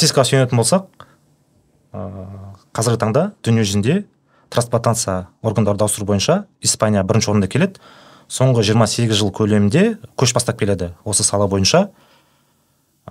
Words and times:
статистикаға 0.00 0.30
сүйенетін 0.30 0.56
болсақ 0.56 0.86
ә, 1.92 2.02
қазіргі 2.72 3.00
таңда 3.02 3.24
дүние 3.44 3.66
жүзінде 3.66 3.96
трансплантация 4.48 5.26
органдарды 5.44 5.84
ауыстыру 5.84 6.06
бойынша 6.08 6.46
испания 6.64 7.02
бірінші 7.04 7.34
орында 7.34 7.50
келеді. 7.52 7.82
Соңғы 8.30 8.64
28 8.64 9.12
жыл 9.18 9.32
көлемінде 9.34 9.98
көш 10.16 10.32
бастап 10.32 10.56
келеді 10.62 10.94
осы 11.04 11.26
сала 11.26 11.50
бойынша. 11.52 11.90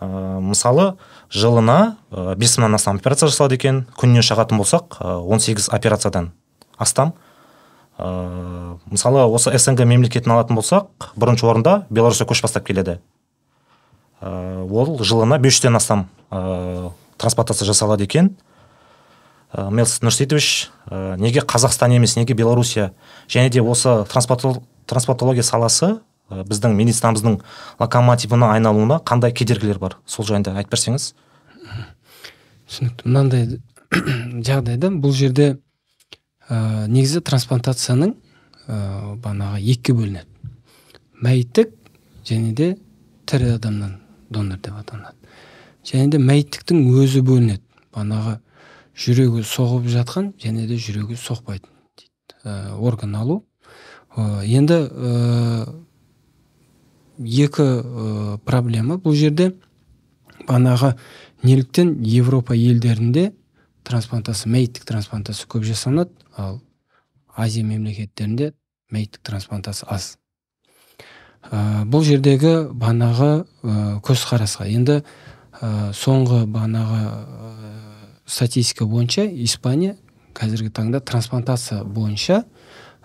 Ә, 0.02 0.08
мысалы 0.42 0.96
жылына 1.30 1.98
ә, 2.10 2.36
бес 2.36 2.58
мыңнан 2.58 2.80
астам 2.80 2.98
операция 2.98 3.30
жасалады 3.30 3.60
екен. 3.60 3.86
Күніне 4.00 4.26
шағатын 4.26 4.58
болсақ 4.58 4.98
ә, 4.98 5.18
18 5.22 5.70
операциядан 5.70 6.32
астам. 6.78 7.14
Ә, 8.00 8.80
мысалы 8.90 9.28
осы 9.30 9.54
снг 9.60 9.86
мемлекетін 9.86 10.34
алатын 10.34 10.58
болсақ 10.58 11.12
бірінші 11.16 11.52
орында 11.54 11.84
беларусия 11.92 12.26
көш 12.26 12.42
бастап 12.42 12.66
келеді. 12.66 12.98
Ә, 14.22 14.66
ол 14.66 14.98
жылына 15.04 15.38
500-тен 15.38 15.78
астам 15.78 16.08
ә, 16.32 16.92
трансплантация 17.18 17.68
жасалады 17.68 18.06
екен. 18.06 18.36
Ә, 19.52 19.70
мелс 19.74 20.00
нұрсейітович 20.06 20.70
ә, 20.90 21.18
неге 21.18 21.42
қазақстан 21.42 21.96
емес 21.96 22.16
неге 22.16 22.34
белоруссия 22.34 22.92
және 23.28 23.50
де 23.50 23.62
осы 23.62 24.06
трансплантология 24.10 25.44
саласы 25.44 26.00
ә, 26.30 26.44
біздің 26.46 26.76
медицинамыздың 26.78 27.40
локомотивіне 27.80 28.52
айналуына 28.54 29.00
қандай 29.06 29.34
кедергілер 29.34 29.80
бар? 29.80 29.98
Сол 30.06 30.26
жайында 30.26 30.54
айтып 30.54 30.78
берсеңіз. 30.78 31.14
Түсінікті. 32.70 33.10
Мынандай 33.10 33.60
жағдайда 34.48 34.94
бұл 34.94 35.16
жерде 35.18 35.56
ә, 36.48 36.86
негізі 36.88 37.24
трансплантацияның 37.26 38.14
ә, 38.68 38.78
бағанағы 39.18 39.64
екіге 39.66 39.98
бөлінеді. 39.98 40.30
Мәйіттік 41.26 41.74
және 42.30 42.54
де 42.54 42.76
тірі 43.26 43.56
адамнан 43.58 43.98
донор 44.30 44.62
деп 44.62 44.78
аталады 44.78 45.19
және 45.86 46.10
де 46.14 46.20
мәйіттіктің 46.22 46.86
өзі 47.00 47.24
бөлінеді. 47.26 47.64
Бағанағы 47.96 48.38
жүрегі 49.00 49.44
соғып 49.48 49.90
жатқан 49.92 50.34
және 50.42 50.68
де 50.68 50.78
жүрегі 50.78 51.18
соқпайтын 51.20 51.72
дейді 51.98 52.38
ә, 52.44 52.76
орган 52.76 53.16
алу. 53.16 53.44
Ә, 54.16 54.44
енді 54.46 54.80
ә, 54.90 55.66
екі 57.20 57.64
ә, 57.64 58.38
проблема 58.46 59.00
бұл 59.00 59.16
жерде. 59.16 59.54
Бағанағы 60.48 60.96
неліктен 61.44 61.98
европа 62.04 62.56
елдерінде 62.56 63.32
трансплантация 63.88 64.52
мәйіттік 64.52 64.86
трансплантация 64.88 65.48
көп 65.50 65.66
жасалынады 65.68 66.12
ал 66.38 66.60
азия 67.36 67.64
мемлекеттерінде 67.64 68.54
мәйіттік 68.92 69.24
трансплантация 69.24 69.88
аз. 69.90 70.18
Ә, 71.50 71.86
бұл 71.88 72.04
жердегі 72.04 72.70
бағанағы 72.74 73.32
ә, 73.64 74.00
көзқарасқа. 74.04 74.68
Енді 74.68 75.04
ә, 75.62 75.92
соңғы 75.96 76.44
бағанағы 76.50 77.00
ә, 77.06 77.50
статистика 78.30 78.86
бойынша 78.86 79.26
испания 79.44 79.96
қазіргі 80.38 80.72
таңда 80.76 81.02
трансплантация 81.02 81.84
бойынша 81.84 82.44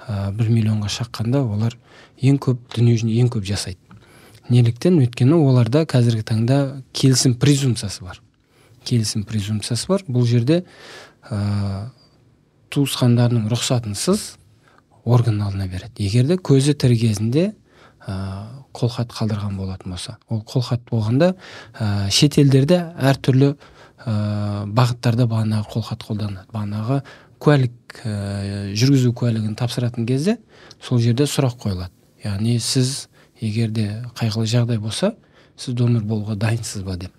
ә, 0.06 0.30
бір 0.36 0.50
миллионға 0.52 0.90
шаққанда 0.92 1.42
олар 1.42 1.76
ең 2.22 2.38
көп 2.42 2.60
дүниежүзінде 2.76 3.18
ең 3.22 3.32
көп 3.34 3.48
жасайды. 3.48 3.80
Неліктен 4.52 4.98
өйткені 5.00 5.38
оларда 5.40 5.84
қазіргі 5.88 6.24
таңда 6.28 6.58
келісім 6.92 7.38
презумпциясы 7.40 8.04
бар. 8.04 8.20
Келісім 8.84 9.24
презумпциясы 9.24 9.88
бар. 9.88 10.04
Бұл 10.06 10.26
жерде 10.28 10.62
ә, 11.30 11.90
туысқандарының 12.74 13.48
рұқсатынсыз 13.52 14.34
орган 15.04 15.40
алына 15.42 15.66
береді. 15.68 16.04
Егер 16.04 16.28
де 16.28 16.36
көзі 16.36 16.76
тірі 16.76 16.98
кезінде 17.00 17.46
қолхат 18.74 19.12
қалдырған 19.14 19.56
болатын 19.58 19.94
болса. 19.94 20.18
Ол 20.28 20.42
қолхат 20.42 20.82
болғанда 20.90 21.34
ә, 21.78 22.10
шетелдерде 22.10 22.80
әртүрлі 22.98 23.54
ә, 23.54 24.66
бағыттарда 24.66 25.26
бағанағы 25.30 25.70
қолхат 25.72 26.04
қолданады. 26.06 26.46
Бағанағы 26.54 27.00
куәлік 27.42 28.00
ә, 28.04 28.14
жүргізу 28.76 29.14
куәлігін 29.16 29.56
тапсыратын 29.58 30.06
кезде 30.08 30.38
сол 30.82 31.00
жерде 31.02 31.28
сұрақ 31.30 31.58
қойылады. 31.62 31.92
Яғни 32.24 32.58
сіз 32.60 33.08
егер 33.40 33.70
де 33.74 33.88
қайғылы 34.18 34.48
жағдай 34.50 34.80
болса 34.82 35.14
сіз 35.56 35.76
донор 35.78 36.04
болуға 36.04 36.36
дайынсыз 36.40 36.84
ба 36.86 36.96
деп. 36.96 37.12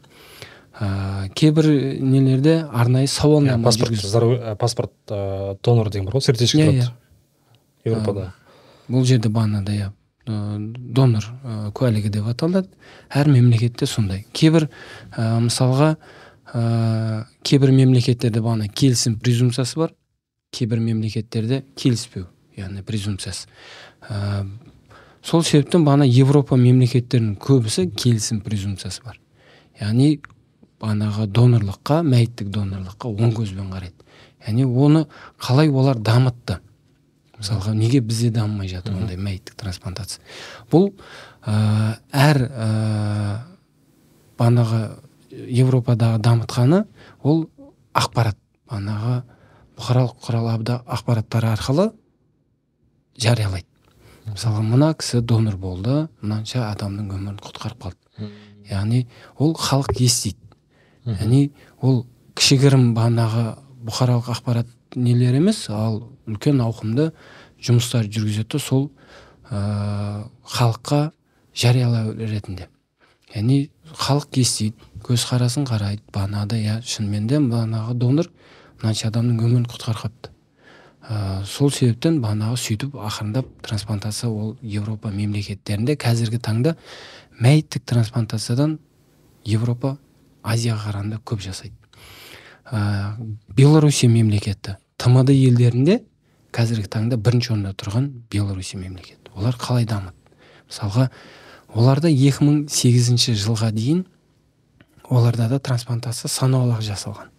Ә, 0.76 1.30
кейбір 1.34 1.70
нелерде 2.02 2.66
арнайы 2.74 3.08
сауалнама 3.08 3.64
паспорт 3.64 3.94
ә, 3.96 4.56
паспорт 4.56 4.94
ә, 5.08 5.58
донор 5.64 5.90
деген 5.90 6.10
бар 6.10 6.18
ғой 6.20 6.26
сертификат. 6.26 6.74
Иә, 6.74 6.90
иә. 6.90 7.92
европада. 7.92 8.34
Бұл 8.90 9.06
жерде 9.08 9.30
бағанағыдай 9.30 9.86
иә 9.86 9.94
донор 10.25 11.25
ә, 11.44 11.72
куәлігі 11.75 12.12
деп 12.13 12.30
аталады. 12.31 12.69
Әр 13.09 13.30
мемлекетте 13.30 13.86
сондай. 13.86 14.25
Кейбір 14.34 14.68
ә, 15.16 15.40
мысалға 15.44 15.96
ә, 16.53 17.25
кейбір 17.44 17.74
мемлекеттерде 17.75 18.41
бағана 18.41 18.68
келісім 18.69 19.19
презумпциясы 19.19 19.80
бар. 19.80 19.94
Кейбір 20.56 20.80
мемлекеттерде 20.80 21.64
келіспеу 21.75 22.28
яғни 22.58 22.84
презумпциясы 22.88 23.47
ә, 24.09 24.46
сол 25.25 25.44
себептен 25.44 25.85
бағана 25.85 26.08
европа 26.08 26.58
мемлекеттерінің 26.59 27.35
көбісі 27.41 27.90
келісім 27.91 28.41
презумпциясы 28.46 29.03
бар. 29.06 29.19
Яғни 29.81 30.19
бағанағы 30.81 31.28
донорлыққа 31.35 32.02
мәйіттік 32.06 32.52
донорлыққа 32.56 33.12
оң 33.12 33.34
көзбен 33.35 33.72
қарайды. 33.74 34.06
Яғни 34.47 34.66
оны 34.66 35.06
қалай 35.41 35.69
олар 35.69 36.00
дамытты? 36.00 36.59
Мысалға 37.40 37.73
неге 37.75 38.01
бізде 38.01 38.31
дамымай 38.35 38.69
жатыр 38.72 38.96
ондай 38.96 39.18
мәйіттік 39.19 39.57
трансплантация? 39.59 40.23
Бұл 40.72 40.91
ә, 41.46 41.97
әр 42.12 42.41
ә, 42.47 42.69
бағанағы 44.40 44.81
европадағы 45.50 46.22
дамытқаны 46.23 46.85
ол 47.23 47.46
ақпарат. 47.94 48.38
Бағанағы 48.69 49.22
бұқаралық 49.78 50.16
құрал 50.25 50.47
ақпараттар 50.85 51.46
арқылы 51.51 51.91
жариялайды. 53.22 53.67
Мысалға 54.25 54.63
мына 54.66 54.94
кісі 54.97 55.22
донор 55.22 55.57
болды 55.62 56.07
мынанша 56.22 56.69
адамның 56.72 57.12
өмірін 57.13 57.38
құтқарып 57.44 57.84
қалды. 57.84 58.31
Яғни 58.72 59.06
ол 59.38 59.53
халық 59.53 60.00
естиді. 60.02 60.40
Яғни 61.06 61.52
ол 61.81 62.06
кішігірім 62.35 62.94
бағанағы 62.96 63.46
бұқаралық 63.85 64.31
ақпарат 64.34 64.72
нелер 64.96 65.38
емес 65.38 65.67
ал 65.69 66.02
үлкен 66.28 66.62
ауқымды 66.66 67.12
жұмыстар 67.63 68.09
жүргізеді 68.09 68.59
сол 68.59 68.90
ә, 69.50 70.25
халыққа 70.44 71.12
жариялау 71.56 72.13
ретінде. 72.18 72.69
Яғни 73.34 73.69
халық 73.94 74.40
естиді 74.41 74.75
көзқарасын 75.06 75.68
қарайды 75.68 76.03
бағанағыдай 76.14 76.64
иә 76.66 76.78
шынымен 76.85 77.28
де 77.28 77.41
бағанағы 77.41 77.97
донор 78.00 78.31
мынанша 78.81 79.09
адамның 79.09 79.41
өмірін 79.44 79.68
құтқарып 79.69 80.30
ә, 81.09 81.44
сол 81.46 81.72
себептен 81.72 82.19
бағанағы 82.24 82.58
сөйтіп 82.59 82.96
ақырындап 82.97 83.50
трансплантация 83.66 84.30
ол 84.30 84.56
европа 84.62 85.12
мемлекеттерінде 85.14 85.96
қазіргі 86.02 86.40
таңда 86.41 86.75
мәйіттік 87.40 87.85
трансплантациядан 87.85 88.80
европа 89.46 89.97
азияға 90.44 90.90
қарағанда 90.90 91.22
көп 91.25 91.44
жасайды. 91.46 91.75
Ә, 92.72 93.16
белоруссия 93.56 94.09
мемлекеті 94.09 94.78
тмд 94.97 95.30
елдерінде 95.30 96.02
қазіргі 96.56 96.88
таңда 96.92 97.18
бірінші 97.20 97.54
орында 97.54 97.74
тұрған 97.76 98.08
белоруссия 98.32 98.80
мемлекеті 98.80 99.34
олар 99.36 99.58
қалай 99.60 99.86
дамыды? 99.90 100.16
Мысалға 100.70 101.09
оларда 101.76 102.09
2008 102.09 103.35
жылға 103.35 103.72
дейін 103.76 104.06
оларда 105.09 105.50
да 105.50 105.59
трансплантация 105.59 106.29
санаулы 106.32 106.79
жасалған. 106.82 107.29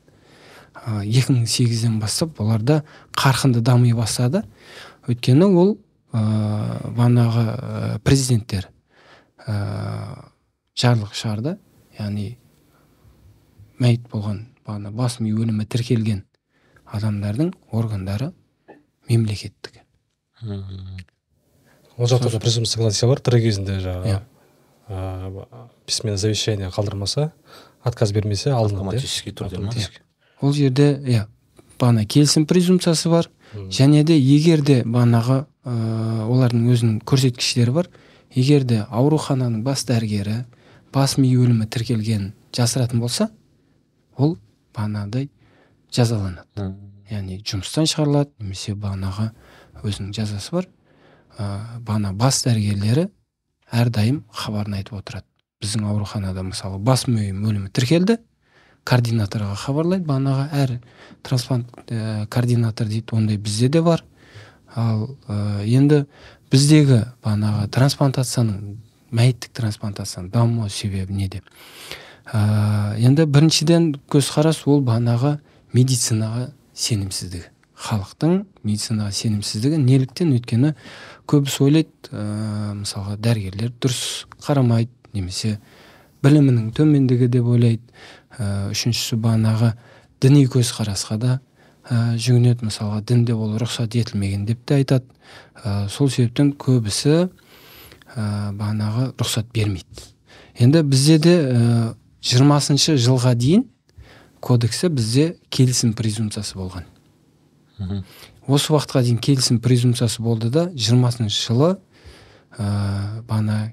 Ә, 0.86 1.02
2008-ден 1.02 1.98
бастап 1.98 2.40
оларда 2.40 2.82
қарқынды 3.16 3.60
дами 3.60 3.92
бастады. 3.96 4.44
Өйткені 5.08 5.48
ол 5.48 5.76
ә, 6.12 6.22
бағанағы 6.92 7.44
ә, 7.46 7.98
президенттер 8.04 8.68
ә, 9.46 10.28
жарлық 10.76 11.16
шығарды 11.16 11.56
яғни 11.98 12.36
мәйіт 13.80 14.08
болған 14.12 14.44
бағана 14.66 14.92
бас 14.92 15.20
ми 15.20 15.32
өлімі 15.32 15.64
тіркелген 15.64 16.24
адамдардың 16.86 17.54
органдары 17.72 18.32
мемлекеттікі 19.08 19.82
ол 21.96 22.06
жақта 22.06 22.30
да 22.30 22.40
презумпция 22.40 22.76
согласия 22.76 23.08
бар. 23.08 23.20
Тірі 23.20 23.40
кезінде 23.42 23.78
жаңағы 23.80 24.20
иә. 24.88 25.56
письменное 25.86 26.18
завещание 26.18 26.70
қалдырмаса 26.70 27.32
отказ 27.82 28.12
бермесе 28.12 28.50
алынады 28.50 28.76
автоматический 28.76 29.32
түрде 29.32 29.58
ол 30.40 30.52
жерде 30.52 31.00
иә 31.00 31.26
бағана 31.78 32.04
келісім 32.04 32.46
презумпциясы 32.46 33.08
бар. 33.08 33.30
Және 33.54 34.04
де 34.04 34.16
егер 34.18 34.60
де 34.60 34.82
бағанағы 34.84 35.46
ә, 35.64 36.26
олардың 36.26 36.66
өзінің 36.72 36.96
көрсеткіштері 37.06 37.72
бар 37.72 37.88
егер 38.34 38.64
де 38.64 38.84
аурухананың 38.90 39.62
бас 39.64 39.86
дәрігері 39.88 40.44
бас 40.92 41.16
ми 41.16 41.30
өлімі 41.32 41.66
тіркелген 41.66 42.32
жасыратын 42.52 43.00
болса 43.00 43.30
ол 44.16 44.36
бағанағыдай 44.76 45.30
жазаланады. 45.90 46.76
Яғни 47.10 47.40
жұмыстан 47.42 47.88
шығарылады 47.90 48.32
немесе 48.40 48.74
бағанағы 48.74 49.30
өзінің 49.82 50.12
жазасы 50.16 50.54
бар. 50.54 50.68
Ә, 51.38 51.80
бағана 51.80 52.12
бас 52.16 52.42
дәрігерлері 52.46 53.08
әрдайым 53.72 54.24
хабарын 54.32 54.78
айтып 54.78 55.00
отырады. 55.00 55.26
Біздің 55.62 55.86
ауруханада 55.88 56.42
мысалы 56.46 56.78
бас 56.78 57.06
ми 57.08 57.30
өлімі 57.32 57.70
тіркелді 57.72 58.18
координаторға 58.86 59.56
хабарлайды 59.58 60.06
бағанағы 60.06 60.46
әр 60.54 60.74
трансплант 61.26 61.72
ә, 61.90 62.26
координатор 62.30 62.86
дейді 62.86 63.16
ондай 63.16 63.36
бізде 63.36 63.68
де 63.68 63.82
бар. 63.82 64.04
Ал 64.74 65.16
ә, 65.26 65.64
енді 65.64 66.04
біздегі 66.52 67.02
бағанағы 67.24 67.68
трансплантацияның 67.74 68.76
мәйіттік 69.16 69.56
трансплантацияның 69.58 70.30
даму 70.30 70.68
себебі 70.70 71.14
неде? 71.14 71.42
Ә, 72.30 72.94
енді 72.98 73.26
біріншіден 73.26 73.94
көзқарас 74.12 74.62
ол 74.66 74.84
бағанағы 74.86 75.38
медицинаға 75.74 76.50
сенімсіздігі. 76.76 77.48
Халықтың 77.76 78.38
медицинаға 78.64 79.12
сенімсіздігі 79.12 79.78
неліктен 79.82 80.32
өйткені 80.36 80.72
көбісі 81.28 81.64
ойлайды 81.66 82.12
ә, 82.12 82.72
мысалға 82.78 83.16
дәрігерлер 83.20 83.74
дұрыс 83.80 84.24
қарамайды 84.44 84.92
немесе 85.12 85.58
білімінің 86.24 86.70
төмендігі 86.76 87.28
деп 87.32 87.50
ойлайды. 87.52 87.84
Ә, 88.38 88.70
үшіншісі 88.72 89.18
бағанағы 89.20 89.74
діни 90.24 90.46
көзқарасқа 90.48 91.18
да 91.20 91.36
ә, 91.84 92.16
жүгінеді. 92.16 92.68
Мысалға 92.70 93.02
дінде 93.04 93.36
ол 93.36 93.56
рұқсат 93.60 93.96
етілмеген 94.00 94.48
деп 94.48 94.64
те 94.64 94.80
айтады. 94.80 95.04
Ә, 95.62 95.88
сол 95.92 96.08
себептен 96.08 96.54
көбісі 96.56 97.26
ә, 97.26 97.28
бағанағы 98.56 99.12
рұқсат 99.20 99.52
бермейді. 99.52 100.10
Енді 100.56 100.82
бізде 100.82 101.18
де 101.20 101.38
жиырмасыншы 102.24 102.96
жылға 102.96 103.34
дейін 103.36 103.66
кодексте 104.40 104.88
бізде 104.88 105.36
келісім 105.50 105.94
презумпциясы 105.96 106.56
болған. 106.58 106.86
Осы 108.46 108.72
уақытқа 108.72 109.02
дейін 109.02 109.18
келісім 109.18 109.60
презумпциясы 109.60 110.22
болды 110.22 110.50
да 110.54 110.68
жиырмасыншы 110.72 111.48
жылы 111.48 111.70
ә, 112.56 113.22
бағана 113.26 113.72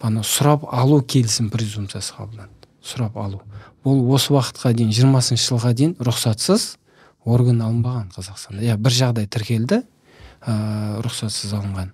бағана 0.00 0.24
сұрап 0.26 0.66
алу 0.72 1.02
келісім 1.02 1.50
презумпциясы 1.52 2.16
қабылданды. 2.16 2.70
Сұрап 2.82 3.16
алу. 3.20 3.42
Бұл 3.84 4.02
осы 4.14 4.32
уақытқа 4.34 4.72
дейін 4.76 4.92
жиырмасыншы 4.94 5.50
жылға 5.50 5.72
дейін 5.76 5.94
рұқсатсыз 6.00 6.76
орган 7.24 7.62
алынбаған 7.62 8.10
қазақстанда. 8.14 8.62
Иә 8.64 8.76
бір 8.80 8.96
жағдай 8.96 9.28
тіркелді 9.30 9.82
ә, 9.82 11.00
рұқсатсыз 11.04 11.54
алынған. 11.54 11.92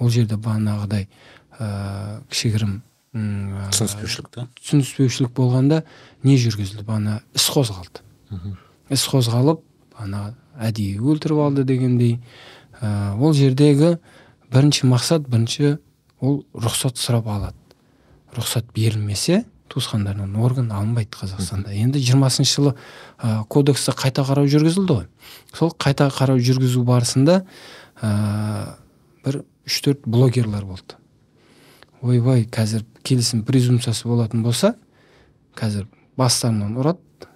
Ол 0.00 0.10
жерде 0.12 0.36
бағанағыдай 0.36 1.08
ә, 1.58 2.20
кішігірім 2.30 2.80
түсініспеушілік 3.16 4.28
та? 4.34 4.46
Түсініспеушілік 4.60 5.32
болғанда 5.36 5.82
не 6.26 6.36
жүргізілді 6.40 6.84
бағана 6.86 7.20
іс 7.36 7.48
қозғалды. 7.54 8.02
Іс 8.92 9.06
қозғалып 9.10 9.62
ана 10.02 10.34
әдейі 10.60 11.00
өлтіріп 11.00 11.40
алды 11.46 11.64
дегендей 11.68 12.18
ә, 12.80 13.16
ол 13.16 13.34
жердегі 13.36 13.96
бірінші 14.52 14.88
мақсат 14.90 15.28
бірінші 15.28 15.76
ол 16.20 16.42
рұқсат 16.54 17.00
сұрап 17.00 17.28
алады. 17.30 17.56
Рұқсат 18.36 18.68
берілмесе 18.74 19.44
туысқандарынан 19.72 20.36
орган 20.40 20.70
алынбайды 20.72 21.16
қазақстанда. 21.16 21.72
Енді 21.74 22.00
жиырмасыншы 22.00 22.60
жылы 22.60 22.74
ә, 23.18 23.44
кодексті 23.48 23.96
қайта 23.96 24.24
қарау 24.26 24.48
жүргізілді 24.50 25.00
ғой. 25.00 25.08
Сол 25.52 25.72
қайта 25.72 26.08
қарау 26.12 26.38
жүргізу 26.38 26.84
барысында 26.86 27.42
ә, 28.00 28.76
бір 29.24 29.42
үш 29.66 29.80
төрт 29.82 30.06
блогерлар 30.06 30.64
болды. 30.64 31.00
Ойбай 32.02 32.44
қазір 32.44 32.84
келісім 33.06 33.44
презумпциясы 33.46 34.08
болатын 34.08 34.42
болса 34.44 34.74
қазір 35.56 35.86
бастарынан 36.18 36.76
ұрады 36.80 37.30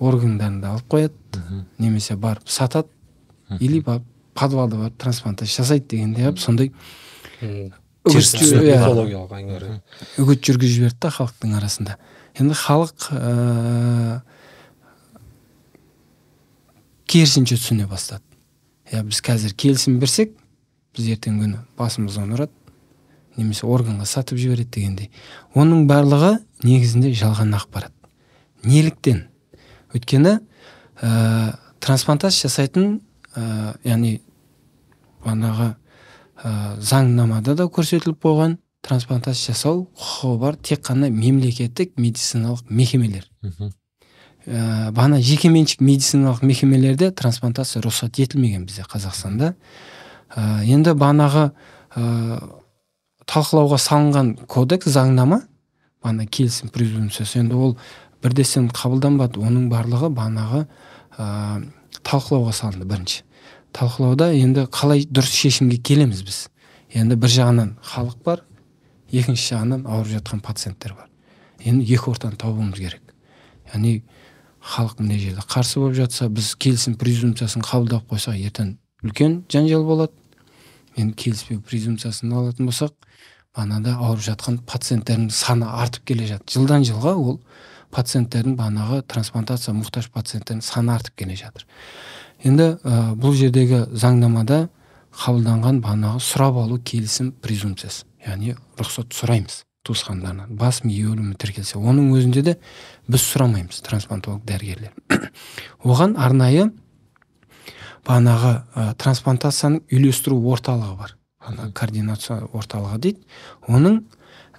органдарыңды 0.00 0.70
алып 0.70 0.90
қояды 0.96 1.62
немесе 1.78 2.16
барып 2.16 2.48
сатады 2.48 2.88
или 3.60 3.80
барып 3.84 4.04
подвалда 4.34 4.76
барып 4.76 4.98
трансплантация 4.98 5.62
жасайды 5.62 5.96
дегендей 5.96 6.26
қылып 6.26 6.42
сондай 6.42 6.72
иә. 7.40 7.72
үгіт 10.20 10.42
жүргізіп 10.44 10.74
жіберді 10.74 10.98
да 11.00 11.10
халықтың 11.14 11.54
арасында. 11.56 11.96
Енді 12.36 12.56
халық 12.58 13.06
ә, 13.16 14.20
керісінше 17.08 17.56
түсіне 17.56 17.86
бастады. 17.88 18.24
Иә 18.92 19.04
біз 19.08 19.22
қазір 19.24 19.54
келісім 19.56 19.96
берсек 20.02 20.34
біз 20.96 21.08
ертеңгі 21.14 21.46
күні 21.46 21.62
басымыздан 21.78 22.34
ұрады. 22.36 22.52
Немесе 23.36 23.66
органға 23.66 24.06
сатып 24.06 24.38
жібереді 24.38 24.70
дегендей. 24.78 25.10
Оның 25.54 25.86
барлығы 25.90 26.38
негізінде 26.64 27.12
жалған 27.18 27.54
ақпарат. 27.58 27.92
Неліктен? 28.64 29.26
Өйткені 29.94 30.38
ә, 31.00 31.56
трансплантация 31.80 32.48
жасайтын 32.48 33.00
ә, 33.34 33.74
яғни 33.84 34.18
бағанағы 35.24 35.70
ә, 35.74 36.52
заңнамада 36.80 37.56
да 37.58 37.68
көрсетіліп 37.68 38.20
қойған 38.24 38.58
трансплантация 38.84 39.54
жасау 39.54 39.86
құқығы 39.96 40.38
бар 40.40 40.58
тек 40.60 40.84
қана 40.86 41.10
мемлекеттік 41.10 41.94
медициналық 41.96 42.68
мекемелер. 42.68 43.28
Ә, 44.44 44.90
бағана 44.92 45.20
жекеменшік 45.24 45.80
медициналық 45.80 46.42
мекемелерде 46.44 47.10
трансплантация 47.10 47.82
рұқсат 47.84 48.20
етілмеген 48.20 48.66
бізде 48.68 48.84
қазақстанда. 48.88 49.54
Ә, 50.34 50.64
енді 50.68 50.92
бағанағы 50.98 51.50
ә, 51.96 52.04
талқылауға 53.30 53.78
салынған 53.80 54.32
кодекс 54.50 54.92
заңнама 54.94 55.42
бағана 56.04 56.26
келісім 56.26 56.72
презумпциясы 56.74 57.40
енді 57.40 57.56
ол 57.56 57.76
бірдесен 58.24 58.70
қабылданбады 58.74 59.40
оның 59.40 59.68
барлығы 59.72 60.10
бағанағы 60.14 60.64
ә, 61.18 61.26
талқылауға 62.04 62.52
салынды 62.56 62.88
бірінші. 62.88 63.22
Талқылауда 63.74 64.30
енді 64.36 64.66
қалай 64.72 65.06
дұрыс 65.08 65.34
шешімге 65.34 65.80
келеміз 65.82 66.22
біз? 66.26 66.40
Енді 66.94 67.16
бір 67.20 67.32
жағынан 67.34 67.72
халық 67.82 68.20
бар 68.24 68.44
екінші 69.12 69.54
жағынан 69.54 69.86
ауырып 69.88 70.18
жатқан 70.18 70.42
пациенттер 70.44 70.94
бар. 70.98 71.08
Енді 71.64 71.84
екі 71.94 72.10
ортаны 72.12 72.38
табуымыз 72.40 72.78
керек. 72.78 73.14
Яғни 73.72 74.02
халық 74.60 75.00
мына 75.00 75.18
жерде 75.18 75.44
қарсы 75.48 75.80
болып 75.80 75.96
жатса 75.98 76.28
біз 76.28 76.54
келісім 76.60 76.96
презумпциясын 77.00 77.64
қабылдап 77.64 78.06
қойсақ 78.10 78.38
ертең 78.40 78.76
үлкен 79.04 79.42
жанжал 79.52 79.84
болады. 79.84 80.12
Енді 80.96 81.14
келіспеу 81.18 81.60
презумпциясын 81.60 82.32
алатын 82.32 82.70
болсақ 82.70 82.94
бағанада 83.54 83.96
ауырып 83.98 84.24
жатқан 84.28 84.58
пациенттердің 84.68 85.30
саны 85.30 85.68
артып 85.70 86.04
келе 86.10 86.26
жатыр 86.30 86.58
жылдан 86.58 86.86
жылға 86.86 87.14
ол 87.14 87.40
пациенттердің 87.94 88.56
бағанағы 88.58 89.02
трансплантация 89.10 89.74
мұқтаж 89.76 90.08
пациенттердің 90.14 90.62
саны 90.64 90.94
артып 90.94 91.14
келе 91.22 91.36
жатыр. 91.38 91.66
Енді 92.44 92.74
ә, 92.82 93.14
бұл 93.14 93.36
жердегі 93.38 93.84
заңнамада 93.92 94.66
қабылданған 95.14 95.78
бағанағы 95.84 96.22
сұрап 96.24 96.58
алу 96.64 96.80
келісім 96.82 97.30
презумпциясы 97.44 98.08
яғни 98.26 98.56
рұқсат 98.80 99.14
сұраймыз 99.14 99.62
туысқандарынан. 99.86 100.50
Бас 100.56 100.82
миы 100.84 101.06
өлімі 101.12 101.36
тіркелсе 101.38 101.78
оның 101.78 102.10
өзінде 102.16 102.42
де 102.42 102.56
біз 103.06 103.22
сұрамаймыз 103.28 103.82
трансплантолог 103.84 104.42
дәрігерлер. 104.48 104.94
Оған 105.84 106.16
арнайы 106.18 106.70
бағанағы 108.04 108.52
ә, 108.74 108.86
трансплантацияның 109.00 109.84
үйлестіру 109.92 110.38
орталығы 110.52 110.96
бар. 110.98 111.16
Ана 111.44 111.68
координация 111.76 112.42
орталығы 112.52 112.98
дейді. 113.00 113.26
Оның 113.68 114.00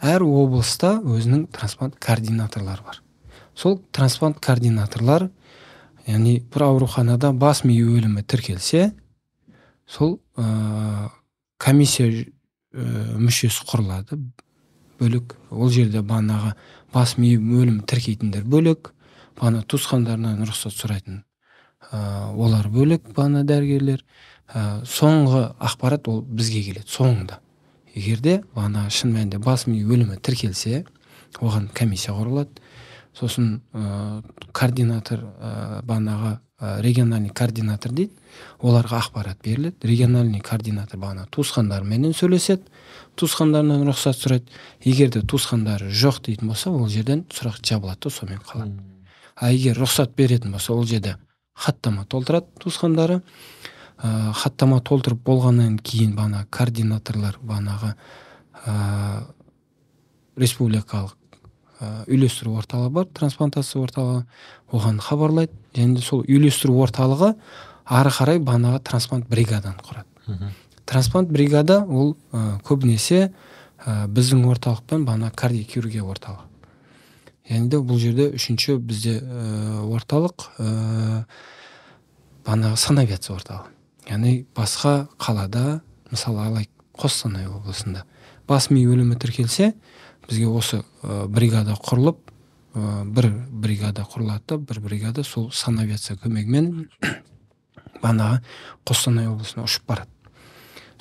әр 0.06 0.26
облыста 0.26 0.96
өзінің 1.02 1.48
трансплант 1.54 1.98
координаторлары 2.02 2.86
бар. 2.86 3.02
Сол 3.56 3.80
трансплант 3.96 4.40
координаторлар 4.44 5.30
яғни 6.08 6.40
бір 6.54 6.68
ауруханада 6.70 7.32
бас 7.34 7.64
ми 7.64 7.78
өлімі 7.82 8.24
тіркелсе 8.24 8.92
сол 9.88 10.20
ә, 10.38 11.10
комиссия 11.58 12.10
ә, 12.10 12.26
мүшесі 13.18 13.66
құрылады. 13.70 14.20
Бөлек 15.00 15.38
ол 15.52 15.70
жерде 15.70 16.02
бағанағы 16.02 16.56
бас 16.94 17.18
ми 17.18 17.36
өлімі 17.38 17.86
тіркейтіндер 17.88 18.46
бөлек 18.48 18.94
бағана 19.40 19.66
туысқандарынан 19.68 20.46
рұқсат 20.48 20.76
сұрайтын 20.76 21.24
олар 21.92 22.70
бөлек 22.70 23.10
бағана 23.16 23.44
дәрігерлер. 23.48 24.04
Ә, 24.46 24.84
соңғы 24.86 25.48
ақпарат 25.58 26.08
ол 26.08 26.22
бізге 26.22 26.62
келеді 26.68 26.92
соңында. 26.92 27.40
Егерде 27.96 28.42
бағана 28.56 28.90
шын 28.94 29.14
мәнінде 29.16 29.40
бас 29.42 29.66
ми 29.68 29.82
өлімі 29.82 30.20
тіркелсе 30.22 30.84
оған 31.42 31.70
комиссия 31.74 32.14
құрылады. 32.14 32.62
Сосын 33.16 33.62
ә, 33.74 34.22
координатор 34.54 35.24
ә, 35.24 35.82
бағанағы 35.88 36.36
ә, 36.60 36.82
региональный 36.84 37.34
координатор 37.34 37.92
дейді 37.92 38.14
оларға 38.60 39.00
ақпарат 39.02 39.42
беріледі. 39.44 39.88
Региональный 39.88 40.42
координатор 40.46 41.00
бағана 41.00 41.26
туысқандарымен 41.32 42.14
сөйлеседі 42.14 42.70
туысқандарынан 43.18 43.86
рұқсат 43.88 44.20
сұрайды. 44.20 44.52
Егер 44.84 45.10
де 45.10 45.24
туысқандары 45.24 45.90
жоқ 45.90 46.22
дейтін 46.28 46.52
болса 46.52 46.70
ол 46.70 46.90
жерден 46.92 47.26
сұрақ 47.32 47.64
жабылады 47.64 48.06
да 48.06 48.14
сонымен 48.14 48.44
қалады. 48.46 48.84
А 49.36 49.52
егер 49.52 49.80
рұқсат 49.80 50.16
беретін 50.16 50.52
болса 50.52 50.74
ол 50.74 50.86
жерде 50.86 51.16
хаттама 51.56 52.06
толтырады 52.06 52.48
туысқандары. 52.60 53.22
Ә, 53.98 54.32
хаттама 54.36 54.82
толтырып 54.84 55.24
болғаннан 55.26 55.80
кейін 55.80 56.16
бағана 56.18 56.46
координаторлар 56.52 57.40
бағанағы 57.42 57.94
ә, 58.66 58.74
республикалық 60.36 61.16
үйлестіру 62.08 62.56
орталығы 62.60 62.92
бар 62.96 63.08
трансплантация 63.16 63.82
орталығы 63.84 64.22
оған 64.72 65.00
хабарлайды. 65.04 65.54
Және 65.76 66.02
сол 66.04 66.24
үйлестіру 66.24 66.78
орталығы 66.86 67.34
ары 67.86 68.12
қарай 68.16 68.40
бағанағы 68.40 68.82
трансплант 68.88 69.28
бригаданы 69.30 69.84
құрады. 69.84 70.52
Трансплант 70.86 71.30
бригада 71.30 71.82
ол 71.84 72.16
ә, 72.32 72.60
көбінесе 72.64 73.32
ә, 73.86 74.08
біздің 74.08 74.46
орталықпен 74.52 75.06
бағана 75.06 75.32
кардиохирургия 75.36 76.04
орталығы. 76.04 76.46
Және 77.50 77.70
де 77.70 77.78
бұл 77.78 78.00
жерде 78.02 78.30
үшінші 78.36 78.78
бізде 78.82 79.20
ә, 79.22 79.84
орталық 79.86 80.48
ә, 80.58 81.26
бағанағы 82.46 82.78
санавиация 82.78 83.36
орталығы. 83.36 83.72
Яғни 84.10 84.34
басқа 84.56 85.08
қалада 85.22 85.82
мысалы 86.12 86.46
алайық 86.46 86.72
қостанай 86.98 87.48
облысында 87.50 88.06
бас 88.48 88.70
ми 88.70 88.86
өлімі 88.86 89.18
тіркелсе 89.20 89.74
бізге 90.28 90.48
осы 90.50 90.82
ә, 91.04 91.28
бригада 91.28 91.78
құрылып 91.78 92.20
ә, 92.74 93.04
бір 93.06 93.32
бригада 93.50 94.06
құрылады 94.10 94.44
да 94.48 94.58
бір 94.58 94.82
бригада 94.82 95.24
сол 95.24 95.52
санавиация 95.52 96.18
көмегімен 96.22 96.88
бағанағы 98.02 98.42
қостанай 98.86 99.30
облысына 99.30 99.66
ұшып 99.66 99.86
барады. 99.90 100.10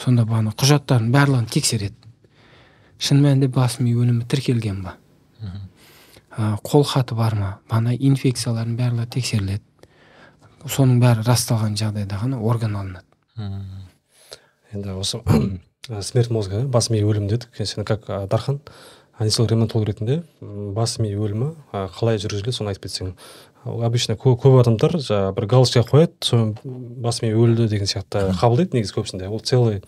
Сонда 0.01 0.25
бағана 0.27 0.53
құжаттардың 0.59 1.13
барлығын 1.15 1.49
тексереді. 1.53 1.97
Шын 2.99 3.21
мәнінде 3.23 3.49
бас 3.53 3.79
ми 3.81 3.95
өлімі 3.95 4.27
тіркелген 4.29 4.83
ба? 4.85 4.97
Қол 6.37 6.85
хаты 6.85 7.15
бар 7.15 7.37
ма? 7.39 7.51
Бағана 7.71 7.95
инфекциялардың 7.95 8.77
барлығы 8.79 9.07
тексеріледі. 9.17 9.63
Соның 10.65 10.99
бәрі 11.03 11.25
расталған 11.27 11.77
жағдайда 11.79 12.19
ғана 12.23 12.41
орган 12.41 12.77
алынады. 12.81 13.05
Енді 14.73 14.97
осы 14.99 15.21
смерть 16.03 16.31
мозга 16.31 16.65
бас 16.65 16.91
ми 16.91 17.03
өлім 17.05 17.29
дедік. 17.29 17.51
Сен 17.55 17.85
как 17.85 18.07
дархан 18.31 18.61
анестезиолог 19.19 19.51
реаниматолог 19.51 19.89
ретінде 19.89 20.23
бас 20.41 20.99
ми 20.99 21.13
өлімі 21.15 21.53
қалай 21.73 22.19
жүргізіледі 22.19 22.57
соны 22.57 22.73
айтып 22.73 22.89
кетсең. 22.89 23.15
Обычно 23.65 24.17
көп, 24.21 24.41
көп 24.43 24.59
адамдар 24.61 24.99
жаңағы 24.99 25.37
бір 25.39 25.47
галочка 25.49 25.85
қояды 25.87 26.17
соны 26.21 26.57
бас 27.05 27.23
ми 27.23 27.31
өлді 27.31 27.69
деген 27.71 27.89
сияқты 27.89 28.33
қабылдайды 28.41 28.81
негізі 28.81 28.97
көбісінде. 28.99 29.29
Ол 29.31 29.41
целый 29.41 29.83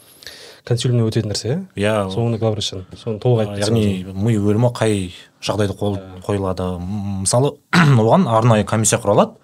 консилиумнен 0.66 1.06
өтетін 1.06 1.30
нәрсе 1.30 1.50
иә 1.52 1.60
иә. 1.78 1.94
Соны 2.10 2.38
главврач 2.42 2.72
соны 2.98 3.20
толық 3.22 3.44
айтып 3.44 3.62
яғни 3.62 4.14
ми 4.14 4.34
өлімі 4.34 4.72
қай 4.74 5.12
жағдайда 5.44 5.76
қойылады? 6.26 6.68
Мысалы 7.22 7.54
оған 8.02 8.26
арнайы 8.26 8.66
комиссия 8.66 8.98
құралады. 8.98 9.36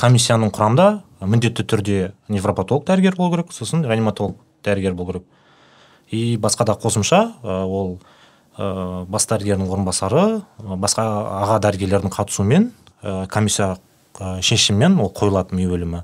Комиссияның 0.00 0.50
құрамында 0.50 0.88
міндетті 1.20 1.66
түрде 1.68 1.98
невропатолог 2.28 2.86
дәрігер 2.88 3.16
болу 3.16 3.36
керек 3.36 3.52
сосын 3.54 3.84
реаниматолог 3.86 4.38
дәрігер 4.64 4.94
болу 4.94 5.12
керек. 5.12 5.28
И 6.10 6.36
басқа 6.36 6.66
да 6.66 6.74
қосымша 6.74 7.20
ол 7.44 8.00
ә, 8.58 9.06
бас 9.06 9.28
дәрігердің 9.30 9.70
орынбасары 9.70 10.42
басқа 10.58 11.06
аға 11.44 11.60
дәрігерлердің 11.62 12.10
қатысуымен 12.10 12.70
ә, 13.02 13.26
комиссия 13.28 13.76
ә, 14.18 14.40
шешімімен 14.42 14.98
ол 14.98 15.12
қойылады 15.14 15.54
ми 15.54 15.68
өлімі. 15.70 16.02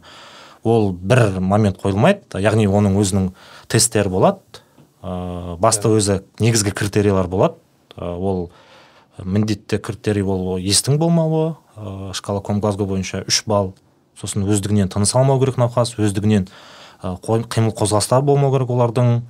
Ол 0.67 0.91
бір 0.93 1.39
момент 1.41 1.79
қойылмайды. 1.83 2.41
Яғни 2.43 2.67
оның 2.67 2.99
өзінің 3.01 3.31
тесттері 3.71 4.13
болады. 4.13 4.63
Ә, 5.03 5.57
басты 5.63 5.91
өзі 5.95 6.21
негізгі 6.43 6.75
критериялар 6.75 7.29
болады. 7.31 7.61
Ә, 7.97 8.13
ол 8.17 8.51
міндетті 9.23 9.79
критерий 9.79 10.27
ол 10.27 10.59
естің 10.59 10.99
болмауы 10.99 11.57
ә, 11.77 12.13
шкала 12.13 12.43
комглазго 12.43 12.87
бойынша 12.87 13.25
үш 13.29 13.45
балл. 13.47 13.75
Сосын 14.17 14.47
өздігінен 14.49 14.89
тыныс 14.93 15.15
алмау 15.15 15.39
керек 15.41 15.59
науқас 15.61 15.95
өздігінен 16.01 16.49
ә, 17.03 17.17
қимыл 17.23 17.75
қозғалыстар 17.77 18.25
болмау 18.27 18.53
керек 18.55 18.73
олардың. 18.73 19.21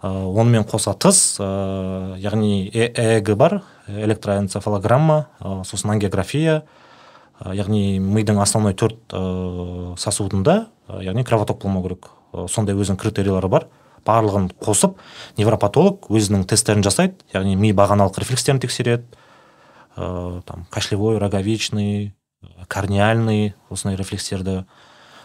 Ә, 0.00 0.08
онымен 0.08 0.64
қоса 0.64 0.94
тыс 0.96 1.36
ә, 1.40 2.16
яғни 2.18 2.70
ээг 2.72 3.34
бар 3.36 3.60
электроэнцефалограмма 3.86 5.26
ә, 5.40 5.62
сосын 5.68 5.94
ангиография. 5.94 6.62
Ә, 7.40 7.54
яғни 7.56 7.98
мидың 8.00 8.40
основной 8.40 8.74
төрт 8.74 8.98
ә, 9.12 9.94
сосудында. 10.00 10.70
Яғни 11.04 11.24
кровоток 11.24 11.62
болмау 11.62 11.84
керек. 11.86 12.10
Ә, 12.32 12.46
сондай 12.48 12.74
өзінің 12.74 12.98
критериялары 13.00 13.48
бар. 13.48 13.66
Барлығын 14.06 14.50
қосып 14.62 14.96
невропатолог 15.36 16.08
өзінің 16.08 16.46
тесттерін 16.48 16.84
жасайды. 16.86 17.20
Яғни 17.34 17.56
ми 17.56 17.72
бағаналық 17.76 18.18
рефлекстерін 18.22 18.60
тексереді. 18.62 19.04
Ә, 19.96 20.42
там 20.46 20.66
кашлевой 20.70 21.18
роговичный 21.18 22.14
корниальный 22.68 23.54
осындай 23.68 23.98
рефлекстерді. 24.00 24.64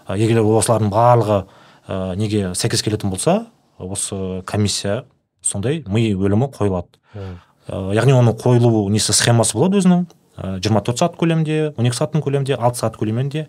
Ә, 0.07 0.17
егер 0.19 0.41
осылардың 0.43 0.91
барлығы 0.91 1.45
ә, 1.88 2.15
неге 2.19 2.53
сәйкес 2.53 2.84
келетін 2.84 3.13
болса 3.13 3.45
осы 3.79 4.41
комиссия 4.45 5.05
сондай 5.41 5.84
ми 5.88 6.10
өлімі 6.13 6.50
қойылады. 6.55 7.00
Ә, 7.15 7.31
яғни 7.95 8.13
оның 8.17 8.38
қойылу 8.41 8.89
несі 8.93 9.13
схемасы 9.13 9.57
болады 9.57 9.79
өзінің. 9.81 10.05
Жиырма 10.36 10.81
төрт 10.84 11.00
сағат 11.00 11.15
көлемінде 11.15 11.74
он 11.77 11.88
екі 11.88 11.95
сағаттың 11.95 12.24
көлемінде 12.25 12.57
алты 12.60 12.81
сағат 12.81 12.98
көлемінде. 13.00 13.45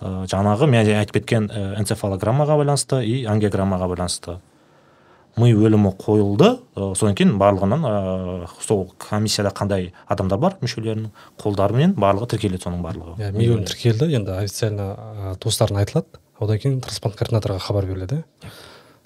Ә, 0.00 0.26
жаңағы 0.30 0.68
мен 0.70 0.88
айтып 0.88 1.20
кеткен 1.20 1.50
ә, 1.50 1.74
энцефалограммаға 1.80 2.56
байланысты 2.60 3.02
и 3.04 3.24
ангиограммаға 3.28 3.88
байланысты. 3.92 4.38
Ми 5.38 5.52
өлімі 5.54 5.92
қойылды 6.00 6.56
ә, 6.74 6.88
содан 6.98 7.14
кейін 7.18 7.36
барлығынан 7.40 7.84
ә, 7.86 8.48
сол 8.64 8.88
комиссияда 8.98 9.52
қандай 9.56 9.92
адамдар 10.10 10.40
бар 10.42 10.56
мүшелерінің 10.64 11.12
қолдарымен 11.40 11.94
барлығы 12.00 12.32
тіркеледі 12.34 12.64
соның 12.66 12.82
барлығы. 12.84 13.14
Иә 13.20 13.30
ми 13.36 13.46
өлім 13.46 13.68
тіркелді. 13.68 14.10
Енді 14.18 14.34
официально 14.40 14.90
ә, 14.96 15.36
туыстарына 15.38 15.84
айтылады. 15.84 16.18
Одан 16.40 16.58
кейін 16.58 16.80
трансплант 16.80 17.16
координаторға 17.20 17.60
хабар 17.62 17.86
беріледі. 17.86 18.24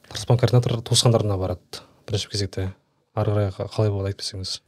Трансплант 0.08 0.40
координатор 0.40 0.80
туысқандарына 0.80 1.36
барады 1.38 1.84
бірінші 2.08 2.30
кезекте. 2.32 2.70
Ары 3.14 3.34
қарай 3.34 3.52
қалай 3.74 3.90
болады 3.92 4.12
айтып 4.12 4.24
берсеңіз. 4.24 4.58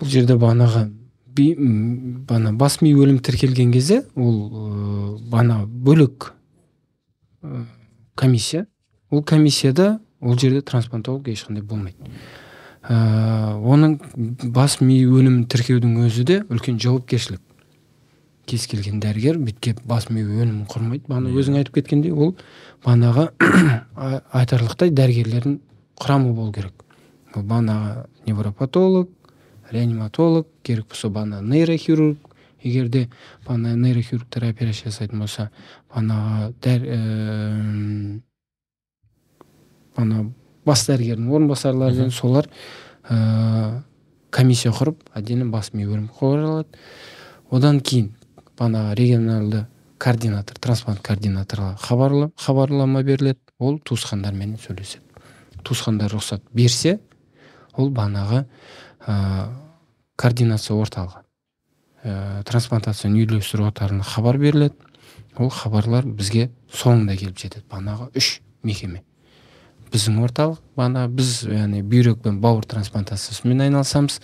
Бұл 0.00 0.10
жерде 0.12 0.36
бағанағы 0.36 0.88
бана 1.36 2.52
бас 2.52 2.80
ми 2.80 2.92
өлім 2.94 3.18
тіркелген 3.20 3.72
кезде 3.72 4.02
ол 4.14 4.36
ә, 4.48 5.18
бана 5.30 5.64
бөлек 5.66 6.32
ә, 7.42 7.64
комиссия. 8.14 8.66
Ол 9.10 9.22
комиссияда 9.22 10.00
ол 10.20 10.38
жерде 10.38 10.62
трансплантолог 10.62 11.28
ешқандай 11.28 11.62
болмайды. 11.62 11.96
Ә, 12.88 13.56
оның 13.58 13.98
бас 14.54 14.80
ми 14.80 14.98
өлімін 15.04 15.46
тіркеудің 15.50 16.06
өзі 16.06 16.24
де 16.24 16.40
үлкен 16.48 16.80
жауапкершілік. 16.82 17.42
Кез 18.46 18.66
келген 18.70 19.00
дәрігер 19.02 19.40
бүйтіп 19.42 19.82
бас 19.84 20.08
ми 20.10 20.22
өлімін 20.22 20.66
құрмайды. 20.70 21.06
Бағана 21.10 21.34
өзің 21.34 21.58
айтып 21.60 21.80
кеткендей 21.80 22.14
ол 22.14 22.36
бағанағы 22.86 23.28
айтарлықтай 24.40 24.94
дәрігерлердің 24.94 25.58
құрамы 25.98 26.32
болу 26.32 26.52
керек. 26.54 26.84
Ол 27.34 27.42
бағанағы 27.42 28.06
невропатолог 28.26 29.10
реаниматолог 29.70 30.46
керек 30.66 30.88
болса 30.90 31.08
бағана 31.08 31.42
нейрохирург 31.42 32.34
егер 32.62 32.88
де 32.88 33.06
бағана 33.46 33.76
нейрохирургтар 33.76 34.48
операция 34.50 34.90
жасайтын 34.90 35.22
болса 35.22 35.50
бағанағы 35.92 36.52
дәр 36.66 36.88
ә, 36.96 37.00
ана 39.96 40.24
бас 40.66 40.86
дәрігердің 40.88 41.30
орынбасарлары 41.30 42.10
солар 42.10 42.50
ә, 43.08 43.82
комиссия 44.30 44.74
құрып 44.74 45.06
отдельно 45.14 45.50
бас 45.50 45.72
ми 45.72 45.86
бөлім 45.86 46.10
құралады 46.18 46.84
одан 47.50 47.80
кейін 47.80 48.12
бағанағы 48.58 48.94
регионалды 48.98 49.66
координатор 49.98 50.58
трансплант 50.60 51.00
координаторға 51.04 51.76
хабарла, 51.80 52.30
хабарлама 52.36 53.02
беріледі. 53.02 53.40
Ол 53.58 53.78
туысқандармен 53.80 54.56
сөйлеседі. 54.60 55.04
Туысқандар 55.64 56.12
рұқсат 56.12 56.44
берсе 56.52 56.98
ол 57.76 57.90
бағанағы 57.90 58.44
ә, 59.06 59.14
координация 60.16 60.76
орталығы 60.76 61.22
ә, 62.06 62.42
трансплантацияны 62.48 63.24
үйлестіру 63.24 63.66
орталығына 63.70 64.06
хабар 64.06 64.38
беріледі. 64.40 64.74
Ол 65.36 65.50
хабарлар 65.52 66.06
бізге 66.06 66.48
соңында 66.72 67.16
келіп 67.18 67.38
жетеді. 67.38 67.64
Бағанағы 67.70 68.08
үш 68.16 68.40
мекеме. 68.64 69.02
Біздің 69.92 70.18
орталық 70.24 70.62
бағана 70.76 71.06
біз 71.12 71.42
яғни 71.46 71.82
бүйрек 71.86 72.22
пен 72.24 72.40
бауыр 72.42 72.66
трансплантациясымен 72.68 73.66
айналысамыз. 73.66 74.20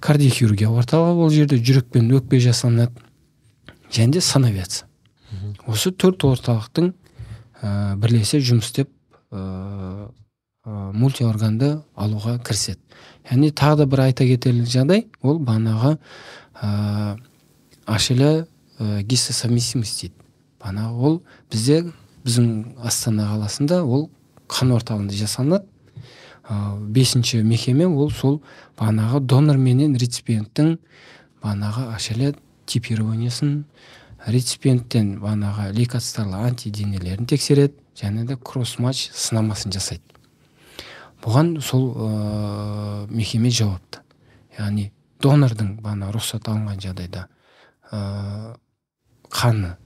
Кардиохирургия 0.00 0.70
орталығы 0.70 1.24
ол 1.24 1.32
жерде 1.34 1.58
жүрек 1.58 1.90
пен 1.92 2.10
өкпе 2.16 2.40
жасалынады. 2.40 2.92
Және 3.90 4.18
де 4.18 4.20
санавиация. 4.20 4.86
Осы 5.66 5.90
төрт 5.90 6.24
орталықтың 6.26 6.92
ә, 7.62 7.96
бірлесе 7.96 8.40
жұмыс 8.40 8.70
істеп 8.70 8.90
ә, 9.32 10.10
мультиорганды 10.64 11.80
алуға 11.96 12.36
кіріседі. 12.44 12.80
Яғни 13.30 13.50
тағы 13.56 13.82
да 13.82 13.86
бір 13.86 14.02
айта 14.08 14.26
кетерлік 14.28 14.68
жағдай 14.68 15.06
ол 15.22 15.38
бағанағы 15.40 15.96
ә, 16.60 17.16
ашілі 17.86 18.44
ә, 18.78 19.02
гистосовместимость 19.02 20.02
дейді 20.02 20.14
бағанағы 20.60 21.06
ол 21.08 21.22
бізде 21.50 21.80
біздің 22.26 22.76
астана 22.84 23.30
қаласында 23.32 23.80
ол 23.84 24.10
қан 24.50 24.74
орталығында 24.76 25.16
жасалынады. 25.16 25.64
Бесінші 26.90 27.42
мекеме 27.46 27.86
ол 27.86 28.10
сол 28.10 28.40
бағанағы 28.78 29.20
донор 29.24 29.56
менен 29.56 29.96
реципиенттің 29.96 30.76
бағанағы 31.42 31.88
ашілі 31.94 32.34
типированиясын 32.66 33.64
реципиенттен 34.26 35.14
бағанағы 35.22 35.70
лейкоцитарлы 35.78 36.42
антиденелерін 36.50 37.26
тексереді 37.30 37.78
және 37.96 38.26
де 38.26 38.36
кросс 38.36 38.78
матч 38.78 39.08
сынамасын 39.14 39.72
жасайды. 39.72 40.02
Бұған 41.24 41.54
сол 41.62 41.90
ә, 41.94 43.06
мекеме 43.10 43.50
жауапты. 43.50 44.00
Яғни 44.58 44.90
донордың 45.22 45.76
бағана 45.82 46.10
рұқсат 46.14 46.48
алынған 46.48 46.80
жағдайда 46.82 47.26
ә, 47.92 48.56
қаны 49.30 49.76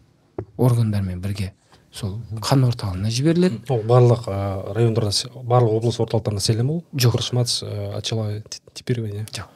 органдармен 0.58 1.20
бірге 1.22 1.52
сол 1.94 2.16
қан 2.42 2.64
орталығына 2.68 3.10
жіберіледі. 3.14 3.60
Ол 3.70 3.82
барлық 3.86 4.24
ә, 4.30 4.38
райондарда 4.74 5.12
барлық 5.46 5.76
облыс 5.78 6.00
орталықтарында 6.02 6.42
істеле 6.42 6.62
ма 6.66 6.78
ол? 6.78 6.84
Жоқ. 6.94 7.20
Матч 7.32 7.62
очеловое 7.62 8.42
типирование 8.74 9.26
жоқ. 9.32 9.46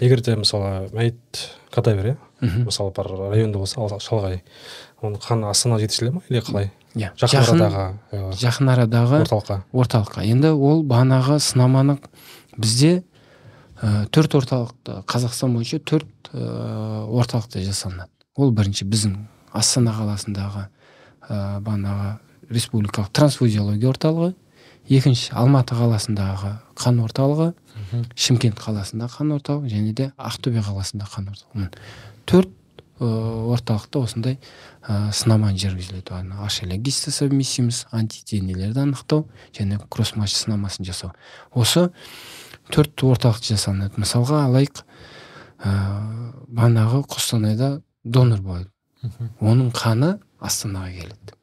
Егер 0.00 0.20
де 0.22 0.36
мысалы 0.36 0.88
мәйіт 0.94 1.40
кадавер 1.74 2.12
иә? 2.12 2.16
Мысалы 2.64 2.92
бір 2.94 3.08
районда 3.32 3.58
болса 3.58 3.80
ал- 3.82 3.98
шалғай 4.00 4.42
оның 5.02 5.18
қаны 5.20 5.48
астанаға 5.50 5.80
жеткізіле 5.82 6.12
ма 6.14 6.22
или 6.28 6.40
қалай? 6.40 6.70
Иә 6.98 7.12
жақын 7.18 7.62
арадағы 7.62 7.84
э, 8.10 8.20
жақын 8.38 8.70
арадағы 8.72 9.20
орталыққа. 9.22 9.58
орталыққа. 9.72 10.24
Енді 10.26 10.50
ол 10.52 10.82
бағанағы 10.86 11.38
сынаманы 11.42 11.98
бізде 12.56 13.04
ә, 13.80 14.06
төрт 14.10 14.34
орталықта 14.34 15.02
қазақстан 15.06 15.54
бойынша 15.54 15.78
төрт 15.78 16.32
ә, 16.32 17.06
орталықта 17.06 17.62
жасалынады. 17.62 18.10
Ол 18.36 18.50
бірінші 18.50 18.88
біздің 18.90 19.16
астана 19.52 19.94
қаласындағы 19.94 20.66
ә, 21.28 21.60
бағанағы 21.62 22.18
республикалық 22.50 23.12
трансфузиология 23.14 23.90
орталығы. 23.92 24.34
Екінші 24.88 25.34
алматы 25.36 25.76
қаласындағы 25.76 26.54
қан 26.78 27.02
орталығы. 27.04 27.52
Шымкент 28.16 28.58
қаласындағы 28.58 29.20
қан 29.20 29.34
орталығы 29.36 29.74
және 29.74 29.92
де 29.94 30.12
ақтөбе 30.16 30.64
қаласындағы 30.64 31.12
қан 31.14 31.28
орталығы. 31.34 31.68
Төрт 32.26 32.54
орталықта 32.98 34.00
осындай 34.02 34.38
ә, 34.88 35.12
сынама 35.12 35.52
жүргізіледі 35.52 36.14
ана 36.16 36.46
ашеле 36.46 36.78
гистосовместимость 36.80 37.86
антиденелерді 37.92 38.86
анықтау 38.86 39.26
және 39.52 39.78
кросс 39.88 40.16
матч 40.16 40.34
сынамасын 40.34 40.88
жасау. 40.88 41.12
Осы 41.52 41.90
төрт 42.72 43.04
орталықта 43.04 43.52
жасалынады 43.52 44.00
мысалға 44.00 44.46
алайық 44.48 44.82
ә, 45.60 45.74
бағанағы 46.48 47.04
қостанайда 47.12 47.70
донор 48.04 48.40
болады 48.40 48.70
оның 49.40 49.72
қаны 49.76 50.16
астанаға 50.40 50.90
келеді. 50.94 51.36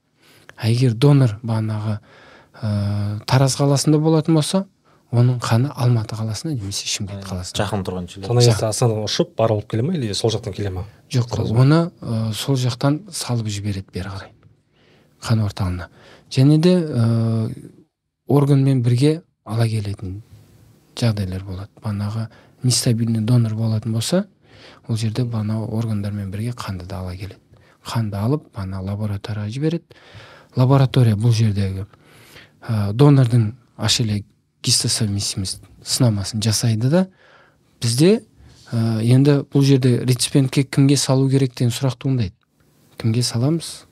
А 0.57 0.69
егер 0.69 0.93
донор 0.93 1.37
бағанағы 1.43 1.99
ә, 1.99 3.21
тараз 3.27 3.57
қаласында 3.59 3.99
болатын 4.01 4.35
болса 4.35 4.65
оның 5.15 5.39
қаны 5.43 5.71
алматы 5.75 6.15
қаласына 6.15 6.53
немесе 6.53 6.87
шымкент 6.87 7.25
қаласына. 7.25 7.63
жақын 7.63 7.85
тұрған 7.87 8.09
жерлер. 8.11 8.43
Астанадан 8.69 9.05
ұшып 9.05 9.35
барып 9.37 9.59
алып 9.59 9.69
келе 9.71 9.83
ма 9.83 9.93
или 9.95 10.13
сол 10.13 10.31
жақтан 10.31 10.53
келе 10.53 10.69
ма 10.69 10.85
жоқ 11.09 11.39
оны 11.55 11.91
ә, 12.01 12.33
сол 12.33 12.55
жақтан 12.55 13.01
салып 13.11 13.47
жібереді 13.47 13.87
бері 13.93 14.09
қарай 14.09 14.31
қан 15.21 15.43
орталығына 15.45 15.89
және 16.31 16.57
де 16.59 16.75
ә, 16.75 17.49
органмен 18.27 18.81
бірге 18.83 19.21
ала 19.45 19.67
келетін 19.67 20.21
жағдайлар 20.95 21.43
болады. 21.43 21.69
Бағанағы 21.83 22.27
нестабильный 22.63 23.21
донор 23.21 23.53
болатын 23.55 23.93
болса 23.93 24.25
ол 24.87 24.97
жерде 24.97 25.23
бағанағы 25.23 25.69
органдармен 25.77 26.31
бірге 26.31 26.55
қанды 26.57 26.85
да 26.85 26.99
ала 26.99 27.15
келеді. 27.15 27.39
Қанды 27.85 28.17
алып 28.17 28.47
бағана 28.55 28.81
лабораторияға 28.81 29.49
жібереді. 29.49 29.99
Лаборатория 30.55 31.15
бұл 31.15 31.33
жердегі 31.35 31.85
ә, 32.67 32.93
донордың 32.93 33.53
ашеле 33.77 34.23
гистосовместимость 34.65 35.61
сынамасын 35.85 36.41
жасайды 36.41 36.89
да. 36.89 37.07
Бізде 37.81 38.23
ә, 38.71 39.01
енді 39.03 39.43
бұл 39.51 39.65
жерде 39.65 39.99
реципиентке 40.03 40.63
кімге 40.63 40.97
салу 40.97 41.29
керек 41.29 41.53
деген 41.55 41.73
сұрақ 41.73 41.99
туындайды. 42.01 42.33
Кімге 42.97 43.23
саламыз? 43.23 43.85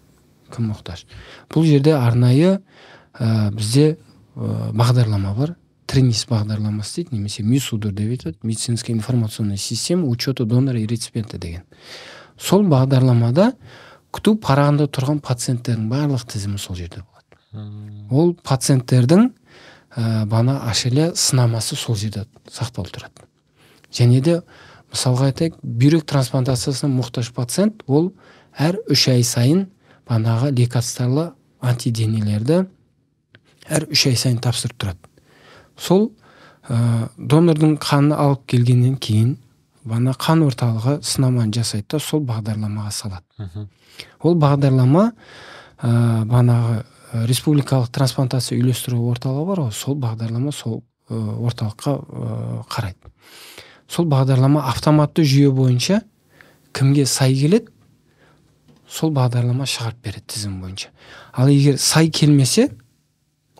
Кім 0.53 0.71
мұқтаж? 0.71 1.05
Бұл 1.53 1.67
жерде 1.67 1.93
арнайы 1.97 2.57
ә, 3.13 3.51
бізде 3.53 3.97
ә, 4.35 4.71
бағдарлама 4.73 5.35
бар. 5.37 5.55
Тренис 5.85 6.23
бағдарламасы 6.25 7.03
дейді 7.03 7.17
немесе 7.17 7.43
мисудр 7.43 7.91
деп 7.91 8.15
айтады. 8.15 8.37
Медицинская 8.41 8.95
информационная 8.95 9.57
система 9.57 10.07
учета 10.07 10.45
донора 10.45 10.79
и 10.79 10.87
реципиента 10.87 11.37
деген. 11.37 11.63
Сол 12.39 12.63
бағдарламада 12.65 13.51
күту 14.13 14.37
парағында 14.41 14.87
тұрған 14.89 15.19
пациенттердің 15.21 15.89
барлық 15.91 16.25
тізімі 16.31 16.57
сол 16.57 16.79
жерде 16.79 17.03
болады. 17.03 18.07
Ол 18.09 18.33
пациенттердің 18.33 19.29
ә, 19.95 20.25
бағана 20.25 20.59
ашеле 20.69 21.11
сынамасы 21.15 21.75
сол 21.75 21.95
жерде 21.95 22.25
сақталып 22.51 22.93
тұрады. 22.95 23.27
Және 23.93 24.21
де 24.21 24.39
мысалға 24.93 25.29
айтайық 25.31 25.59
бүйрек 25.61 26.05
трансплантациясына 26.09 26.91
мұқтаж 26.93 27.31
пациент 27.35 27.83
ол 27.87 28.11
әр 28.57 28.79
үш 28.89 29.07
ай 29.11 29.23
сайын 29.23 29.67
бағанағы 30.09 30.51
лекарстволы 30.57 31.31
антиденелерді 31.61 32.65
әр 33.69 33.87
үш 33.91 34.07
ай 34.09 34.17
сайын 34.19 34.41
тапсырып 34.43 34.77
тұрады. 34.81 34.99
Сол 35.77 36.11
ә, 36.67 37.09
донордың 37.17 37.77
қанын 37.81 38.17
алып 38.17 38.45
келгеннен 38.53 38.97
кейін 38.97 39.37
бағана 39.83 40.15
қан 40.17 40.43
орталығы 40.45 40.99
сынаманы 41.03 41.53
жасайды 41.53 41.95
да 41.95 41.99
сол 41.99 42.23
бағдарламаға 42.27 42.91
салады. 42.91 43.67
Ол 44.21 44.37
бағдарлама 44.39 45.11
ә, 45.81 46.23
бағанағы 46.25 46.83
республикалық 47.13 47.91
трансплантация 47.93 48.57
үйлестіру 48.57 49.01
орталығы 49.11 49.45
бар 49.47 49.61
ғой. 49.67 49.73
Сол 49.75 49.97
бағдарлама 50.01 50.51
сол 50.51 50.81
ә, 51.09 51.17
орталыққа 51.17 51.93
ә, 51.93 52.63
қарайды. 52.71 53.13
Сол 53.87 54.07
бағдарлама 54.09 54.65
автоматты 54.71 55.25
жүйе 55.27 55.51
бойынша 55.53 56.01
кімге 56.73 57.05
сай 57.05 57.35
келеді 57.37 57.69
сол 58.89 59.13
бағдарлама 59.13 59.67
шығарып 59.69 60.01
береді 60.03 60.25
тізім 60.33 60.59
бойынша. 60.61 60.89
Ал 61.33 61.49
егер 61.49 61.77
сай 61.77 62.09
келмесе 62.09 62.69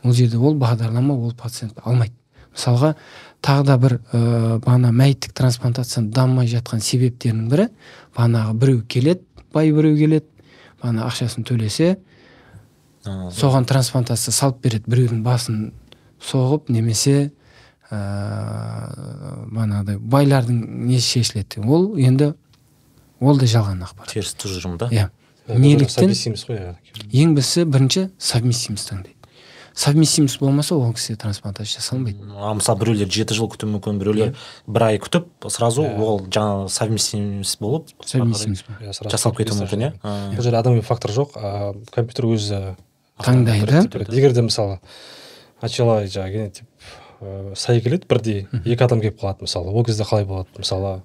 ол 0.04 0.14
жерде 0.14 0.38
ол 0.38 0.58
бағдарлама 0.58 1.14
ол 1.14 1.34
пациентті 1.38 1.82
алмайды. 1.86 2.16
Мысалға 2.54 2.94
тағы 3.42 3.66
да 3.66 3.78
бір 3.82 3.98
ә, 4.14 4.60
бағана 4.64 4.92
мәйіттік 4.94 5.34
трансплантацияның 5.38 6.12
дамымай 6.14 6.50
жатқан 6.52 6.84
себептерінің 6.86 7.48
бірі 7.50 7.70
бағанағы 8.16 8.54
біреу 8.62 8.84
келеді 8.88 9.26
бай 9.54 9.72
біреу 9.74 9.98
келеді 9.98 10.28
бағана 10.82 11.08
ақшасын 11.08 11.48
төлесе 11.48 11.96
соған 13.06 13.66
трансплантация 13.70 14.34
салып 14.34 14.62
береді. 14.64 14.86
Біреудің 14.88 15.24
басын 15.26 15.74
соғып 16.24 16.70
немесе 16.74 17.32
ә, 17.92 18.00
бағанағыдай 19.52 20.00
байлардың 20.00 20.62
несі 20.88 21.20
шешіледі. 21.20 21.66
Ол 21.68 21.94
енді 21.98 22.34
ол 23.20 23.40
да 23.40 23.50
жалған 23.50 23.84
ақпарат. 23.88 24.14
Теріс 24.14 24.36
тұжырым 24.40 24.78
да? 24.82 24.90
Иә. 24.92 25.10
Неліктен 25.48 26.14
иә. 26.14 26.76
ең 27.12 27.34
бірінші 27.36 27.66
бірінші 27.68 28.08
совместимость 28.18 28.88
таңдайды 28.94 29.18
совместимость 29.74 30.40
болмаса 30.40 30.76
ол 30.76 30.94
кісіге 30.94 31.18
трансплантация 31.20 31.82
жасалынбайды 31.82 32.24
а 32.32 32.54
мысалы 32.56 32.80
біреулер 32.80 33.10
жеті 33.12 33.36
жыл 33.36 33.50
күтуі 33.52 33.74
мүмкін 33.74 34.00
біреулер 34.00 34.36
бір 34.68 34.86
ай 34.88 35.00
күтіп 35.04 35.50
сразу 35.52 35.84
Иә. 35.84 35.98
ол 36.00 36.22
жаңағы 36.30 36.70
совместимость 36.70 37.60
болып 37.60 37.90
совместимость? 38.06 38.66
Иә, 38.80 38.94
жасалып 39.10 39.42
кетуі 39.42 39.60
мүмкін 39.64 39.88
иә? 39.90 39.92
бұл 40.04 40.42
жерде 40.46 40.62
адами 40.62 40.82
фактор 40.86 41.12
жоқ. 41.12 41.36
Компьютер 41.92 42.30
өзі 42.30 42.62
Таңдайды. 43.24 43.84
егер 44.12 44.34
де 44.34 44.42
мысалы 44.42 44.80
начало 45.62 46.04
жаңағы 46.04 46.32
генотип 46.34 46.66
ә, 47.22 47.56
сай 47.56 47.82
келеді 47.82 48.08
бірдей 48.10 48.48
екі 48.66 48.84
адам 48.84 49.02
келіп 49.02 49.22
қалады 49.22 49.48
мысалы. 49.48 49.72
Ол 49.72 49.86
кезде 49.86 50.04
қалай 50.04 50.26
болады? 50.26 50.50
Мысалы 50.58 51.02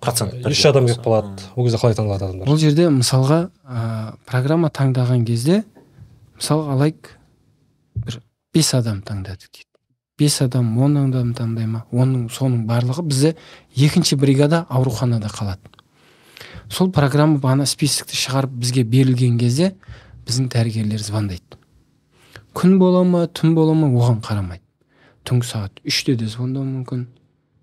процент 0.00 0.46
үш 0.46 0.64
адам 0.66 0.86
келіп 0.86 1.02
қалады. 1.04 1.48
Ол 1.56 1.66
кезде 1.66 1.80
қалай 1.82 1.96
таңдалады 1.98 2.28
адамдар? 2.28 2.48
Бұл 2.48 2.60
жерде 2.60 2.88
мысалға 2.94 3.40
ә, 3.66 4.14
программа 4.26 4.70
таңдаған 4.70 5.24
кезде 5.26 5.64
мысалға 6.38 6.76
алайық 6.76 7.10
бір 8.06 8.20
бес 8.54 8.72
адам 8.74 9.02
таңдадық 9.02 9.50
дейді. 9.50 9.66
Бес 10.18 10.40
адам 10.44 10.76
он 10.78 10.96
адам 11.00 11.34
таңдай 11.34 11.66
ма? 11.66 11.84
Оның 11.92 12.28
соның 12.30 12.66
барлығы 12.68 13.02
бізде 13.08 13.34
екінші 13.74 14.16
бригада 14.20 14.66
ауруханада 14.68 15.28
қалады. 15.32 15.74
Сол 16.70 16.92
программа 16.92 17.40
бағана 17.40 17.66
списокті 17.66 18.16
шығарып 18.16 18.52
бізге 18.62 18.84
берілген 18.84 19.38
кезде 19.40 19.72
біздің 20.30 20.50
дәрігерлер 20.54 21.02
звондайды. 21.02 21.58
Күн 22.54 22.78
бола 22.78 23.04
ма 23.04 23.26
түн 23.26 23.54
бола 23.54 23.74
ма 23.74 23.90
оған 23.90 24.22
қарамайды. 24.24 24.62
Түнгі 25.26 25.46
сағат 25.46 25.82
үште 25.86 26.16
де 26.16 26.26
звондауы 26.30 26.66
мүмкін 26.66 27.08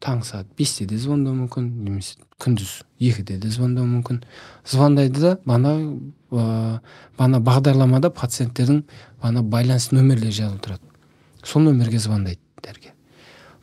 таңғы 0.04 0.28
сағат 0.30 0.50
бесте 0.58 0.86
де 0.86 0.98
звондауы 1.02 1.36
мүмкін 1.42 1.70
немесе 1.84 2.20
күндіз 2.42 2.84
екіде 3.02 3.38
де 3.42 3.50
звондауы 3.50 3.88
мүмкін. 3.90 4.22
Звондайды 4.68 5.24
да 5.24 5.32
бана 5.46 5.74
ә, 6.32 6.80
бана 7.18 7.42
бағдарламада 7.42 8.12
пациенттердің 8.14 8.84
бана 9.24 9.42
байланыс 9.42 9.90
нөмірлері 9.92 10.36
жазылып 10.38 10.64
тұрады. 10.68 10.84
Сол 11.44 11.66
нөмерге 11.66 12.00
звондайды 12.00 12.42
дәрігер. 12.62 12.94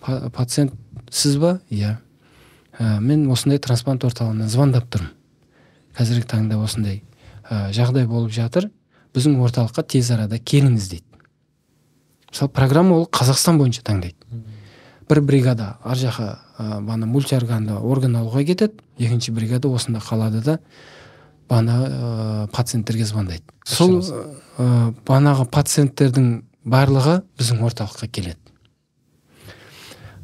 Па- 0.00 0.30
пациент 0.30 0.74
сіз 1.10 1.38
ба? 1.38 1.60
Иә. 1.70 1.98
«Ә, 2.74 2.98
мен 2.98 3.28
осындай 3.30 3.60
трансплант 3.62 4.02
орталығынан 4.02 4.50
звондап 4.50 4.88
тұрмын. 4.90 5.12
Қазіргі 5.94 6.26
таңда 6.26 6.58
осындай 6.58 7.04
ә, 7.46 7.70
жағдай 7.70 8.08
болып 8.10 8.32
жатыр. 8.34 8.72
Біздің 9.14 9.38
орталыққа 9.44 9.84
тез 9.86 10.10
арада 10.14 10.38
келіңіз 10.38 10.88
дейді. 10.90 11.06
Мысалы 12.30 12.50
программа 12.50 12.98
ол 12.98 13.06
қазақстан 13.06 13.58
бойынша 13.60 13.84
таңдайды. 13.86 14.16
Бір 15.08 15.20
бригада 15.20 15.76
ар 15.84 15.98
жаққа 16.00 16.28
ә, 16.58 16.80
бана 16.82 17.06
мультиорганды 17.06 17.76
орган 17.76 18.16
алуға 18.18 18.44
кетеді 18.44 18.80
екінші 18.98 19.34
бригада 19.36 19.68
осында 19.68 20.00
қалады 20.00 20.42
да 20.42 20.58
бана 21.48 21.76
ә, 21.86 22.48
пациенттерге 22.50 23.04
звондайды. 23.04 23.44
Сол 23.64 24.00
ә, 24.00 24.94
банағы 25.06 25.46
пациенттердің 25.52 26.42
барлығы 26.64 27.20
біздің 27.38 27.62
орталыққа 27.68 28.08
келеді. 28.08 28.40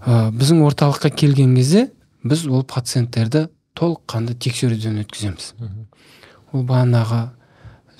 Ә, 0.00 0.30
біздің 0.32 0.64
орталыққа 0.66 1.12
келген 1.14 1.54
кезде 1.54 1.90
біз 2.24 2.46
ол 2.48 2.64
пациенттерді 2.64 3.48
толыққанды 3.76 4.34
тексеруден 4.34 4.98
өткіземіз. 5.04 5.52
Ол 6.52 6.64
бағанағы 6.64 7.28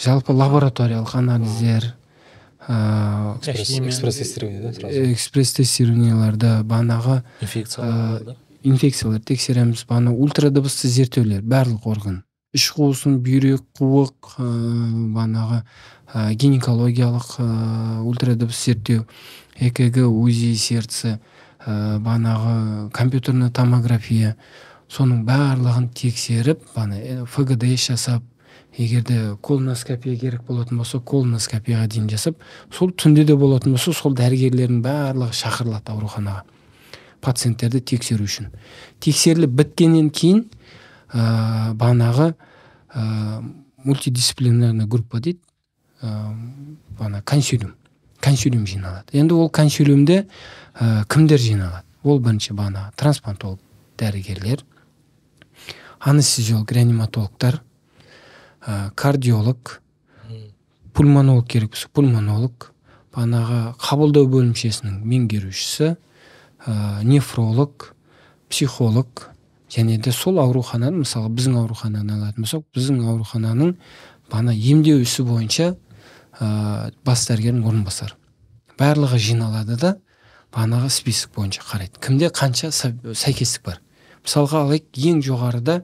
жалпы 0.01 0.33
лабораториялық 0.33 1.15
анализдер 1.15 1.95
экспресс 2.67 3.79
экспресс 3.79 4.17
тестирование 4.17 4.63
да 4.63 4.73
сразу? 4.73 5.13
экспресс 5.13 5.53
тестированияларды 5.53 6.61
бағанағы 6.65 7.23
инфекция 7.41 8.37
инфекциялар. 8.63 9.21
Тексереміз 9.21 9.85
бана 9.89 10.13
ультрадыбысты 10.13 10.89
зерттеулер 10.89 11.43
барлық 11.43 11.87
орган. 11.89 12.23
Іш 12.53 12.73
қуысын 12.77 13.21
бүйрек 13.25 13.63
қуық 13.79 14.37
банағы 15.15 15.63
ә, 16.13 16.33
гинекологиялық 16.35 17.29
ә, 17.39 17.49
ультрадыбыс 18.03 18.65
зерттеу 18.65 19.07
экг 19.57 20.03
узи 20.05 20.55
сердце 20.57 21.21
ә, 21.65 21.99
банағы 21.99 22.91
компьютерный 22.91 23.51
томография. 23.51 24.37
Соның 24.91 25.25
барлығын 25.25 25.89
тексеріп 25.95 26.65
бана 26.75 27.25
фгдш 27.31 27.93
жасап 27.93 28.25
егерде 28.77 29.37
колоноскопия 29.43 30.17
керек 30.19 30.43
болатын 30.47 30.79
болса 30.79 31.01
колоноскопияға 31.01 31.89
дейін 31.91 32.09
жасап 32.11 32.39
сол 32.73 32.93
түнде 32.93 33.25
де 33.25 33.35
болатын 33.37 33.75
болса 33.75 33.93
сол 33.93 34.15
дәрігерлердің 34.15 34.81
барлығы 34.85 35.37
шақырылады 35.37 35.93
ауруханаға. 35.93 36.45
Пациенттерді 37.21 37.81
тексеру 37.81 38.25
үшін. 38.25 38.49
Тексеріліп 39.01 39.51
біткеннен 39.59 40.09
кейін 40.11 40.47
ә, 41.13 41.75
банағы 41.75 42.33
ә, 42.95 43.43
мультидисциплинарный 43.85 44.87
группа 44.87 45.21
дейді 45.21 45.41
ә, 46.01 46.33
бана 46.99 47.23
консилиум. 47.23 47.75
Консилиум 48.21 48.67
жиналады. 48.67 49.13
Енді 49.13 49.35
ол 49.35 49.51
консилиумде 49.51 50.27
ә, 50.75 51.05
кімдер 51.09 51.39
жиналады? 51.39 51.85
Ол 52.03 52.21
бірінші 52.21 52.55
бана 52.55 52.91
трансплантолог 52.97 53.61
дәрігерлер. 53.99 54.65
Анестезиолог 56.01 56.73
реаниматологтар. 56.73 57.61
Ә, 58.67 58.91
кардиолог 58.95 59.81
пульмонолог 60.95 61.47
керек 61.49 61.71
болса 61.71 61.89
пульмонолог. 61.93 62.73
Банағы 63.15 63.75
қабылдау 63.81 64.29
бөлімшесінің 64.31 65.01
меңгерушісі 65.03 65.95
ә, 66.67 67.03
нефролог 67.03 67.95
психолог. 68.51 69.31
Және 69.71 69.99
де 70.03 70.13
сол 70.13 70.39
аурухананың 70.43 71.05
мысалы 71.05 71.31
біздің 71.35 71.59
аурухананы 71.63 72.17
алатын 72.17 72.45
болсақ 72.45 72.65
біздің 72.75 73.03
аурухананың 73.07 73.75
бана 74.31 74.55
емдеу 74.55 75.03
ісі 75.03 75.25
бойынша 75.27 75.75
ә, 76.39 76.93
бас 77.07 77.27
дәрігердің 77.31 77.67
орынбасары. 77.67 78.17
Барлығы 78.79 79.19
жиналады 79.19 79.77
да 79.79 79.97
банағы 80.55 80.91
список 80.91 81.35
бойынша 81.37 81.63
қарайды. 81.67 81.99
Кімде 82.03 82.31
қанша 82.35 82.71
сәйкестік 82.75 83.65
бар? 83.67 83.81
Мысалға 84.25 84.65
алайық 84.67 84.99
ең 85.11 85.23
жоғарыда 85.25 85.81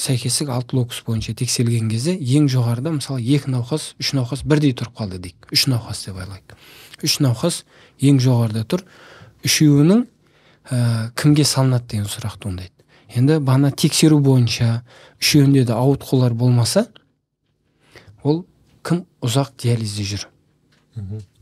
сәйкестік 0.00 0.50
алты 0.54 0.76
локус 0.78 1.02
бойынша 1.06 1.34
тексерілген 1.38 1.90
кезде 1.92 2.14
ең 2.16 2.46
жоғарыда 2.52 2.94
мысалы 2.96 3.20
екі 3.22 3.52
науқас 3.52 3.92
үш 4.00 4.14
науқас 4.16 4.44
бірдей 4.48 4.72
тұрып 4.76 4.96
қалды 4.98 5.20
дейік. 5.20 5.48
Үш 5.52 5.66
науқас 5.68 6.06
деп 6.06 6.20
айлайық 6.22 6.56
үш 7.04 7.18
науқас 7.20 7.62
ең 8.00 8.20
жоғарыда 8.22 8.64
тұр. 8.70 8.84
Үшеуінің 9.44 10.04
ә, 10.70 11.10
кімге 11.18 11.44
салынады 11.44 11.90
деген 11.90 12.08
сұрақ 12.08 12.38
туындайды 12.40 12.72
енді 13.14 13.38
бана 13.44 13.70
тексеру 13.70 14.18
бойынша 14.24 14.82
үшеуінде 15.20 15.64
де 15.68 15.74
ауытқулар 15.76 16.34
болмаса 16.34 16.86
ол 18.22 18.44
кім 18.84 19.04
ұзақ 19.24 19.52
диализде 19.60 20.06
жүр? 20.08 20.26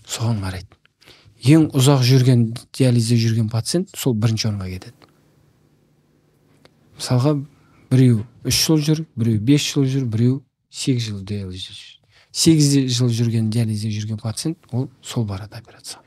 Соған 0.06 0.42
қарайды. 0.42 0.74
Ең 1.46 1.70
ұзақ 1.74 2.02
жүрген 2.06 2.44
диализде 2.74 3.16
жүрген 3.22 3.48
пациент 3.50 3.94
сол 3.96 4.14
бірінші 4.14 4.50
орынға 4.50 4.68
кетеді. 4.74 5.08
Мысалға 6.98 7.36
біреу 7.90 8.22
үш 8.44 8.62
жыл 8.66 8.80
жүр 8.82 9.04
біреу 9.16 9.40
бес 9.40 9.66
жыл 9.72 9.86
жүр 9.86 10.06
біреу 10.06 10.38
сегіз 10.70 11.10
жыл 11.10 11.20
диализде 11.26 11.74
сегіз 12.32 12.94
жыл 12.96 13.10
жүрген 13.12 13.50
диализде 13.50 13.90
жүрген 13.90 14.20
пациент 14.22 14.58
ол 14.72 14.88
сол 15.02 15.26
барады 15.28 15.58
операцияға 15.58 16.02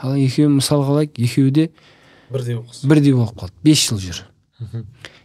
ал 0.00 0.16
екеуі 0.16 0.56
мысалға 0.58 0.94
алайық 0.94 1.18
екеуі 1.20 1.50
де 1.54 1.68
бірдей 2.30 2.56
болып 2.56 2.84
бірдей 2.84 3.14
болып 3.14 3.36
қалды 3.38 3.54
бес 3.64 3.86
жыл 3.88 4.00
жүр. 4.00 4.22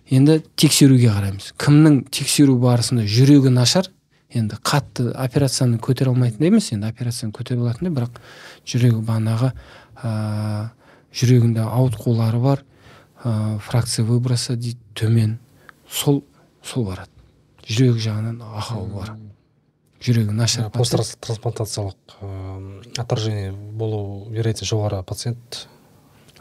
Енді 0.09 0.39
тексеруге 0.55 1.09
қараймыз. 1.11 1.51
Кімнің 1.59 2.03
тексеру 2.13 2.57
барысында 2.61 3.05
жүрегі 3.09 3.51
нашар? 3.53 3.89
Енді 4.35 4.57
қатты 4.63 5.09
операцияны 5.11 5.79
көтере 5.81 6.11
алмайтындай 6.11 6.51
емес 6.51 6.71
енді 6.73 6.87
операцияны 6.87 7.33
көтере 7.35 7.61
алатындай 7.63 7.93
бірақ 7.95 8.19
жүрегі 8.67 9.01
бағанағы 9.05 9.51
ә, 10.03 10.69
жүрегінде 11.15 11.65
ауытқулары 11.65 12.41
бар 12.43 12.63
ә, 13.23 13.57
фракция 13.65 14.05
выброса 14.05 14.55
дейді 14.55 14.79
төмен. 14.93 15.37
Сол 15.89 16.23
сол 16.65 16.89
барады. 16.89 17.11
Жүрек 17.65 18.01
жағынан 18.01 18.41
ақауы 18.41 18.89
бар 18.93 19.15
жүрегі 20.05 20.33
нашар 20.35 20.69
посттрансплантациялық 20.73 22.17
ыыы 22.21 22.81
отторжение 22.97 23.51
болу 23.51 24.29
вероятность 24.29 24.69
жоғары 24.69 25.01
пациент 25.03 25.67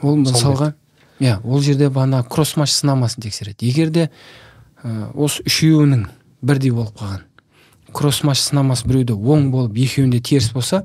ол 0.02 0.18
мысалға 0.20 0.74
иә 1.20 1.38
ол 1.44 1.62
жерде 1.64 1.88
бағана 1.88 2.24
кроссматч 2.28 2.74
сынамасын 2.74 3.24
тексереді. 3.24 3.64
Егер 3.64 3.90
де 3.90 4.10
ә, 4.82 5.12
осы 5.14 5.44
үшеуінің 5.46 6.06
бірдей 6.42 6.74
болып 6.74 6.98
қалған 6.98 7.24
кроссматч 7.94 8.42
сынамасы 8.42 8.88
біреуде 8.88 9.14
оң 9.14 9.50
болып 9.54 9.78
екеуінде 9.78 10.20
теріс 10.20 10.50
болса 10.52 10.84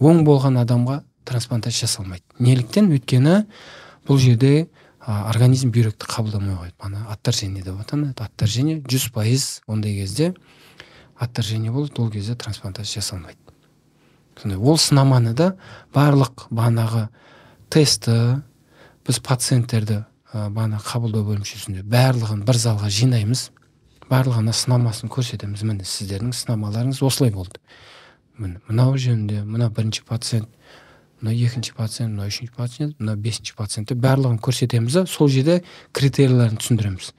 оң 0.00 0.24
болған 0.26 0.58
адамға 0.60 1.02
трансплантация 1.28 1.86
жасалмайды. 1.86 2.24
Неліктен 2.38 2.90
өйткені 2.92 3.44
бұл 4.08 4.20
жерде 4.20 4.68
организм 5.08 5.70
бүйректі 5.72 6.08
қабылдамай 6.08 6.56
қойды 6.58 6.74
ана 6.84 7.06
отторжение 7.12 7.62
деп 7.64 7.78
аталады 7.80 8.12
отторжение 8.20 8.82
жүз 8.84 9.08
пайыз 9.14 9.46
ондай 9.66 9.94
кезде 9.96 10.34
отторжение 11.18 11.72
болады 11.72 12.02
ол 12.02 12.10
кезде 12.10 12.34
трансплантация 12.34 13.00
жасалмайды. 13.00 13.38
Сондай 14.40 14.58
ол 14.58 14.76
сынаманы 14.78 15.32
да 15.34 15.54
барлық 15.94 16.48
бағанағы 16.50 17.08
тестті 17.70 18.42
біз 19.06 19.20
пациенттерді 19.24 20.04
ә, 20.32 20.48
бағана 20.52 20.78
қабылдау 20.84 21.24
бөлімшесінде 21.24 21.82
барлығын 21.88 22.44
бір 22.46 22.60
залға 22.60 22.90
жинаймыз. 22.92 23.48
Барлығына 24.08 24.52
сынамасын 24.52 25.10
көрсетеміз. 25.12 25.64
Міне 25.64 25.84
сіздердің 25.88 26.32
сынамаларыңыз 26.36 27.02
осылай 27.04 27.32
болды. 27.32 27.60
Міне 28.38 28.60
мынау 28.68 28.94
жөнінде 28.96 29.42
мына 29.44 29.70
бірінші 29.74 30.04
пациент 30.08 30.48
мына 31.20 31.34
екінші 31.34 31.72
пациент 31.76 32.14
мына 32.14 32.28
үшінші 32.28 32.52
пациент 32.56 33.00
мына 33.00 33.16
бесінші 33.16 33.54
пациент 33.58 33.88
деп 33.90 33.98
барлығын 34.02 34.38
көрсетеміз 34.42 35.00
да 35.00 35.06
сол 35.06 35.28
жерде 35.28 35.62
критерийлерін 35.92 36.60
түсіндіреміз. 36.60 37.12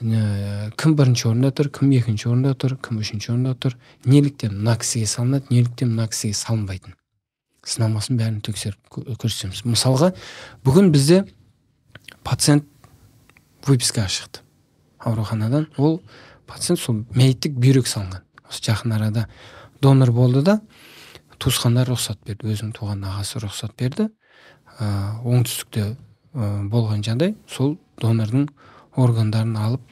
Кім 0.00 0.94
бірінші 0.96 1.28
орында 1.28 1.50
тұр 1.52 1.68
кім 1.76 1.92
екінші 1.92 2.30
орында 2.30 2.54
тұр 2.56 2.78
кім 2.80 3.02
үшінші 3.02 3.34
орында 3.34 3.52
тұр. 3.60 3.76
Неліктен 4.08 4.54
мына 4.56 4.78
кісіге 4.80 5.06
салынады 5.06 5.52
неліктен 5.52 5.92
мына 5.92 6.08
кісіге 6.08 6.38
салынбайтын. 6.40 6.96
Сынамасын 7.68 8.16
бәрін 8.16 8.40
тексеріп 8.40 8.80
көрсетеміз. 9.20 9.66
Мысалға 9.68 10.14
бүгін 10.64 10.88
бізде 10.94 11.26
пациент 12.24 12.64
выпискаға 13.68 14.08
шықты. 14.08 14.40
Ауруханадан 15.04 15.68
ол 15.76 16.00
пациент 16.48 16.80
сол 16.80 17.04
мәйіттік 17.12 17.60
бүйрек 17.60 17.84
салынған. 17.84 18.24
Осы 18.48 18.64
жақын 18.70 18.96
арада 18.96 19.28
донор 19.82 20.10
болды 20.16 20.40
да 20.42 20.60
туысқандар 21.40 21.88
рұқсат 21.90 22.20
берді 22.26 22.52
өзінің 22.52 22.74
туған 22.76 23.04
ағасы 23.08 23.40
рұқсат 23.42 23.74
берді. 23.80 24.10
Ә, 24.78 24.86
оңтүстікте 25.24 25.86
ә, 25.90 26.50
болған 26.70 27.02
жағдай 27.06 27.34
сол 27.50 27.78
донордың 28.00 28.48
органдарын 29.00 29.56
алып 29.56 29.82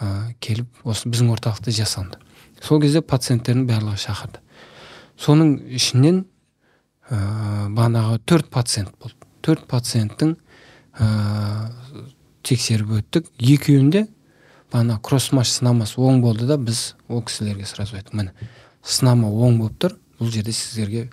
ә, 0.00 0.32
келіп 0.40 0.84
осы 0.84 1.08
біздің 1.12 1.32
орталықта 1.36 1.74
жасалды 1.74 2.20
сол 2.64 2.80
кезде 2.82 3.00
пациенттердің 3.00 3.66
барлығы 3.68 4.00
шақырды. 4.04 4.40
Соның 5.20 5.56
ішінен 5.76 6.24
ә, 7.08 7.18
бағанағы 7.72 8.20
төрт 8.28 8.50
пациент 8.52 8.92
болды. 9.00 9.16
Төрт 9.44 9.66
пациенттің 9.70 10.34
ә, 11.00 11.70
тексеріп 12.44 12.92
өттік. 13.00 13.30
Екеуінде 13.38 14.06
бағана 14.72 15.00
кроссмаш 15.02 15.50
сынамасы 15.56 16.00
оң 16.00 16.20
болды 16.24 16.46
да 16.48 16.58
біз 16.60 16.94
ол 17.08 17.24
кісілерге 17.26 17.66
сразу 17.66 17.96
айттық 17.98 18.16
міне 18.20 18.50
сынама 18.82 19.28
оң 19.28 19.58
болып 19.60 19.78
тұр 19.82 19.96
бұл 20.20 20.30
жерде 20.32 20.52
сіздерге 20.54 21.08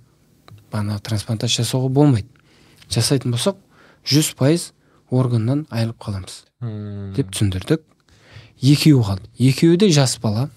бағанағы 0.72 1.02
трансплантация 1.08 1.63
жасауға 1.63 1.89
болмайды. 1.96 2.28
Жасайтын 2.91 3.34
болсақ 3.34 3.58
жүз 4.08 4.34
пайыз 4.38 4.72
органнан 5.10 5.65
айырылып 5.72 6.00
қаламыз. 6.04 6.43
Деп 7.15 7.32
түсіндірдік. 7.32 7.82
Екеуі 8.62 9.04
қалды. 9.08 9.30
Екеуі 9.39 9.78
де 9.78 9.89
жас 9.96 10.17
бала. 10.22 10.50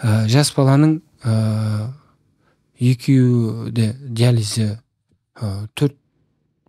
Ә, 0.00 0.26
жас 0.32 0.52
баланың 0.56 1.00
ә, 1.22 1.92
екеуі 2.80 3.70
де 3.76 3.92
диализі 4.00 4.72
ә, 5.36 5.68
төрт 5.74 5.98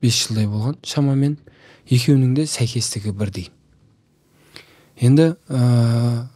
бес 0.01 0.19
жылдай 0.27 0.49
болған 0.51 0.77
шамамен. 0.83 1.39
Екеуінің 1.87 2.35
де 2.35 2.47
сәйкестігі 2.47 3.15
бірдей 3.15 3.49
енді 5.01 5.33
ә, 5.49 6.27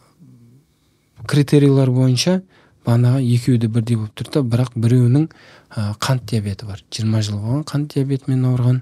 критерийлер 1.30 1.92
бойынша 1.94 2.42
бағанағы 2.86 3.22
екеуі 3.26 3.60
де 3.60 3.68
бірдей 3.68 3.98
болып 3.98 4.14
тұрды 4.16 4.40
да 4.40 4.44
бірақ 4.56 4.76
біреуінің 4.76 5.28
ә, 5.76 5.96
қант 6.00 6.26
диабеті 6.30 6.66
бар. 6.66 6.84
жиырма 6.92 7.22
жыл 7.22 7.40
болған 7.40 7.66
қант 7.66 7.94
диабетімен 7.94 8.46
ауырған 8.46 8.82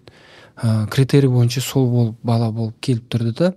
ә, 0.57 0.87
критерий 0.89 1.29
бойынша 1.29 1.61
сол 1.61 1.89
болып 1.89 2.17
бала 2.23 2.51
болып 2.51 2.75
келіп 2.81 3.07
тұрды 3.09 3.33
да 3.37 3.53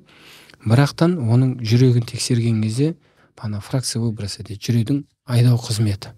бірақтан 0.64 1.18
оның 1.18 1.58
жүрегін 1.62 2.06
тексерген 2.06 2.62
кезде 2.62 2.94
ана 3.36 3.60
фракция 3.60 4.00
выброса 4.02 4.42
дейді 4.42 4.60
жүрегдің 4.60 5.02
айдау 5.26 5.58
қызметі 5.60 6.12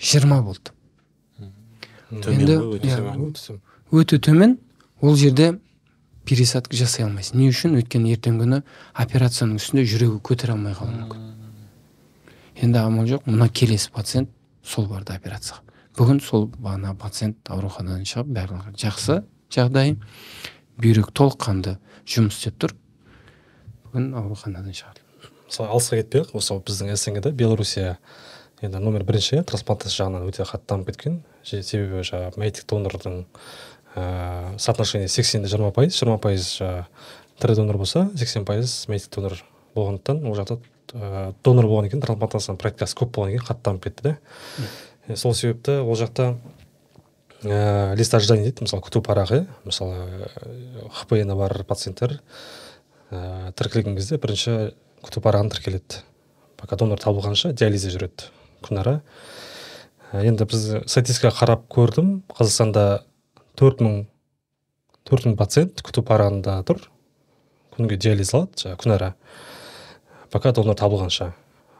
жиырма 0.00 0.42
болды. 0.42 0.72
Енді 2.10 2.58
өте 3.90 4.18
төмен. 4.18 4.58
ол 5.00 5.16
жерде 5.16 5.58
пересадка 6.24 6.76
жасай 6.76 7.06
алмайсың 7.06 7.40
не 7.40 7.48
үшін? 7.50 7.76
Өйткені 7.80 8.12
ертеңгі 8.14 8.44
күні 8.44 8.62
операцияның 8.94 9.56
үстінде 9.56 9.86
жүрегі 9.88 10.20
көтере 10.22 10.54
алмай 10.54 10.74
қалуы 10.76 10.94
мүмкін. 10.98 11.29
Енді 12.60 12.78
амал 12.78 13.06
жоқ 13.08 13.26
мына 13.26 13.48
келесі 13.48 13.90
пациент 13.94 14.30
сол 14.62 14.86
барды 14.90 15.14
операцияға 15.16 15.62
бүгін 15.96 16.20
сол 16.24 16.48
бағана 16.56 16.92
пациент 16.98 17.48
ауруханадан 17.48 18.04
шығып 18.08 18.34
барлығы 18.36 18.74
жақсы 18.80 19.22
жағдайы 19.52 19.96
бүйрек 20.80 21.10
толыққанды 21.16 21.76
жұмыс 22.08 22.38
істеп 22.38 22.58
тұр. 22.60 22.74
Бүгін 23.88 24.12
ауруханадан 24.20 24.76
шығарды 24.76 25.04
мысалы 25.50 25.72
алысқа 25.74 26.00
кетпей 26.00 26.24
ақ 26.24 26.34
осы 26.38 26.56
біздің 26.56 26.94
снг 26.96 27.32
белоруссия 27.32 27.98
енді 28.62 28.78
номер 28.78 29.04
бірінші 29.08 29.40
иә 29.40 29.44
трансплантация 29.48 30.04
жағынан 30.04 30.28
өте 30.28 30.44
қатты 30.44 30.68
дамып 30.68 30.92
кеткен. 30.92 31.20
Себебі 31.42 32.04
жаңағы 32.04 32.40
мәйіттік 32.42 32.68
донордың 32.70 33.22
ә, 33.96 34.58
соотношение 34.58 35.08
сексен 35.08 35.42
де 35.42 35.48
жиырма 35.48 35.72
пайыз 35.74 35.96
жиырма 35.96 36.18
пайыз 36.22 36.52
жаңағы 36.60 36.84
тірі 37.40 37.56
донор 37.56 37.80
болса 37.80 38.10
сексен 38.14 38.44
пайыз 38.44 38.84
мәйіттік 38.92 39.16
донор 39.16 39.40
болғандықтан 39.74 40.22
ол 40.28 40.36
жақта 40.38 40.60
ә, 40.94 41.32
донор 41.44 41.68
болғаннан 41.70 41.92
кейін 41.92 42.04
трансплантацияның 42.06 42.60
практикасы 42.60 42.98
көп 42.98 43.14
болғаннан 43.16 43.38
кейін 43.38 43.48
қатты 43.48 43.66
дамып 43.68 43.86
кетті 43.88 44.06
да 44.08 44.16
ә, 45.08 45.16
сол 45.16 45.34
себепті 45.34 45.80
ол 45.84 45.98
жақта 45.98 46.34
ә, 47.42 47.96
лист 47.96 48.14
ожидания 48.14 48.48
дейді 48.48 48.66
мысалы 48.66 48.84
күту 48.86 49.02
парағы 49.04 49.44
мысалы 49.64 50.28
хпн 51.00 51.34
бар 51.38 51.62
пациенттер 51.64 52.20
ә, 53.10 53.52
тіркелген 53.58 53.98
кезде 53.98 54.18
бірінші 54.22 54.72
күту 55.04 55.22
парағын 55.24 55.50
тіркеледі. 55.52 56.02
Пока 56.60 56.76
донор 56.76 57.00
табылғанша 57.00 57.54
диализде 57.56 57.92
жүреді 57.94 58.28
күнара. 58.64 59.00
Енді 60.12 60.46
біз 60.50 60.66
статистикаға 60.90 61.38
қарап 61.38 61.66
көрдім 61.72 62.20
қазақстанда 62.34 63.02
төрт 63.58 63.80
мың 63.84 64.02
төрт 65.08 65.28
мың 65.28 65.38
пациент 65.40 65.80
күту 65.86 66.04
парағында 66.06 66.58
тұр. 66.68 66.82
Күнге 67.76 67.96
диализ 67.96 68.34
алады 68.36 68.60
жаңағы 68.60 68.82
күнара. 68.84 69.12
Пока 70.30 70.52
донор 70.52 70.78
табылғанша. 70.78 71.32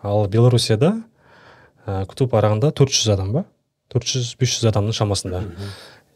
Ал 0.02 0.26
белоруссияда 0.28 0.96
ә, 1.86 2.04
күту 2.10 2.28
парағында 2.30 2.72
төрт 2.72 2.92
жүз 2.94 3.14
адам 3.14 3.32
ба? 3.32 3.44
төрт 3.90 4.06
жүз 4.06 4.34
бес 4.38 4.54
жүз 4.54 4.68
адамның 4.70 4.94
шамасында. 4.96 5.42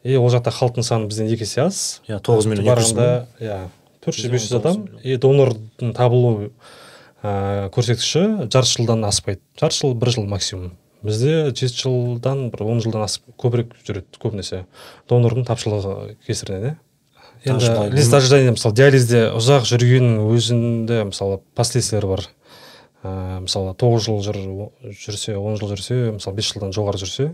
И 0.05 0.15
ол 0.15 0.29
жақта 0.31 0.53
халықтың 0.53 0.85
саны 0.85 1.09
бізден 1.09 1.27
екі 1.33 1.43
есе 1.43 1.65
аз. 1.65 1.81
Иә 2.07 2.21
тоғыз 2.23 2.47
миллион 2.47 2.79
мың. 2.79 3.27
иә 3.41 3.59
төрт 4.05 4.19
жүз 4.21 4.31
бес 4.31 4.47
жүз 4.47 4.59
адам. 4.59 4.87
и 5.03 5.17
донордың 5.17 5.93
табылу 5.97 6.51
ә, 7.23 7.69
көрсеткіші 7.75 8.47
жарты 8.47 8.71
жылдан 8.77 9.03
аспайды. 9.05 9.41
Жарты 9.59 9.81
жыл 9.81 9.95
бір 9.95 10.13
жыл 10.15 10.25
максимум. 10.29 10.77
Бізде 11.03 11.51
жеті 11.51 11.81
жылдан 11.83 12.49
бір 12.53 12.63
он 12.63 12.81
жылдан 12.81 13.03
асып 13.05 13.27
көбірек 13.37 13.75
жүреді 13.85 14.21
көбінесе. 14.21 14.65
Донордың 15.09 15.45
тапшылығы 15.49 16.15
кесірінен 16.25 16.69
иә. 16.69 16.75
Енді 17.45 17.95
лист 17.95 18.13
ожидания 18.13 18.55
мысалы 18.55 18.75
диализде 18.75 19.21
ұзақ 19.37 19.67
жүргеннің 19.69 20.25
өзінде 20.33 21.03
мысалы 21.11 21.39
последствиялар 21.55 22.09
бар. 22.15 22.25
Ә, 23.05 23.39
мысалы 23.45 23.75
тоғыз 23.77 24.07
жыл 24.07 24.21
жүр, 24.25 24.39
жүрсе 24.89 25.37
он 25.37 25.59
жыл 25.61 25.75
жүрсе 25.75 26.15
мысалы 26.17 26.39
бес 26.39 26.49
жылдан 26.49 26.73
жоғары 26.73 27.01
жүрсе 27.03 27.27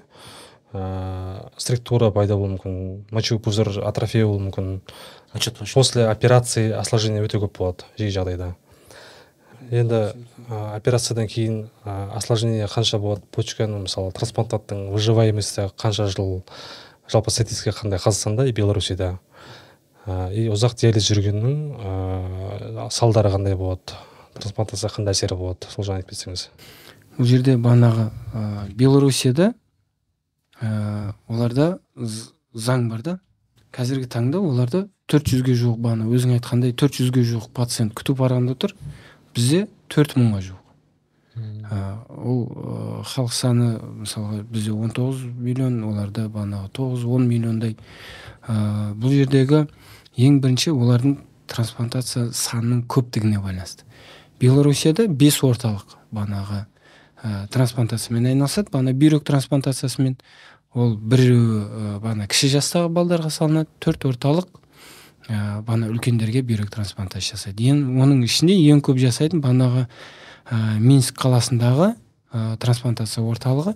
ә, 0.73 1.51
структура 1.57 2.11
пайда 2.11 2.35
болуы 2.35 2.57
мүмкін 2.57 2.75
мочевой 3.11 3.41
пузырь 3.43 3.79
атрофия 3.83 4.25
болуы 4.27 4.49
мүмкін. 4.49 4.81
После 5.73 6.07
операции 6.07 6.71
осложнение 6.75 7.23
өте 7.23 7.39
көп 7.39 7.57
болады 7.59 7.87
жиі 7.99 8.11
жағдайда. 8.11 8.51
Енді 9.71 10.01
ә, 10.51 10.75
операциядан 10.75 11.27
кейін 11.31 11.69
ә, 11.85 12.11
осложнение 12.19 12.67
қанша 12.67 12.99
болады? 12.99 13.23
Почканың 13.31 13.85
мысалы 13.87 14.11
трансплантаттың 14.11 14.89
выживаемости 14.91 15.69
қанша 15.79 16.09
жыл? 16.11 16.41
Жалпы 17.11 17.31
статистика 17.31 17.71
қандай? 17.75 17.99
Қазақстанда 17.99 18.47
и 18.47 18.51
белоруссияда. 18.51 19.19
И 20.33 20.47
ұзақ 20.51 20.75
диализ 20.79 21.07
жүргеннің 21.09 21.57
ә, 21.77 22.87
салдары 22.93 23.31
қандай 23.33 23.57
болады? 23.57 23.97
Трансплантация 24.37 24.91
қандай 24.93 25.15
әсері 25.15 25.37
болады? 25.39 25.69
Сол 25.71 25.85
жағын 25.87 26.01
айтып 26.01 26.13
кетсеңіз. 26.13 26.47
Бұл 27.17 27.27
жерде 27.27 27.57
бағанағы 27.61 28.07
ә, 28.09 28.45
белоруссияда 28.77 29.51
ә, 30.61 31.13
оларда 31.27 31.73
заң 32.53 32.87
бар 32.91 33.03
да. 33.05 33.17
Қазіргі 33.75 34.09
таңда 34.11 34.39
оларда 34.43 34.85
төрт 35.11 35.29
жүзге 35.31 35.55
жуық 35.59 35.77
бағана 35.83 36.07
өзің 36.11 36.37
айтқандай 36.37 36.73
төрт 36.75 36.97
жүзге 36.99 37.23
жуық 37.27 37.51
пациент 37.55 37.95
күту 37.95 38.15
парағында 38.19 38.55
тұр. 38.59 38.75
Бізде 39.35 39.65
төрт 39.91 40.17
мыңға 40.19 40.41
жуық. 40.47 40.61
Ол 41.71 42.41
ә, 42.51 43.03
халық 43.07 43.31
саны 43.31 43.69
мысалға 44.01 44.41
бізде 44.51 44.73
19 44.75 45.21
миллион 45.39 45.83
оларда 45.87 46.27
бағанағы 46.27 46.71
тоғыз 46.75 47.05
он 47.07 47.29
миллиондай. 47.29 47.77
Ә, 48.47 48.91
бұл 48.99 49.15
жердегі 49.15 49.67
ең 50.17 50.39
бірінші 50.43 50.73
олардың 50.75 51.17
трансплантация 51.51 52.29
санының 52.35 52.85
көптігіне 52.91 53.39
байланысты. 53.43 53.85
Белоруссияда 54.41 55.07
бес 55.07 55.39
орталық 55.45 55.97
бағанағы 56.11 56.63
ә, 57.21 57.47
трансплантациямен 57.53 58.31
айналысады. 58.31 58.71
Бағана 58.73 58.93
бүйрек 58.97 59.23
трансплантациясымен 59.27 60.17
ол 60.73 60.95
біреуі 60.95 61.61
ә, 61.61 61.99
бағана 62.01 62.27
кіші 62.31 62.55
жастағы 62.57 62.91
балдарға 62.95 63.31
салынады. 63.33 63.69
Төрт 63.83 64.07
орталық 64.09 64.49
ә, 65.27 65.61
бағана 65.61 65.91
үлкендерге 65.93 66.43
бүйрек 66.47 66.71
трансплантация 66.73 67.37
жасайды. 67.37 67.69
Ең 67.71 68.01
оның 68.01 68.25
ішінде 68.25 68.57
ең 68.71 68.81
көп 68.85 68.99
жасайтын 69.01 69.43
бағанағы 69.43 69.85
ә, 69.85 70.79
минск 70.79 71.21
қаласындағы 71.21 71.93
ә, 71.93 72.57
трансплантация 72.57 73.23
орталығы. 73.23 73.75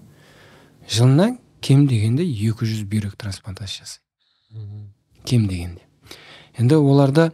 Жылына 0.89 1.35
кем 1.61 1.87
дегенде 1.87 2.25
200 2.25 2.85
бүйрек 2.89 3.17
трансплантация 3.17 3.85
жасайды. 3.85 4.89
Кем 5.25 5.47
дегенде. 5.47 5.84
Енді 6.59 6.77
оларда 6.79 7.29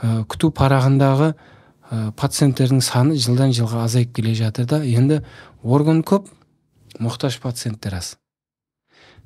ә, 0.00 0.22
күту 0.28 0.50
парағындағы 0.56 1.32
ә, 1.32 2.12
пациенттердің 2.18 2.82
саны 2.84 3.16
жылдан 3.20 3.54
жылға 3.56 3.84
азайып 3.86 4.14
келе 4.16 4.34
жатыр 4.38 4.66
да. 4.66 4.82
Енді 4.84 5.22
орган 5.62 6.02
көп 6.02 6.28
мұқтаж 7.00 7.38
пациенттер 7.42 7.98
аз. 8.00 8.16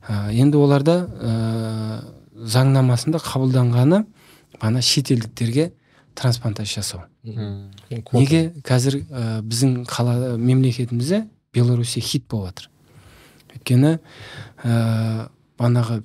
Ә, 0.07 0.31
енді 0.33 0.59
оларда 0.59 0.99
ә, 1.07 1.35
заңнамасында 2.37 3.23
қабылданғаны 3.25 4.05
ана 4.61 4.83
шетелдіктерге 4.83 5.73
трансплантация 6.17 6.83
жасау. 6.83 7.05
Неге 7.25 8.53
қазір 8.65 9.03
ә, 9.11 9.43
біздің 9.43 9.85
қала 9.91 10.37
мемлекетімізде 10.37 11.27
белоруссия 11.55 12.03
хит 12.03 12.27
болып 12.31 12.55
жатыр 12.55 12.71
өйткені 13.57 13.97
ә, 14.63 15.29
бағанағы 15.59 16.03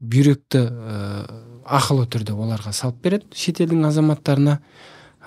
бүйректі 0.00 0.62
ә, 0.66 1.26
ақылы 1.64 2.06
түрде 2.10 2.34
оларға 2.34 2.72
салып 2.76 3.02
береді 3.02 3.26
шетелдің 3.36 3.86
азаматтарына. 3.88 4.58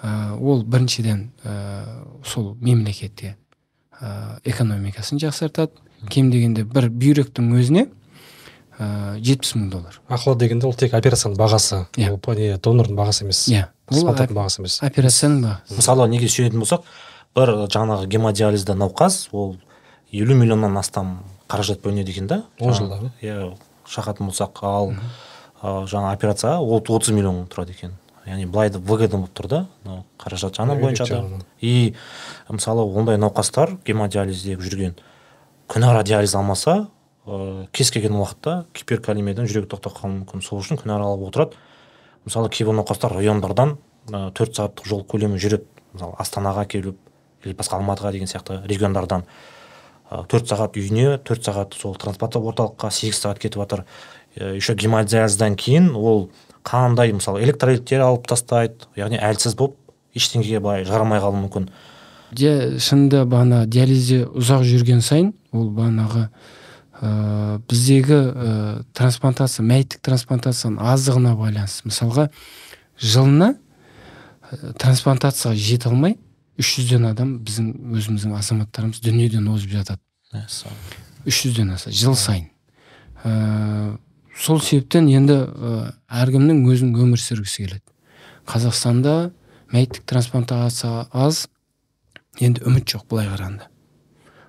Ә, 0.02 0.38
ол 0.38 0.64
біріншіден 0.64 1.30
ә, 1.44 1.84
сол 2.26 2.56
мемлекетте 2.62 3.38
ә, 4.00 4.40
экономикасын 4.44 5.20
жақсартады. 5.22 5.72
Кем 6.10 6.30
дегенде 6.32 6.64
бір 6.64 6.90
бүйректің 6.92 7.54
өзіне 7.58 7.88
ыыы 8.80 9.22
жетпіс 9.24 9.56
мың 9.56 9.70
доллар. 9.72 10.00
Ақылы 10.12 10.38
дегенде 10.40 10.68
ол 10.68 10.76
тек 10.76 10.94
операцияның 10.94 11.38
бағасы. 11.40 11.86
Иә. 11.96 12.12
Донордың 12.60 12.98
бағасы 12.98 13.24
емес 13.24 13.46
иә. 13.48 13.70
Ол 13.92 14.10
бағасы 14.12 14.60
емес. 14.60 14.80
операцияның 14.84 15.46
бағасы 15.46 15.78
мысалы 15.78 16.10
неге 16.10 16.28
сүйенетін 16.28 16.60
болсақ 16.60 16.84
бір 17.36 17.54
жаңағы 17.72 18.08
гемодиализда 18.12 18.76
науқас 18.76 19.30
ол 19.32 19.56
елу 20.12 20.36
миллионнан 20.36 20.78
астам 20.78 21.20
қаражат 21.48 21.82
бөлінеді 21.84 22.12
екен 22.12 22.28
да. 22.28 22.44
Он 22.60 22.74
жылда 22.74 23.12
иә 23.22 23.56
шақатын 23.88 24.28
болсақ 24.28 24.64
ал 24.64 24.94
жаңа 25.62 26.14
операцияға 26.16 26.60
ол 26.60 26.82
отыз 26.82 27.14
миллион 27.16 27.46
тұрады 27.52 27.76
екен. 27.76 27.96
Яғни 28.26 28.48
былай 28.50 28.72
да 28.74 28.80
выгодно 28.80 29.22
болып 29.22 29.36
тұр 29.38 29.48
да 29.48 29.60
мынау 29.84 30.04
қаражат 30.18 30.58
жағынан 30.58 30.80
бойынша 30.82 31.06
да. 31.06 31.46
и 31.62 31.94
мысалы 32.50 32.82
ондай 32.82 33.20
науқастар 33.22 33.78
гемодиализде 33.86 34.56
жүрген 34.58 34.96
күнара 35.70 36.04
диализ 36.04 36.34
алмаса 36.36 36.88
ә, 37.26 37.68
кез 37.72 37.92
келген 37.92 38.18
уақытта 38.18 38.66
гиперкалемиядан 38.74 39.46
жүрегі 39.46 39.70
тоқтап 39.70 40.00
қалуы 40.00 40.22
мүмкін. 40.22 40.42
Сол 40.42 40.62
үшін 40.62 40.82
күнәра 40.82 41.06
алып 41.06 41.30
отырады. 41.30 41.60
Мысалы 42.26 42.50
кейбір 42.50 42.80
науқастар 42.80 43.14
райондардан 43.14 43.78
төрт 44.10 44.54
ә, 44.54 44.58
сағаттық 44.58 44.90
жол 44.90 45.06
көлемі 45.06 45.38
жүреді. 45.42 45.70
Мысалы 45.94 46.18
астанаға 46.18 46.66
келіп 46.66 46.98
или 47.46 47.54
басқа 47.54 47.78
алматыға 47.78 48.12
деген 48.16 48.30
сияқты 48.30 48.64
региондардан. 48.66 49.26
Төрт 50.10 50.50
сағат 50.50 50.78
үйіне 50.78 51.18
төрт 51.26 51.46
сағат 51.46 51.78
сол 51.78 51.96
трансплантация 51.98 52.46
орталыққа 52.46 52.92
сегіз 52.94 53.22
сағат 53.22 53.42
кетіп 53.42 53.62
жатыр 53.64 53.82
ә, 53.82 53.86
еще 54.36 54.76
гемодиализдан 54.76 55.56
кейін 55.56 55.94
ол 55.96 56.30
қандай 56.66 57.14
мысалы 57.14 57.44
электролиттер 57.46 58.04
алып 58.06 58.28
тастайды 58.28 58.90
яғни 58.98 59.20
әлсіз 59.22 59.56
болып 59.56 59.78
ештеңеге 60.16 60.60
былай 60.64 60.86
жарамай 60.88 61.22
қалуы 61.24 61.46
мүмкін. 61.46 61.70
Шынында 62.36 63.24
бағана 63.30 63.66
диализде 63.70 64.24
ұзақ 64.26 64.66
жүрген 64.68 65.04
сайын 65.06 65.34
ол 65.54 65.70
бағанағы 65.76 66.26
ә, 67.02 67.60
біздегі 67.70 68.18
ә, 68.18 68.56
трансплантация 68.98 69.66
мәйіттік 69.68 70.02
трансплантацияның 70.04 70.82
аздығына 70.94 71.36
байланысты. 71.40 71.86
Мысалға 71.92 72.30
жылына 73.00 73.54
ә, 73.56 74.74
трансплантацияға 74.82 75.56
жете 75.60 75.92
алмай 75.92 76.18
үш 76.60 76.76
жүзден 76.80 77.08
адам 77.12 77.38
біздің 77.46 77.72
өзіміздің 78.00 78.36
азаматтарымыз 78.40 79.04
дүниеден 79.04 79.48
озып 79.52 79.76
жатады. 79.78 80.02
Үш 81.26 81.44
жүзден 81.46 81.76
аса 81.76 81.92
жыл 81.92 82.16
сайын. 82.20 82.50
Ә, 83.24 83.98
сол 84.36 84.60
себептен 84.62 85.08
енді 85.10 85.38
әркімнің 86.12 86.66
өзінің 86.68 87.00
өмір 87.06 87.22
сүргісі 87.22 87.66
келеді. 87.66 87.84
Қазақстанда 88.46 89.32
мәйіттік 89.74 90.06
трансплантация 90.06 91.08
аз 91.12 91.48
енді 92.40 92.66
үміт 92.68 92.86
жоқ 92.92 93.08
былай 93.10 93.30
қарағанда. 93.32 93.70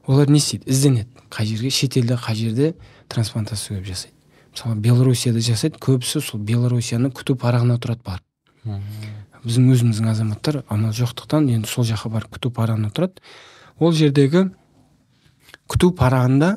Олар 0.06 0.30
не 0.30 0.38
істейді? 0.38 0.66
Ізденеді. 0.70 1.08
Қай 1.30 1.46
жерге? 1.46 1.70
Шетелде 1.70 2.14
қай 2.14 2.34
жерде 2.36 2.74
трансплантация 3.08 3.78
көп 3.78 3.86
жасайды. 3.88 4.14
Мысалы 4.52 4.76
белоруссияда 4.80 5.40
жасайды 5.40 5.80
көбісі 5.82 6.20
сол 6.22 6.40
белоруссияның 6.40 7.14
күту 7.14 7.36
парағына 7.38 7.78
тұрады 7.82 8.04
барып. 8.06 8.24
Біздің 9.46 9.70
өзіміздің 9.74 10.10
азаматтар 10.10 10.62
амал 10.68 10.94
жоқтықтан 10.96 11.48
енді 11.54 11.70
сол 11.70 11.86
жаққа 11.86 12.10
барып 12.14 12.36
күту 12.38 12.50
парағына 12.54 12.90
тұрады. 12.90 13.22
Ол 13.78 13.92
жердегі 13.92 14.48
күту 15.70 15.92
парағында 15.94 16.56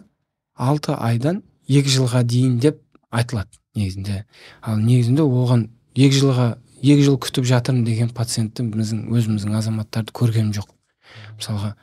алты 0.55 0.95
айдан 0.95 1.43
екі 1.67 1.89
жылға 1.89 2.23
дейін 2.23 2.57
деп 2.59 2.81
айтылады 3.09 3.59
негізінде. 3.75 4.23
Ал 4.61 4.79
негізінде 4.81 5.25
оған 5.25 5.67
екі 5.95 6.19
жылға 6.19 6.49
екі 6.81 7.05
жыл 7.05 7.17
күтіп 7.21 7.47
жатырмын 7.49 7.85
деген 7.87 8.11
пациентті 8.15 8.65
біздің 8.69 9.07
өзіміздің 9.13 9.55
азаматтарды 9.59 10.13
көргенім 10.15 10.53
жоқ. 10.55 10.69
Мысалға 11.39 11.73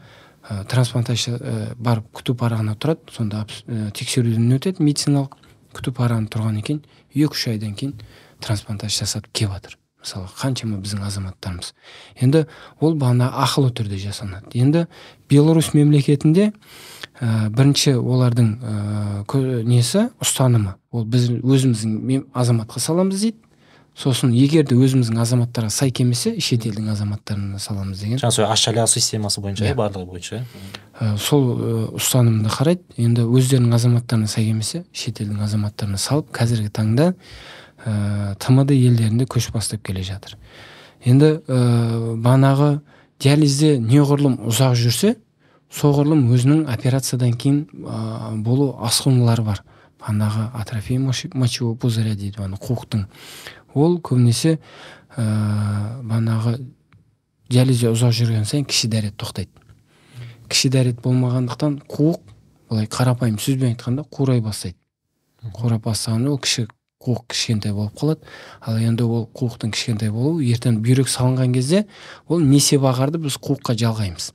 ә, 0.49 0.65
трансплантация 0.71 1.37
ә, 1.39 1.57
барып 1.77 2.09
күту 2.17 2.37
парағына 2.39 2.77
тұрады 2.79 3.13
сонда 3.13 3.45
ә, 3.67 3.91
тексеруден 3.97 4.53
өтеді 4.57 4.85
медициналық 4.87 5.35
күту 5.77 5.93
парағында 5.97 6.33
тұрғаннан 6.33 6.67
кейін 6.67 6.85
екі 7.15 7.33
үш 7.33 7.49
айдан 7.53 7.75
кейін 7.75 7.97
трансплантация 8.45 9.05
жасатып 9.05 9.33
келіп 9.33 9.59
жатыр 9.59 9.79
мысалы 10.07 10.29
қаншама 10.39 10.79
біздің 10.79 11.03
азаматтарымыз. 11.03 11.73
Енді 12.23 12.45
ол 12.81 12.95
бағана 12.95 13.33
ақылы 13.43 13.73
түрде 13.75 13.99
жасалынады. 13.99 14.53
Енді 14.55 14.87
беларусь 15.29 15.73
мемлекетінде 15.75 16.53
ә, 17.21 17.49
бірінші 17.51 17.97
олардың 17.99 18.53
ә, 18.63 19.65
несі? 19.67 20.07
Ұстанымы. 20.23 20.77
Ол 20.93 21.05
біз 21.05 21.29
өзіміздің 21.43 22.29
азаматқа 22.33 22.81
саламыз 22.81 23.27
дейді. 23.27 23.43
Сосын 23.97 24.31
егер 24.37 24.67
де 24.69 24.77
өзіміздің 24.77 25.19
азаматтарға 25.23 25.73
сай 25.73 25.91
келмесе 25.91 26.35
шетелдің 26.37 26.91
азаматтарына 26.93 27.59
саламыз 27.59 28.03
деген. 28.03 28.21
Жаңағы 28.21 28.77
сол 28.77 28.87
системасы 28.93 29.41
бойынша 29.41 29.65
иә. 29.65 29.75
барлығы 29.75 30.05
бойынша. 30.11 30.43
Ә, 31.01 31.17
сол 31.17 31.97
ұстанымды 31.97 32.53
қарайды. 32.53 32.85
Енді 33.01 33.25
өздерінің 33.25 33.73
азаматтарына 33.73 34.29
сай 34.29 34.45
келмесе 34.45 34.85
шетелдің 34.93 35.41
азаматтарына 35.49 35.97
салып 35.97 36.29
қазіргі 36.37 36.69
таңда 36.77 37.15
ә, 37.87 38.35
тмд 38.43 38.75
елдерінде 38.75 39.27
көш 39.31 39.51
бастап 39.55 39.83
келе 39.87 40.03
жатыр. 40.03 40.37
Енді 41.07 41.39
ә, 41.47 42.17
бағанағы 42.19 42.81
диализде 43.23 43.77
неғұрлым 43.79 44.41
ұзақ 44.51 44.75
жүрсе 44.81 45.15
соғұрлым 45.73 46.27
өзінің 46.35 46.67
операциядан 46.73 47.37
кейін 47.39 47.63
ә, 47.87 48.35
болу 48.43 48.75
асқынулары 48.87 49.47
бар. 49.47 49.63
Бағанағы 50.03 50.51
атрофия 50.59 51.01
мочевого 51.01 51.77
пузыря 51.77 52.15
дейді 52.15 52.43
ана 52.45 52.59
қуықтың. 52.61 53.07
Ол 53.75 53.99
көбінесе 54.01 54.59
ә, 55.17 55.25
бағанағы 56.03 56.59
диализде 57.51 57.93
ұзақ 57.95 58.15
жүрген 58.19 58.49
сайын 58.49 58.67
кіші 58.67 58.91
дәрет 58.91 59.17
тоқтайды. 59.21 59.51
Кіші 60.51 60.71
дәрет 60.75 61.01
болмағандықтан 61.03 61.81
қуық 61.91 62.21
былай 62.71 62.87
қарапайым 62.91 63.39
сөзбен 63.39 63.75
айтқанда 63.75 64.07
қурай 64.11 64.43
бастайды. 64.43 64.79
Қурап 65.55 65.87
бастағанда 65.87 66.33
ол 66.35 66.39
кіші 66.43 66.67
қуық 67.03 67.27
кішкентай 67.29 67.73
болып 67.73 67.95
қалады. 67.99 68.27
Ал 68.61 68.79
енді 68.81 69.05
ол 69.05 69.29
қуықтың 69.37 69.73
кішкентай 69.75 70.11
болуы 70.11 70.45
ертең 70.49 70.81
бүйрек 70.83 71.11
салынған 71.13 71.53
кезде 71.55 71.87
ол 72.29 72.41
несеп 72.41 72.87
ағарды 72.89 73.21
біз 73.23 73.39
қуыққа 73.43 73.77
жалғаймыз. 73.79 74.33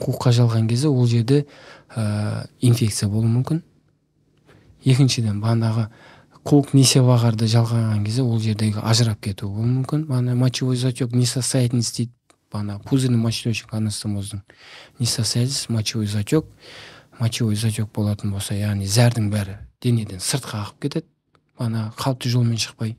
Қуыққа 0.00 0.32
жалған 0.32 0.68
кезде 0.70 0.88
ол 0.88 1.06
жерде 1.06 1.44
ә, 1.94 2.46
инфекция 2.60 3.08
болуы 3.08 3.28
мүмкін. 3.28 3.62
Екіншіден 4.84 5.40
бағанағы 5.42 5.88
қуық 6.44 6.74
несеп 6.76 7.08
ағарды 7.10 7.48
жалғаған 7.50 8.04
кезде 8.06 8.22
ол 8.22 8.38
жердегі 8.40 8.80
ажырап 8.82 9.20
кетуі 9.20 9.50
болуы 9.50 9.72
мүмкін. 9.80 10.06
Бағана 10.08 10.34
мочевой 10.38 10.76
затек 10.76 11.12
несостоятельность 11.12 11.96
дейді 11.96 12.12
бағана 12.52 12.78
пузырный 12.84 13.18
мочеточник 13.18 13.74
анастомоздың 13.74 14.44
несостоятельность 14.98 15.68
мочевой 15.68 16.06
затек. 16.06 16.46
Мочевой 17.18 17.56
затек 17.56 17.90
болатын 17.94 18.32
болса 18.34 18.54
яғни 18.54 18.86
зәрдің 18.86 19.30
бәрі 19.30 19.58
денеден 19.82 20.22
сыртқа 20.22 20.62
ағып 20.62 20.80
кетеді. 20.86 21.06
Бағана 21.58 21.92
қалыпты 21.98 22.30
жолмен 22.32 22.58
шықпай 22.60 22.96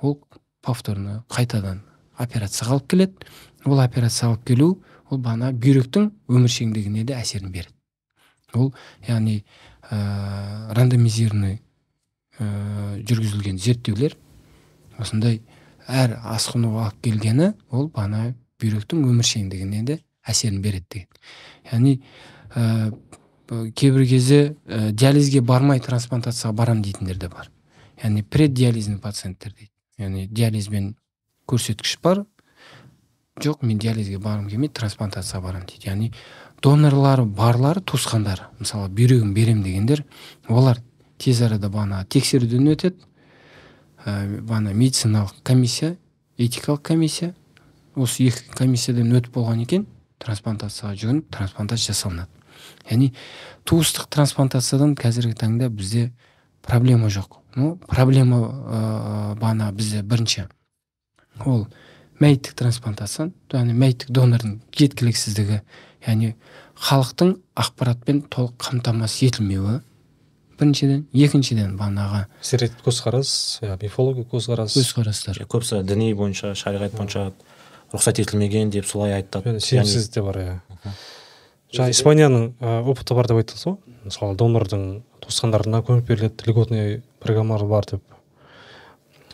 ол 0.00 0.18
повторно 0.62 1.24
қайтадан 1.28 1.82
операцияға 2.18 2.78
алып 2.78 2.88
келеді. 2.90 3.28
Ол 3.64 3.80
операция 3.80 4.28
алып 4.28 4.44
келу 4.46 4.68
ол 5.10 5.18
бағана 5.18 5.52
бүйректің 5.52 6.10
өміршеңдігіне 6.28 7.04
де 7.08 7.16
әсерін 7.16 7.52
береді. 7.52 7.74
Ол 8.54 8.72
яғни 9.06 9.42
ә, 9.90 10.72
рандомизированный 10.76 11.60
ә, 12.38 12.46
жүргізілген 13.08 13.58
зерттеулер 13.58 14.16
осындай 14.98 15.42
әр 15.86 16.16
асқынуға 16.34 16.88
алып 16.88 17.02
келгені 17.04 17.52
ол 17.70 17.90
бағана 17.92 18.34
бүйректің 18.60 19.04
өміршеңдігіне 19.08 19.84
де 19.84 20.00
әсерін 20.26 20.62
береді 20.62 20.86
деген. 20.90 21.08
Яғни 21.72 21.94
ә, 22.54 22.92
кейбір 23.48 24.06
кезде 24.08 24.40
ә, 24.66 24.90
диализге 24.92 25.40
бармай 25.40 25.80
трансплантацияға 25.80 26.56
барам 26.56 26.82
дейтіндер 26.82 27.16
де 27.16 27.28
бар. 27.32 27.50
Яғни 28.02 28.22
преддиализный 28.22 28.98
пациенттер 28.98 29.52
дейді 29.52 29.72
яғни 29.98 30.26
диализбен 30.30 30.92
көрсеткіш 31.48 31.98
бар. 32.02 32.24
Жоқ 33.38 33.62
мен 33.62 33.78
диализге 33.78 34.18
барғым 34.18 34.48
келмейді 34.50 34.74
трансплантацияға 34.80 35.44
барамын 35.44 35.66
дейді. 35.70 35.90
Яғни 35.90 36.12
донорлары 36.62 37.24
барлары 37.24 37.82
туысқандары 37.82 38.48
мысалы 38.58 38.88
бүйрегін 38.90 39.34
берем 39.34 39.62
дегендер 39.62 40.04
олар 40.48 40.80
тез 41.18 41.42
арада 41.42 41.70
бағана 41.70 42.04
тексеруден 42.06 42.66
өтеді. 42.72 42.98
Ә, 44.04 44.40
бағана 44.42 44.74
медициналық 44.74 45.42
комиссия 45.42 45.96
этикалық 46.38 46.82
комиссия. 46.82 47.34
Осы 47.94 48.28
екі 48.28 48.44
комиссиядан 48.54 49.10
өтіп 49.18 49.34
болған 49.34 49.62
екен 49.64 49.86
трансплантацияға 50.22 50.94
жүгініп 50.98 51.30
трансплантация 51.34 51.94
жасалынады. 51.94 52.30
Яғни 52.90 53.12
туыстық 53.66 54.06
трансплантациядан 54.10 54.94
қазіргі 54.98 55.34
таңда 55.38 55.68
бізде 55.70 56.12
проблема 56.62 57.10
жоқ. 57.10 57.38
Ну 57.58 57.74
проблема 57.88 58.38
ә, 58.38 59.34
бағана 59.40 59.72
бізде 59.74 60.02
бірінші. 60.02 60.46
Ол 61.44 61.66
мәйіттік 62.22 62.54
трансплантация 62.58 63.28
яғни 63.52 63.74
мәйіттік 63.78 64.14
донордың 64.14 64.56
жеткіліксіздігі 64.78 65.60
яғни 66.06 66.32
халықтың 66.78 67.36
ақпаратпен 67.58 68.24
толық 68.30 68.56
қамтамасыз 68.62 69.28
етілмеуі. 69.28 69.80
Біріншіден 70.58 71.04
екіншіден 71.14 71.76
бағанағы 71.78 72.24
стереотип 72.42 72.82
көзқарас 72.86 73.30
иә 73.62 73.76
мифология 73.82 74.26
көзқарас. 74.26 74.74
Көзқарастар. 74.74 75.38
Көбісі 75.46 75.84
діни 75.86 76.10
бойынша 76.18 76.50
шариғат 76.58 76.96
бойынша 76.98 77.28
рұқсат 77.92 78.18
етілмеген 78.24 78.72
деп 78.74 78.86
солай 78.86 79.14
айтады. 79.20 79.60
Сенімсіздік 79.62 80.14
те 80.16 80.22
бар 80.26 80.40
иә. 80.42 80.56
Жаңа 81.70 81.92
испанияның 81.94 82.48
опыты 82.90 83.14
бар 83.14 83.30
деп 83.30 83.38
айттыңыз 83.38 83.64
ғой 83.68 83.78
мысалы 84.08 84.34
донордың 84.40 84.84
туысқандарына 85.28 85.82
көмек 85.84 86.06
беріледі. 86.08 86.48
Льготный 86.48 87.02
программалар 87.20 87.66
бар 87.68 87.86
деп 87.90 88.02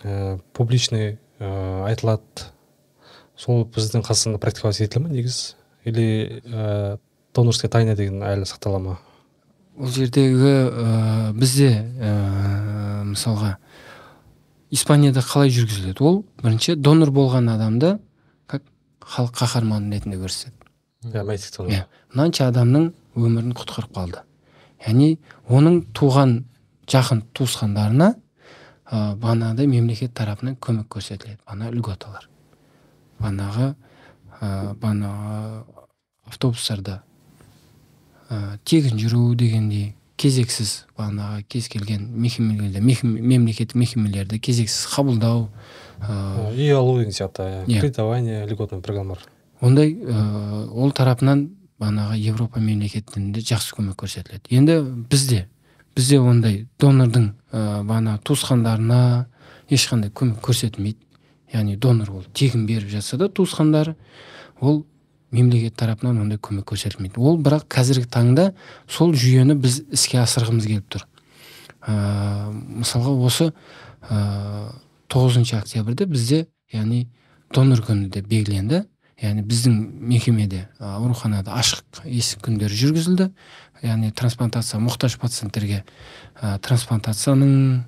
ә, 0.03 0.41
публичный 0.53 1.19
ә, 1.39 1.87
айтылады. 1.89 2.51
Сол 3.37 3.65
біздің 3.65 4.05
қазақстанда 4.07 4.39
практиковать 4.39 4.81
етіле 4.83 5.07
ма 5.07 5.15
негізі 5.15 5.55
или 5.85 6.43
ә, 6.45 6.99
донорская 7.35 7.71
тайна 7.71 7.97
деген 7.97 8.23
әлі 8.23 8.47
сақтала 8.49 8.79
ма? 8.79 8.99
Ол 9.79 9.91
жердегі 9.91 10.53
ә, 10.71 11.33
бізде 11.35 11.71
ә, 11.99 13.05
мысалға 13.11 13.57
испанияда 14.71 15.23
қалай 15.23 15.51
жүргізіледі? 15.55 16.03
Ол 16.03 16.23
бірінші 16.43 16.77
донор 16.77 17.11
болған 17.15 17.51
адамды 17.55 17.99
как 18.47 18.63
халық 19.01 19.35
қаһарманы 19.39 19.95
ретінде 19.95 20.19
көрсетеді. 20.23 20.55
Иә 21.05 21.25
иә. 21.69 21.83
Мынанша 22.15 22.49
адамның 22.49 22.93
өмірін 23.19 23.53
құтқарып 23.59 23.93
қалды. 23.93 24.23
Яғни 24.85 25.19
оның 25.49 25.81
туған 25.97 26.45
жақын 26.91 27.25
туысқандарына 27.35 28.13
ә, 28.15 29.17
бағанағыдай 29.17 29.67
мемлекет 29.67 30.15
тарапынан 30.15 30.57
көмек 30.61 30.89
көрсетіледі. 30.93 31.41
Бағана 31.47 31.73
льготалар. 31.73 32.29
Бағанағы 33.21 33.75
ә, 34.41 34.75
бағанағы 34.81 35.65
автобустарда 36.29 37.03
ә, 38.29 38.59
тегін 38.65 38.99
жүру 39.01 39.35
дегендей 39.39 39.95
кезексіз 40.21 40.85
бағанағы 40.99 41.43
кез 41.51 41.69
келген 41.69 42.07
мекемелерде 42.13 42.81
мемлекеттік 42.81 43.75
мекемелерді 43.75 44.39
кезексіз 44.39 44.87
қабылдау 44.95 45.49
ыыы 46.05 46.53
үй 46.55 46.71
алу 46.77 46.99
деген 46.99 47.13
сияқты 47.13 47.65
иә. 47.67 47.81
кредитование 47.81 48.47
льготный 48.47 48.81
программалар. 48.81 49.25
Ондай 49.61 49.95
ә, 49.95 50.69
ол 50.71 50.93
тарапынан 50.93 51.51
бағанағы 51.81 52.19
европа 52.21 52.61
мемлекеттерінде 52.61 53.43
жақсы 53.45 53.75
көмек 53.77 53.99
көрсетіледі. 54.01 54.51
Енді 54.51 54.79
бізде 55.11 55.47
бізде 55.97 56.19
ондай 56.21 56.67
донордың 56.81 57.33
ә, 57.53 58.19
туысқандарына 58.25 59.27
ешқандай 59.71 60.11
көмек 60.11 60.41
көрсетілмейді. 60.43 60.99
Яғни 61.53 61.77
донор 61.77 62.11
ол 62.11 62.25
тегін 62.35 62.67
беріп 62.67 62.91
жатса 62.91 63.17
да 63.17 63.29
туысқандары 63.29 63.95
ол 64.61 64.85
мемлекет 65.31 65.77
тарапынан 65.77 66.21
ондай 66.23 66.39
көмек 66.39 66.67
көрсетілмейді. 66.71 67.19
Ол 67.19 67.39
бірақ 67.39 67.67
қазіргі 67.71 68.09
таңда 68.11 68.53
сол 68.89 69.15
жүйені 69.15 69.55
біз 69.59 69.83
іске 69.95 70.19
асырғымыз 70.23 70.67
келіп 70.67 70.89
тұр. 70.95 71.07
Ә, 71.87 72.51
мысалға 72.51 73.15
осы 73.27 73.51
тоғызыншы 75.09 75.59
октябрьде 75.59 76.07
бізде 76.07 76.47
яғни 76.73 77.07
донор 77.55 77.83
күні 77.87 78.11
деп 78.11 78.27
белгіленді. 78.29 78.85
Яғни 79.21 79.45
біздің 79.47 79.77
мекемеде 80.11 80.65
ауруханада 80.83 81.55
ашық 81.59 82.03
есік 82.05 82.43
күндері 82.49 82.75
жүргізілді. 82.75 83.29
Яғни 83.85 84.11
трансплантация 84.17 84.81
мұқтаж 84.83 85.19
пациенттерге 85.21 85.83
ә, 86.41 86.59
трансплантацияның 86.65 87.85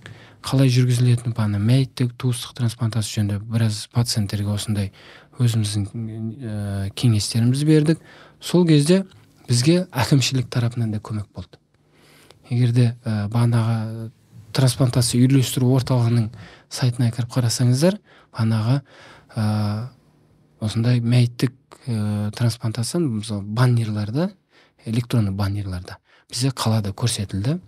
қалай 0.47 0.70
жүргізілетіні 0.70 1.35
бағана 1.35 1.59
мәйіттік 1.62 2.12
туыстық 2.20 2.55
трансплантация 2.59 3.22
жөнінде 3.22 3.41
біраз 3.41 3.87
пациенттерге 3.95 4.53
осындай 4.55 4.93
өзіміздің 5.41 5.87
ә, 5.87 6.91
кеңестерімізді 6.95 7.66
бердік. 7.66 8.05
Сол 8.41 8.66
кезде 8.68 9.03
бізге 9.49 9.87
әкімшілік 9.91 10.51
тарапынан 10.53 10.93
да 10.95 11.01
көмек 11.01 11.27
болды. 11.35 11.59
Егерде 12.51 12.93
ә, 13.05 13.27
бағанағы 13.33 14.11
трансплантация 14.57 15.20
үйлестіру 15.20 15.72
орталығының 15.77 16.31
сайтына 16.72 17.11
кіріп 17.14 17.35
қарасаңыздар 17.35 17.99
бағанағы 18.37 18.81
осындай 20.61 21.00
мәйіттік 21.00 21.52
ә, 21.86 22.30
трансплантацияны 22.36 23.20
мысалы 23.20 23.42
баннерларда 23.42 24.30
электронный 24.86 25.32
баннерларда 25.32 25.98
бізде 26.30 26.50
қалада 26.50 26.92
көрсетілді. 26.92 27.59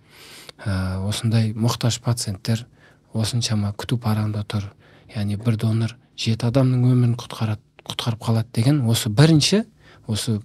Ә, 0.65 0.99
осындай 1.07 1.53
мұқтаж 1.55 2.01
пациенттер 2.03 2.67
осыншама 3.15 3.73
күту 3.79 3.99
парағында 4.03 4.45
тұр. 4.49 4.71
Яғни 5.15 5.39
бір 5.41 5.57
донор 5.57 5.97
жеті 6.19 6.49
адамның 6.51 6.85
өмірін 6.91 7.17
құтқарып 7.19 8.23
қалады 8.23 8.49
деген 8.53 8.83
осы 8.91 9.09
бірінші 9.09 9.65
осы 10.07 10.41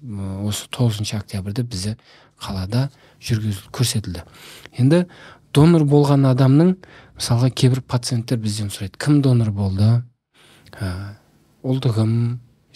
осы 0.00 0.66
тоғызыншы 0.72 1.18
октябрьде 1.18 1.62
бізде 1.62 1.96
қалада 2.40 2.88
жүргізіліп 3.20 3.68
көрсетілді. 3.76 4.24
Енді 4.80 5.04
донор 5.54 5.84
болған 5.84 6.24
адамның 6.30 6.76
мысалға 7.18 7.50
кейбір 7.52 7.82
пациенттер 7.84 8.40
бізден 8.40 8.72
сұрайды 8.72 8.96
кім 8.98 9.20
донор 9.22 9.52
болды? 9.52 9.90
Ұлды 11.62 11.92
кім 11.94 12.12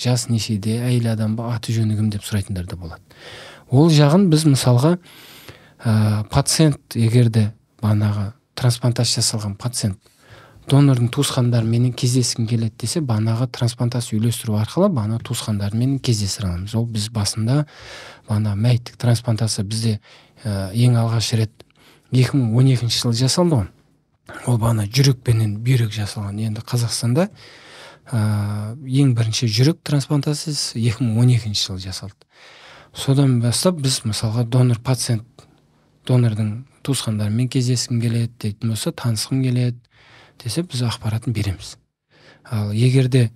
жас 0.01 0.29
нешеде 0.29 0.79
әйел 0.85 1.13
адам 1.13 1.37
ба 1.39 1.53
аты 1.55 1.75
жөні 1.75 1.97
кім 1.99 2.11
деп 2.13 2.25
сұрайтындар 2.27 2.67
да 2.69 2.77
болады. 2.77 3.03
Ол 3.71 3.91
жағын 3.91 4.29
біз 4.33 4.47
мысалға 4.49 4.97
ә, 5.85 6.25
пациент 6.33 6.97
егерде 6.99 7.53
бағанағы 7.83 8.33
трансплантация 8.59 9.23
жасалған 9.23 9.57
пациент 9.61 9.99
донордың 10.71 11.11
туысқандарымен 11.13 11.93
кездескім 11.97 12.47
келеді 12.49 12.75
десе 12.81 13.03
бағанағы 13.05 13.51
трансплантация 13.53 14.19
үйлестіру 14.19 14.57
арқылы 14.57 14.89
бағана 14.93 15.19
туысқандарымен 15.25 15.99
кездестіре 16.01 16.49
аламыз. 16.49 16.75
Ол 16.75 16.87
біз 16.89 17.11
басында 17.13 17.65
бағана 18.29 18.55
мәйіттік 18.57 18.97
трансплантация 19.01 19.65
бізде 19.69 19.99
ә, 20.45 20.73
ең 20.73 20.97
алғаш 21.03 21.35
рет 21.37 21.65
2012 22.13 22.89
жылы 22.89 23.19
жасалды 23.19 23.61
ғой. 23.61 23.69
Ол 24.47 24.57
бағана 24.57 24.89
жүрекпенен 24.89 25.59
бүйрек 25.65 25.93
жасалған. 25.93 26.41
Енді 26.49 26.65
қазақстанда 26.65 27.29
ә, 28.11 28.75
ең 28.75 29.15
бірінші 29.17 29.49
жүрек 29.49 29.81
трансплантациясы 29.87 30.79
2012 30.79 31.55
жылы 31.55 31.81
жасалды. 31.81 32.17
Содан 32.95 33.41
бастап 33.43 33.81
біз 33.83 34.03
мысалға 34.05 34.45
донор 34.45 34.79
пациент 34.85 35.27
донордың 36.07 36.65
туысқандарымен 36.85 37.49
кездескім 37.49 38.01
келеді 38.03 38.33
дейтін 38.41 38.75
болса 38.75 38.93
танысқым 38.93 39.43
келеді 39.43 39.79
десе 40.43 40.63
біз 40.63 40.85
ақпаратын 40.91 41.33
береміз. 41.33 41.77
Ал 42.45 42.73
егерде 42.73 43.31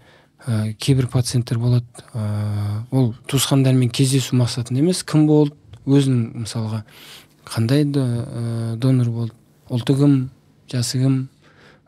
ә, 0.47 0.75
кейбір 0.75 1.09
пациенттер 1.09 1.59
болады 1.59 1.87
ә, 2.13 2.85
ол 2.91 3.15
туысқандармен 3.27 3.91
кездесу 3.91 4.37
мақсатында 4.37 4.85
емес 4.85 5.03
кім 5.03 5.27
болды 5.27 5.57
өзінің 5.89 6.45
мысалға 6.45 6.85
қандай 7.49 7.87
донор 7.89 9.09
болды 9.09 9.35
ұлты 9.73 9.97
кім 9.97 10.19
жасы 10.71 11.01
кім 11.01 11.19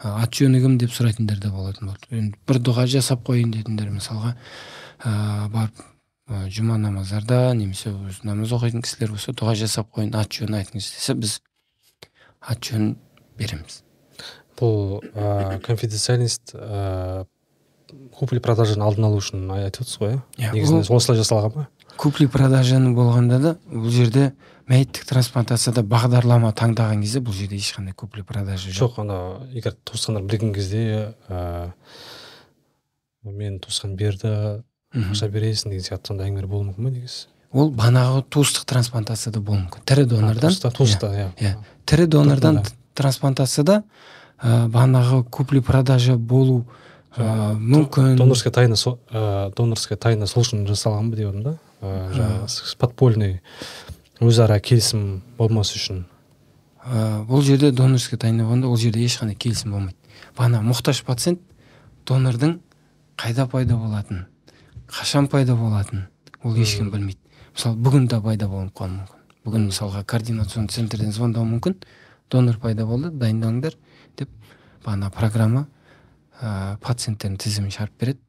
аты 0.00 0.44
жөні 0.44 0.60
кім 0.62 0.76
деп 0.80 0.92
сұрайтындар 0.94 1.40
да 1.42 1.50
болатын 1.52 1.90
болды. 1.90 2.20
Бір 2.48 2.60
дұға 2.64 2.86
жасап 2.90 3.24
қояйын 3.26 3.52
дейтіндер 3.52 3.90
мысалға. 3.92 4.32
Ә, 5.04 5.12
барып 5.52 5.82
ә, 6.28 6.46
жұма 6.52 6.78
намаздарда 6.80 7.52
немесе 7.58 7.92
өзі 7.92 8.24
намаз 8.28 8.54
оқитын 8.56 8.84
кісілер 8.84 9.12
болса 9.14 9.34
дұға 9.36 9.56
жасап 9.60 9.90
қояйын 9.92 10.16
аты 10.20 10.40
жөнін 10.40 10.60
айтыңыз 10.60 10.88
десе 10.96 11.16
біз 11.20 11.36
аты 12.40 12.72
жөнін 12.72 12.94
береміз. 13.40 13.82
Бұл 14.60 15.00
ә, 15.12 15.60
конфиденциальность 15.64 16.54
ә, 16.54 17.26
купли 18.16 18.40
продажаны 18.40 18.84
алдын 18.86 19.10
алу 19.10 19.20
үшін 19.20 19.48
айтып 19.56 19.84
отырсыз 19.84 20.00
ғой 20.00 20.16
иә? 20.16 20.52
Негізінде 20.54 20.88
осылай 20.96 21.20
жасалған 21.20 21.56
ба? 21.56 21.68
Купли 21.96 22.26
продажаны 22.26 22.94
болғанда 22.94 23.38
да 23.40 23.52
бұл 23.70 23.90
жерде 23.94 24.32
мәйіттік 24.70 25.06
трансплантацияда 25.08 25.82
бағдарлама 25.82 26.52
таңдаған 26.56 27.02
кезде 27.02 27.22
бұл 27.24 27.34
жерде 27.34 27.58
ешқандай 27.58 27.94
купли 27.94 28.22
продажа 28.22 28.70
жоқ. 28.70 29.00
Ана 29.02 29.18
егер 29.50 29.74
туысқандар 29.84 30.22
білген 30.22 30.52
кезде 30.54 31.14
ә, 31.28 31.72
мен 33.24 33.58
туысқан 33.58 33.96
берді 33.98 34.62
ақша 34.94 35.30
бересің 35.30 35.74
деген 35.74 35.86
сияқты 35.86 36.12
сондай 36.12 36.30
әңгімелер 36.30 36.50
болуы 36.50 36.70
мүмкін 36.70 36.86
ба 36.86 36.94
негізі? 36.94 37.26
Ол 37.50 37.72
банағы 37.74 38.22
туыстық 38.30 38.66
трансплантацияда 38.70 39.40
болуы 39.40 39.64
мүмкін. 39.64 39.84
Тірі 39.86 40.06
донордан 40.10 40.54
туыста 40.54 41.10
иә 41.10 41.28
иә. 41.38 41.56
тірі 41.86 42.06
донордан 42.06 42.62
трансплантацияда 42.94 43.82
ә, 44.38 44.68
бағанағы 44.70 45.24
купли 45.30 45.60
продажа 45.60 46.16
болу 46.16 46.64
ә, 47.16 47.54
мүмкін 47.58 48.16
донорская 48.16 48.52
тайна 48.52 48.76
ә, 48.76 49.52
донорская 49.56 49.98
тайна 49.98 50.26
сол 50.26 50.44
үшін 50.44 50.66
жасалған 50.68 51.10
ба 51.10 51.16
деп 51.16 51.42
да? 51.44 51.56
Ә, 51.82 52.10
жаңағы 52.14 52.76
подпольный 52.78 53.40
өзара 54.20 54.60
келісім 54.60 55.22
болмас 55.38 55.74
үшін. 55.74 56.04
Ә, 56.84 57.24
бұл 57.26 57.42
жерде 57.42 57.72
донорская 57.72 58.18
тайна 58.18 58.44
болғанда 58.44 58.68
ол 58.68 58.76
жерде 58.76 59.04
ешқандай 59.04 59.34
келісім 59.34 59.72
болмайды. 59.72 59.96
Бағана 60.36 60.62
мұқтаж 60.64 61.02
пациент 61.04 61.40
донордың 62.06 62.58
қайда 63.20 63.48
пайда 63.50 63.76
болатынын 63.76 64.26
қашан 64.90 65.28
пайда 65.30 65.56
болатынын 65.56 66.06
ол 66.44 66.56
ешкім 66.56 66.90
білмейді. 66.90 67.18
Мысалы 67.54 67.76
бүгін 67.76 68.06
де 68.08 68.20
пайда 68.20 68.48
болып 68.48 68.72
қалуы 68.76 69.00
мүмкін. 69.00 69.26
Бүгін 69.44 69.66
мысалға 69.70 70.04
координационный 70.04 70.72
центрден 70.72 71.12
звондауы 71.12 71.48
мүмкін 71.48 71.76
донор 72.30 72.58
пайда 72.62 72.86
болды 72.86 73.10
дайындалыңдар 73.10 73.76
деп 74.18 74.30
бағана 74.84 75.10
программа 75.10 75.66
ә, 76.40 76.78
пациенттердің 76.80 77.38
тізімін 77.40 77.74
шығарып 77.74 78.00
береді. 78.00 78.20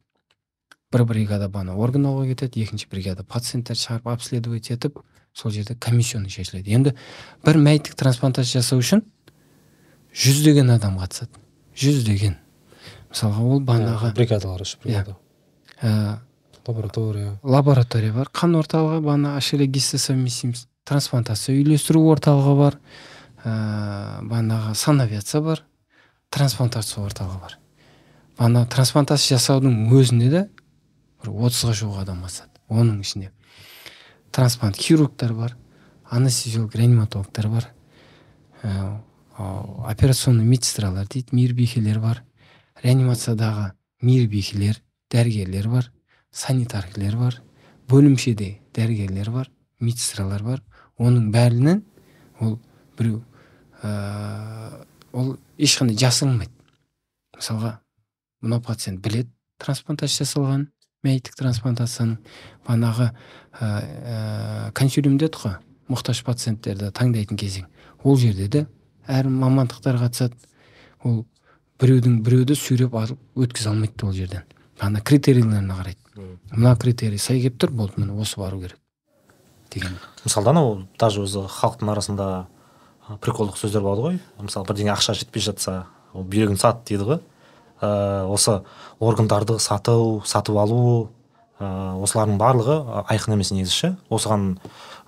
Бір 0.91 1.05
бригада 1.07 1.47
бағана 1.47 1.77
орган 1.79 2.05
алуға 2.09 2.33
кетеді 2.33 2.65
екінші 2.65 2.89
бригада 2.91 3.23
пациенттерді 3.23 3.85
шығарып 3.85 4.09
обследовать 4.11 4.71
етіп 4.73 4.99
сол 5.33 5.51
жерде 5.51 5.75
комиссионный 5.75 6.29
шешіледі. 6.29 6.73
Енді 6.75 6.93
бір 7.45 7.59
мәйіттік 7.63 7.95
трансплантация 7.95 8.59
жасау 8.59 8.81
үшін 8.83 9.05
жүздеген 10.11 10.73
адам 10.75 10.99
қатысады. 10.99 11.39
Жүздеген. 11.79 12.35
Мысалға 13.11 13.45
ол 13.47 13.63
бағанағы 13.63 14.11
бригадалар 14.17 14.65
үш 14.65 14.75
бригада. 14.83 15.15
Ә, 15.81 16.19
лаборатория. 16.67 17.39
лаборатория 17.43 18.11
бар 18.13 18.27
қан 18.27 18.59
орталығы 18.59 18.99
бағана 19.01 19.39
гистосовместимость 19.39 20.67
трансплантация 20.83 21.55
үйлестіру 21.55 22.03
орталығы 22.11 22.57
бар. 22.57 22.79
Ә, 23.43 24.21
бағанағы 24.27 24.75
санавиация 24.75 25.41
бар 25.41 25.63
трансплантация 26.29 27.03
орталығы 27.05 27.39
бар. 27.39 27.60
Бағана 28.37 28.65
трансплантация 28.71 29.37
жасаудың 29.37 29.91
өзінде 29.97 30.29
де 30.31 30.41
бір 31.21 31.33
отызға 31.47 31.75
жуық 31.81 32.01
адам 32.03 32.23
қатысады 32.25 32.61
оның 32.69 33.01
ішінде 33.05 33.31
трансплант 34.31 34.79
хирургтар 34.79 35.33
бар 35.33 35.55
анестезиолог 36.09 36.75
реаниматологтар 36.75 37.47
бар 37.47 37.69
ә, 38.63 38.99
операционный 39.37 40.45
медсестралар 40.45 41.07
дейді 41.07 41.35
мейірбикелер 41.35 41.99
бар 41.99 42.23
реанимациядағы 42.83 43.71
мейірбикелер 44.01 44.81
дәрігерлер 45.11 45.69
бар 45.69 45.91
санитарлер 46.31 47.17
бар 47.17 47.41
бөлімшеде 47.91 48.55
дәрігерлер 48.75 49.31
бар 49.31 49.51
медсестралар 49.81 50.43
бар. 50.45 50.61
Оның 51.01 51.31
бәрінен 51.33 51.81
ол 52.39 52.57
біреу 52.97 53.21
ә, 53.81 54.85
ол 55.11 55.35
ешқандай 55.57 55.97
жасырылмайды. 55.97 56.53
Мысалға 57.35 57.79
мынау 58.41 58.61
пациент 58.65 59.01
білет 59.01 59.29
трансплантация 59.61 60.25
жасалған 60.25 60.67
мәйіттік 61.05 61.37
трансплантацияның. 61.39 62.17
Бағанағы 62.67 63.09
ә, 63.09 63.67
ә, 63.67 64.71
консилиум 64.77 65.17
дедік 65.21 65.41
қой 65.41 65.57
мұқтаж 65.91 66.23
пациенттерді 66.25 66.91
таңдайтын 66.95 67.39
кезең. 67.39 67.67
Ол 68.03 68.17
жерде 68.17 68.47
де 68.47 68.65
әр 69.07 69.29
мамандықтар 69.29 69.97
қатысады. 70.01 70.37
Ол 71.03 71.25
біреудің 71.81 72.21
біреуді 72.25 72.57
сүйреп 72.57 72.95
алып 72.95 73.19
өткізе 73.35 73.71
алмайды 73.71 74.05
ол 74.05 74.13
жерден. 74.13 74.45
Ана 74.79 75.01
критерийлеріне 75.01 75.73
қарайды. 75.73 75.97
Мына 76.51 76.75
критерий 76.77 77.21
сай 77.21 77.41
келіп 77.41 77.57
тұр 77.61 77.75
болды 77.75 78.01
міне 78.01 78.13
осы 78.21 78.39
бару 78.39 78.61
керек 78.61 78.77
деген. 79.73 79.97
Мысалда 80.25 80.51
анау 80.51 80.87
даже 80.99 81.23
өзі 81.23 81.45
халықтың 81.49 81.91
арасында 81.93 82.27
приколдық 83.23 83.57
сөздер 83.59 83.83
болады 83.85 84.01
ғой. 84.01 84.19
Мысалы 84.39 84.67
бірдеңе 84.67 84.93
ақша 84.93 85.15
жетпей 85.17 85.43
жатса 85.43 85.85
ол 86.13 86.25
бүйрегін 86.27 86.59
сат 86.59 86.83
дейді 86.87 87.07
ғой. 87.07 87.19
Ә, 87.81 88.25
осы 88.29 88.61
органдарды 88.99 89.57
сату 89.59 90.21
сатып 90.25 90.57
алу 90.61 91.09
ә, 91.59 91.97
осылардың 92.01 92.37
барлығы 92.41 92.77
айқын 93.09 93.35
емес 93.35 93.51
негізі 93.51 93.73
ше. 93.73 93.91
Осыған 94.09 94.55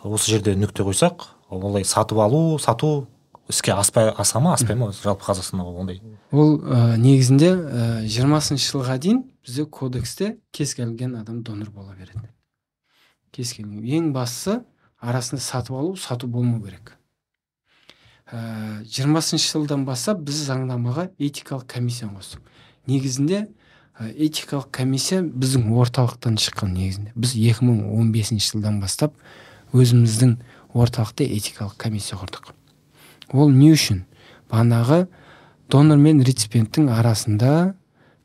осы 0.04 0.32
жерде 0.34 0.56
нүкте 0.58 0.84
қойсақ 0.84 1.28
олай 1.54 1.86
сатып 1.86 2.20
алу 2.20 2.58
сату 2.60 3.08
іске 3.50 3.74
аспай 3.74 4.10
аса 4.10 4.40
ма 4.40 4.54
аспай 4.54 4.76
ма? 4.76 4.92
Жалпы 4.92 5.26
қазақстанда 5.26 5.68
ондай. 5.70 6.02
Ол 6.32 6.58
ә, 6.60 6.98
негізінде 6.98 7.54
жиырмасыншы 8.10 8.72
жылға 8.72 8.98
дейін 8.98 9.24
бізде 9.46 9.66
кодексте 9.66 10.38
кез 10.52 10.74
келген 10.76 11.16
адам 11.20 11.44
донор 11.44 11.70
бола 11.70 11.94
береді. 11.94 12.30
Кез 13.32 13.54
келген. 13.54 13.84
Ең 13.84 14.12
бастысы 14.14 14.62
арасында 15.02 15.42
сатып 15.42 15.76
алу 15.78 15.96
сату 15.96 16.28
болмау 16.28 16.62
керек. 16.64 16.96
Ә, 18.32 18.82
жиырмасыншы 18.88 19.52
жылдан 19.52 19.84
бастап 19.86 20.24
біз 20.24 20.46
заңнамаға 20.48 21.10
этикалық 21.20 21.68
комиссияны 21.68 22.18
қостық. 22.18 22.40
Негізінде 22.88 23.48
этикалық 24.00 24.72
комиссия 24.74 25.22
біздің 25.22 25.70
орталықтан 25.78 26.38
шыққан 26.42 26.74
негізінде. 26.74 27.12
Біз 27.16 27.36
2015 27.38 28.42
жылдан 28.42 28.80
бастап 28.82 29.14
өзіміздің 29.74 30.38
орталықта 30.74 31.24
этикалық 31.24 31.78
комиссия 31.78 32.18
құрдық. 32.18 32.54
Ол 33.34 33.52
не 33.54 33.72
үшін? 33.74 34.04
Бағанағы 34.50 35.08
донор 35.70 35.98
мен 35.98 36.24
реципиенттің 36.26 36.90
арасында 36.94 37.76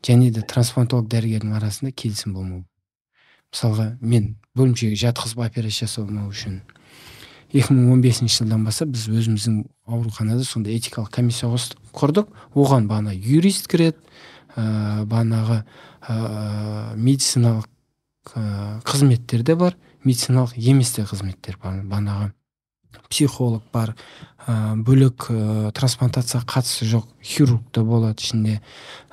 және 0.05 0.31
де 0.33 0.41
трансплантолог 0.41 1.07
дәрігердің 1.11 1.55
арасында 1.57 1.93
келісім 1.93 2.33
болмау. 2.33 2.65
Мысалға 3.53 3.95
мен 4.01 4.35
бөлімшеге 4.57 4.97
жатқызып 4.97 5.45
операция 5.45 5.87
жасамау 5.87 6.29
үшін 6.29 6.61
2015 7.53 8.29
жылдан 8.29 8.65
бастап 8.65 8.91
біз 8.93 9.07
өзіміздің 9.09 9.63
ауруханада 9.89 10.43
сондай 10.45 10.77
этикалық 10.77 11.09
комиссия 11.09 11.49
құрдық. 11.49 12.29
Оған 12.53 12.85
бағана 12.89 13.15
юрист 13.15 13.65
кіреді 13.69 13.97
ә, 14.55 15.05
бағанағы 15.05 15.61
ә, 15.61 16.95
медициналық 16.95 17.67
ә, 18.35 18.81
қызметтер 18.87 19.43
де 19.43 19.55
бар 19.55 19.77
медициналық 20.03 20.55
емес 20.57 20.93
те 20.95 21.03
қызметтер 21.03 21.57
бар. 21.61 21.81
Бағанағы 21.83 22.31
психолог 23.09 23.63
бар 23.73 23.95
ә, 24.47 24.75
бөлек 24.75 25.27
ә, 25.29 25.71
трансплантацияға 25.75 26.47
қатысы 26.47 26.87
жоқ 26.89 27.07
хирург 27.21 27.63
та 27.71 27.83
болады 27.83 28.23
ішінде. 28.23 28.59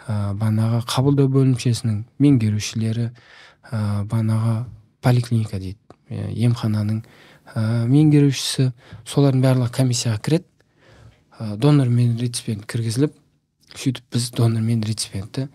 Ә, 0.06 0.32
бағанағы 0.38 0.84
қабылдау 0.86 1.30
бөлімшесінің 1.34 2.04
меңгерушілері 2.22 3.10
ә, 3.10 4.04
бағанағы 4.06 4.56
поликлиника 5.02 5.58
дейді 5.58 5.78
ә, 6.08 6.30
емхананың 6.46 7.02
ә, 7.54 7.84
меңгерушісі. 7.90 8.70
Солардың 9.04 9.44
барлығы 9.44 9.74
комиссияға 9.80 10.22
кіреді. 10.22 10.48
Ә, 11.38 11.56
донор 11.56 11.90
мен 11.92 12.16
реципиент 12.20 12.66
кіргізіліп 12.70 13.14
сөйтіп 13.76 14.16
біз 14.16 14.30
донор 14.36 14.62
мен 14.64 14.82
реципиентті 14.82 15.48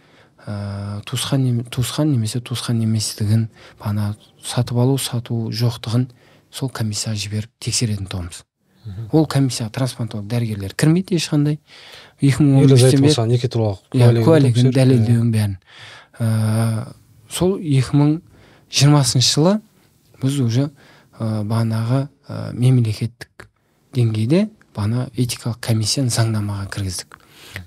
ә, 0.46 1.02
туысқан, 1.06 1.64
туысқан 1.70 2.12
немесе 2.12 2.42
туысқан 2.42 2.82
еместігін 2.84 3.50
бағана 3.80 4.14
сатып 4.44 4.78
алу 4.82 4.98
сату 4.98 5.50
жоқтығын 5.54 6.08
сол 6.52 6.72
комиссияға 6.74 7.20
жіберіп 7.20 7.52
тексеретін 7.62 8.10
тұғынбыз. 8.12 8.44
Ол 9.14 9.28
комиссияға 9.30 9.72
трансплантолог 9.76 10.26
дәрігерлер 10.30 10.74
кірмейді 10.74 11.16
ешқандай. 11.20 11.60
Екі 12.22 12.42
мың 12.42 12.64
он 12.64 12.72
бері 12.72 13.28
неке 13.30 13.50
туралы 13.52 13.78
иә 13.94 14.24
куәлігін 14.26 14.72
дәлелдеуін 14.74 15.30
бәрін. 15.32 15.58
Ә, 16.18 16.90
сол 17.30 17.60
екі 17.60 17.98
мың 17.98 18.16
жиырмасыншы 18.74 19.36
жылы 19.36 19.56
біз 20.22 20.40
уже 20.42 20.68
ә, 21.20 21.44
бағанағы 21.46 22.08
ә, 22.28 22.42
мемлекеттік 22.58 23.48
деңгейде 23.94 24.48
бағана 24.74 25.10
этикалық 25.14 25.62
комиссияны 25.62 26.10
заңнамаға 26.10 26.68
кіргіздік. 26.74 27.21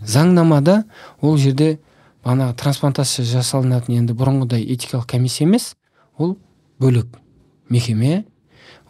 Заңнамада 0.04 0.84
ол 1.20 1.36
жерде 1.38 1.78
бағанағы 2.24 2.56
трансплантация 2.60 3.24
жасалынатын 3.28 3.98
енді 3.98 4.16
бұрынғыдай 4.16 4.64
этикалық 4.74 5.06
комиссия 5.06 5.44
емес 5.44 5.74
ол 6.18 6.36
бөлек 6.80 7.18
мекеме. 7.68 8.24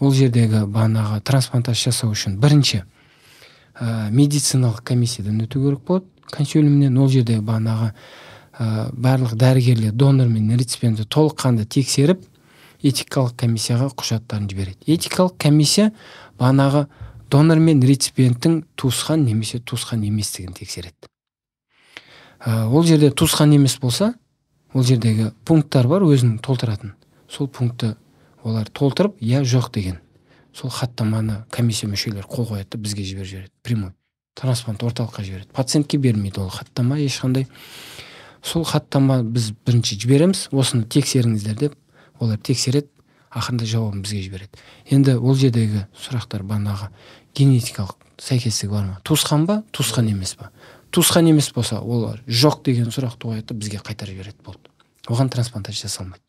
Ол 0.01 0.12
жердегі 0.12 0.64
бағанағы 0.66 1.20
трансплантация 1.22 1.92
жасау 1.92 2.12
үшін 2.14 2.38
бірінші 2.42 2.82
ә, 3.78 4.11
медициналық 4.11 4.82
комиссиядан 4.84 5.40
өту 5.45 5.62
керек 5.62 5.84
болады. 5.86 6.07
Консилиумнен 6.30 6.97
ол 6.99 7.09
жерде 7.09 7.38
бағанағы 7.38 7.92
ә, 8.59 8.90
барлық 8.92 9.36
дәрігерлер 9.38 9.92
донор 9.92 10.28
мен 10.28 10.57
реципиентті 10.59 11.07
толыққанды 11.07 11.64
тексеріп 11.66 12.24
этикалық 12.82 13.36
комиссияға 13.40 13.90
құжаттарын 13.95 14.49
жібереді. 14.51 14.78
Этикалық 14.86 15.38
комиссия 15.38 15.92
бағанағы 16.38 16.86
донор 17.31 17.59
мен 17.59 17.83
реципиенттің 17.83 18.62
туысқан 18.77 19.25
немесе 19.25 19.61
туысқан 19.61 20.05
еместігін 20.07 20.55
тексереді. 20.57 21.09
Ә, 22.45 22.66
ол 22.68 22.85
жерде 22.85 23.11
туысқан 23.11 23.55
емес 23.55 23.79
болса 23.81 24.14
ол 24.75 24.85
жердегі 24.85 25.33
пункттар 25.45 25.89
бар 25.89 26.05
өзінің 26.05 26.39
толтыратын. 26.45 26.95
Сол 27.29 27.49
пунктті 27.49 27.95
олар 28.45 28.68
толтырып 28.68 29.16
иә 29.20 29.43
жоқ 29.45 29.72
деген. 29.72 30.01
Сол 30.53 30.70
хаттаманы 30.70 31.45
комиссия 31.51 31.89
мүшелері 31.91 32.29
қол 32.29 32.47
қояды 32.51 32.77
да 32.77 32.79
бізге 32.79 33.05
жіберіп 33.05 33.27
жібереді 33.31 33.53
прямой. 33.62 33.93
Трансплант 34.35 34.83
орталыққа 34.83 35.25
жібереді. 35.25 35.49
Пациентке 35.53 35.99
бермейді 35.99 36.41
ол 36.41 36.51
хаттама 36.51 36.99
ешқандай. 36.99 37.47
Сол 38.43 38.64
хаттама 38.64 39.22
біз 39.22 39.53
бірінші 39.66 39.99
жібереміз 39.99 40.49
осыны 40.53 40.85
тексеріңіздер 40.85 41.59
деп. 41.59 41.75
Олар 42.20 42.39
тексереді 42.39 42.89
ақырында 43.35 43.66
жауабын 43.68 44.03
бізге 44.05 44.22
жібереді. 44.24 44.62
Енді 44.95 45.16
ол 45.18 45.35
жердегі 45.39 45.85
сұрақтар 45.99 46.45
бағанағы 46.47 46.91
генетикалық 47.35 47.97
сәйкестігі 48.22 48.70
бар 48.70 48.85
ма? 48.87 49.01
Туысқан 49.05 49.47
ба 49.47 49.62
туысқан 49.74 50.09
емес 50.11 50.37
па? 50.39 50.51
Туысқан 50.95 51.28
емес 51.30 51.51
болса 51.55 51.80
олар 51.80 52.22
жоқ 52.28 52.62
деген 52.64 52.93
сұрақты 52.95 53.26
қояды 53.26 53.49
да 53.51 53.55
бізге 53.59 53.82
қайтарып 53.82 54.14
жібереді 54.14 54.45
болды. 54.45 54.70
Оған 55.11 55.28
трансплантация 55.28 55.89
жасалмайды. 55.89 56.22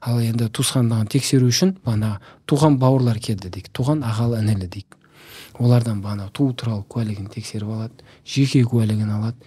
Ал 0.00 0.20
енді 0.20 0.46
туысқандығын 0.52 1.08
тексеру 1.10 1.48
үшін 1.50 1.72
бағанағы 1.82 2.20
туған 2.46 2.76
бауырлар 2.78 3.18
келді 3.18 3.50
дейік. 3.50 3.72
Туған 3.74 4.04
ағалы 4.06 4.42
інілі 4.44 4.68
дейік. 4.68 4.98
Олардан 5.58 6.02
бағана 6.04 6.28
туу 6.30 6.52
туралы 6.52 6.84
куәлігін 6.84 7.26
тексеріп 7.32 7.72
алады 7.72 8.04
жеке 8.28 8.62
куәлігін 8.62 9.10
алады. 9.16 9.40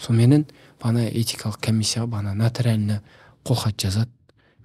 Соменен 0.00 0.46
бағана 0.80 1.10
этикалық 1.10 1.58
комиссияға 1.60 2.08
бағана 2.14 2.34
нотариально 2.38 3.02
қолхат 3.44 3.76
жазады. 3.82 4.10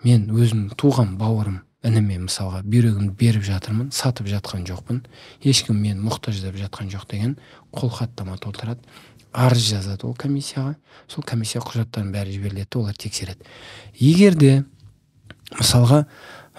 Мен 0.05 0.29
өзімнің 0.31 0.77
туған 0.79 1.17
бауырым 1.19 1.59
ініме 1.81 2.19
мысалға 2.27 2.61
бүйрегімді 2.67 3.15
беріп 3.17 3.45
жатырмын 3.47 3.89
сатып 3.95 4.29
жатқан 4.29 4.65
жоқпын. 4.69 5.01
Ешкім 5.41 5.79
мені 5.81 6.03
мұқтаж 6.05 6.41
деп 6.43 6.59
жатқан 6.59 6.91
жоқ 6.93 7.07
деген 7.09 7.37
қолхаттама 7.73 8.37
толтырады. 8.37 8.81
Арыз 9.33 9.65
жазады 9.71 10.05
ол 10.05 10.13
комиссияға. 10.13 10.75
Сол 11.07 11.25
комиссия 11.25 11.61
құжаттарын 11.63 12.11
бәрі 12.13 12.35
жіберіледі 12.35 12.77
олар 12.77 12.93
тексереді. 12.93 13.41
Егер 13.97 14.35
де 14.37 14.51
мысалға 15.57 16.03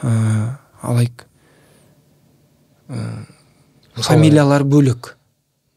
ә, 0.02 0.58
алайық 0.82 1.26
ә, 2.88 3.26
фамилиялары 3.94 4.64
бөлек. 4.64 5.14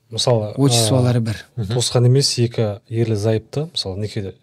Мысалы 0.10 0.54
отчестволары 0.56 1.20
бір. 1.20 1.44
туысқан 1.58 2.08
емес 2.08 2.32
екі 2.40 2.80
ерлі 2.90 3.18
зайыпты 3.20 3.68
мысалы 3.74 4.00
некеде 4.00 4.36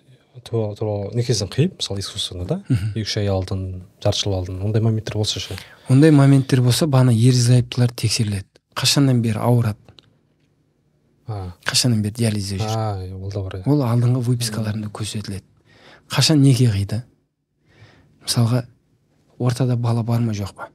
туралы 0.49 1.13
некесін 1.15 1.49
қиып 1.53 1.79
мысалы 1.79 2.01
искусственно 2.01 2.45
да. 2.45 2.63
Екі 2.95 3.07
үш 3.07 3.17
ай 3.21 3.29
алдын 3.33 3.83
жарты 4.03 4.25
жыл 4.25 4.35
алдын. 4.39 4.63
Ондай 4.63 4.83
моменттер 4.83 5.17
болса 5.17 5.41
ше 5.41 5.57
ондай 5.89 6.11
моменттер 6.11 6.63
болса 6.63 6.87
бағана 6.87 7.13
ерлі 7.13 7.41
зайыптылар 7.41 7.93
тексеріледі 7.93 8.47
қашаннан 8.79 9.21
бері 9.23 9.41
ауырады 9.43 9.79
қашаннан 11.67 12.03
бері 12.03 12.15
диализде 12.17 12.59
жүр 12.59 13.17
ол 13.19 13.33
да 13.33 13.43
бар 13.43 13.57
иә 13.61 13.67
ол 13.67 13.83
алдыңғы 13.87 14.23
выпискаларында 14.29 14.91
көрсетіледі. 14.93 15.45
Қашан 16.11 16.43
неке 16.43 16.69
қиды 16.71 17.03
мысалға 18.25 18.65
ортада 19.39 19.77
бала 19.77 20.03
бар 20.03 20.21
ма 20.21 20.33
жоқ 20.33 20.55
па? 20.57 20.69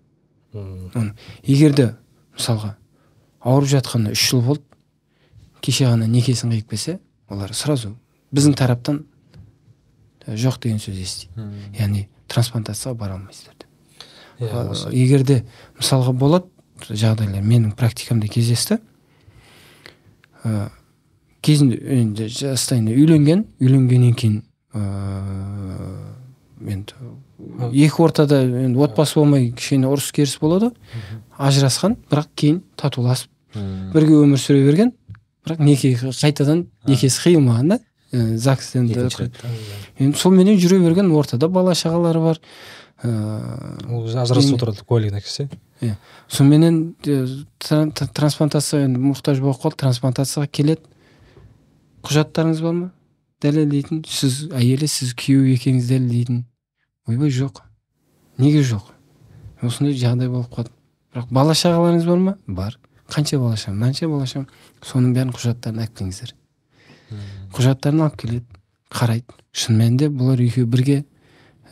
Оны 0.53 1.13
егер 1.43 1.75
де 1.75 1.89
мысалға 2.37 2.75
ауырып 3.41 3.69
жатқанына 3.75 4.15
үш 4.15 4.29
жыл 4.31 4.41
болды 4.41 4.63
кеше 5.61 5.85
ғана 5.85 6.07
некесін 6.07 6.51
қиып 6.55 6.69
келсе 6.73 6.99
олар 7.29 7.53
сразу 7.53 7.95
біздің 8.33 8.57
тараптан 8.57 9.05
жоқ 10.27 10.59
деген 10.63 10.79
сөз 10.81 10.99
естиді 11.01 11.47
яғни 11.77 12.07
трансплантацияға 12.27 12.97
бара 12.97 13.17
алмайсыздар 13.17 13.55
деп. 13.59 13.67
Иә 14.39 14.91
егер 14.93 15.23
де 15.23 15.43
мысалға 15.79 16.13
болады 16.13 16.47
жағдайлар 16.89 17.41
менің 17.41 17.73
практикамда 17.77 18.27
кездесті. 18.27 18.79
Ә, 20.43 20.69
кезінде 21.41 21.79
енді 22.01 22.27
үйленген 22.27 23.45
үйленгеннен 23.61 24.13
кейін 24.17 24.43
ыыы 24.75 26.07
енді 26.67 26.93
екі 27.85 28.03
ортада 28.03 28.41
енді 28.43 28.81
отбасы 28.83 29.19
болмай 29.19 29.51
кішкене 29.51 29.89
ұрыс 29.89 30.11
керіс 30.13 30.37
болады. 30.41 30.71
Ажырасқан 31.37 31.97
бірақ 32.09 32.31
кейін 32.35 32.61
татуласып 32.75 33.31
бірге 33.93 34.21
өмір 34.23 34.41
сүре 34.41 34.63
берген 34.65 34.93
бірақ 35.45 35.63
неке 35.63 35.93
қайтадан 35.95 36.65
некесі 36.87 37.21
қиылмаған 37.23 37.75
да 37.75 37.79
загстен 38.11 38.87
енді 38.87 39.31
сонменен 39.97 40.57
жүре 40.59 40.79
берген 40.83 41.11
ортада 41.11 41.49
бала 41.49 41.73
шағалары 41.77 42.21
бар. 42.23 42.41
Ыыы 43.03 43.93
ол 43.93 44.07
ажырасып 44.09 44.57
отырады 44.57 44.85
куәлігін 44.85 45.19
әкелсе 45.19 45.47
иә. 45.81 45.97
Соныменен 46.27 46.95
трансплантация 47.03 48.85
енді 48.87 49.01
мұқтаж 49.03 49.41
болып 49.43 49.61
қалды 49.61 49.81
трансплантацияға 49.83 50.49
келеді. 50.49 50.81
Құжаттарыңыз 52.07 52.63
бар 52.65 52.73
ма? 52.73 52.89
Дәлелдейтін 53.43 54.01
сіз 54.09 54.47
әйелі 54.49 54.89
сіз 54.89 55.13
күйеу 55.13 55.45
екеніңізді 55.53 55.93
дәлелдейтін. 55.93 56.43
Ойбай 57.07 57.29
жоқ. 57.29 57.61
Неге 58.41 58.63
жоқ? 58.65 58.89
Осындай 59.61 59.93
жағдай 59.93 60.31
болып 60.33 60.49
қалды. 60.53 60.73
Бірақ 61.13 61.29
бала 61.29 61.53
шағаларыңыз 61.53 62.09
бар 62.09 62.23
ма? 62.23 62.37
Бар. 62.47 62.79
Қанша 63.07 63.37
бала 63.39 63.53
ашамын 63.53 63.79
мынанша 63.79 64.09
бала 64.09 64.25
ашамын 64.25 64.49
соның 64.83 65.13
бәрін 65.15 65.31
құжаттарын 65.31 65.79
алып 65.79 65.93
келіңіздер 65.95 66.33
құжаттарын 67.55 68.03
алып 68.03 68.17
келеді 68.19 68.45
қарайды. 68.91 69.35
Шын 69.57 69.79
мәнінде 69.79 70.11
бұлар 70.13 70.41
екеуі 70.45 70.69
бірге 70.69 70.97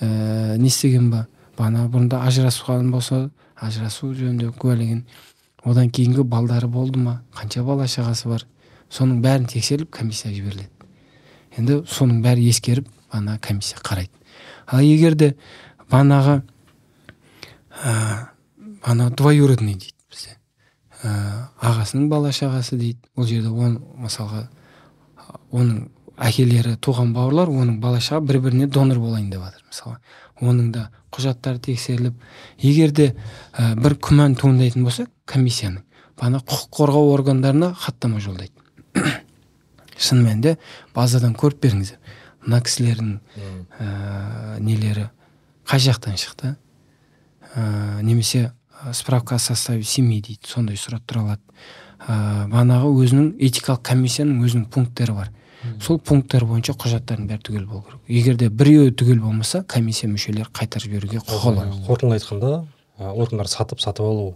ә, 0.02 0.58
не 0.58 0.72
істеген 0.72 1.12
ба? 1.12 1.26
Бағана 1.58 1.86
бұрында 1.92 2.24
ажырасқан 2.26 2.90
болса 2.92 3.30
ажырасу 3.56 4.12
жөнінде 4.18 4.50
куәлеген 4.58 5.06
одан 5.64 5.92
кейінгі 5.94 6.26
балдары 6.28 6.68
болды 6.68 7.00
ма? 7.00 7.22
Қанша 7.38 7.64
бала 7.64 7.86
шағасы 7.88 8.30
бар? 8.32 8.46
Соның 8.90 9.22
бәрін 9.22 9.46
тексеріліп 9.50 9.92
комиссия 9.94 10.34
жіберіледі. 10.34 10.70
Енді 11.58 11.80
соның 11.88 12.22
бәрі 12.26 12.50
ескеріп 12.50 12.90
ана 13.14 13.38
комиссия 13.40 13.80
қарайды. 13.86 14.12
Ал 14.68 14.82
егер 14.82 15.16
де 15.16 15.36
бағанағы 15.92 16.42
ә, 17.84 17.94
ана 18.84 19.10
двоюродный 19.12 19.78
дейді 19.78 19.94
бізде. 20.10 20.38
Ә, 21.04 21.50
ағасының 21.62 22.10
бала 22.10 22.34
шағасы 22.34 22.78
дейді. 22.82 23.00
Ол 23.16 23.30
жерде 23.30 23.50
он 23.50 23.80
мысалға 24.02 24.48
оның 25.52 25.88
әкелері 26.18 26.76
туған 26.82 27.14
бауырлар 27.16 27.52
оның 27.52 27.80
бала 27.84 28.00
шаға 28.04 28.22
бір 28.30 28.40
біріне 28.46 28.68
донор 28.68 29.00
болайын 29.00 29.30
деп 29.32 29.44
жатыр. 29.44 29.64
Мысалы 29.70 29.98
оның 30.42 30.72
да 30.76 30.90
құжаттары 31.16 31.60
тексеріліп 31.64 32.14
егер 32.60 32.92
де 32.92 33.10
ә, 33.54 33.76
бір 33.76 33.98
күмән 34.00 34.36
туындайтын 34.40 34.84
болса 34.84 35.08
комиссияның 35.26 35.84
бағана 36.20 36.42
құқық 36.44 36.70
қорғау 36.76 37.14
органдарына 37.16 37.74
хаттама 37.74 38.20
жолдайды. 38.20 38.54
Шын 39.98 40.24
мәнінде 40.24 40.58
базадан 40.96 41.36
көріп 41.40 41.64
беріңіздер 41.64 42.00
мына 42.46 42.62
кісілердің 42.64 43.16
ә, 43.80 44.60
нелері 44.60 45.10
қай 45.68 45.82
жақтан 45.82 46.20
шықты? 46.20 46.56
Ә, 47.56 48.02
немесе 48.02 48.52
справка 48.94 49.36
о 49.36 49.40
составе 49.40 49.84
семьи 49.84 50.22
дейді 50.22 50.48
сондай 50.48 50.78
сұрап 50.78 51.06
тұра 51.08 51.24
алады. 51.24 51.42
Ә, 52.06 52.46
бағанағы 52.52 52.92
өзінің 53.02 53.32
этикалық 53.48 53.82
комиссияның 53.88 54.44
өзінің 54.46 54.68
пункттері 54.70 55.16
бар. 55.18 55.32
Сол 55.82 56.00
пункттер 56.00 56.46
бойынша 56.46 56.76
құжаттардың 56.78 57.28
бәрі 57.30 57.44
түгел 57.48 57.66
болу 57.66 57.84
керек. 57.88 58.00
Егер 58.08 58.38
де 58.40 58.50
біреуі 58.50 58.94
түгел 58.96 59.20
болмаса 59.24 59.64
комиссия 59.64 60.08
мүшелері 60.12 60.52
қайтарып 60.54 60.88
жіберуге 60.88 61.20
құқылы. 61.26 61.68
қорытындылай 61.88 62.20
айтқанда 62.20 62.66
органдарды 63.00 63.52
сатып 63.52 63.82
сатып 63.82 64.06
алу 64.06 64.36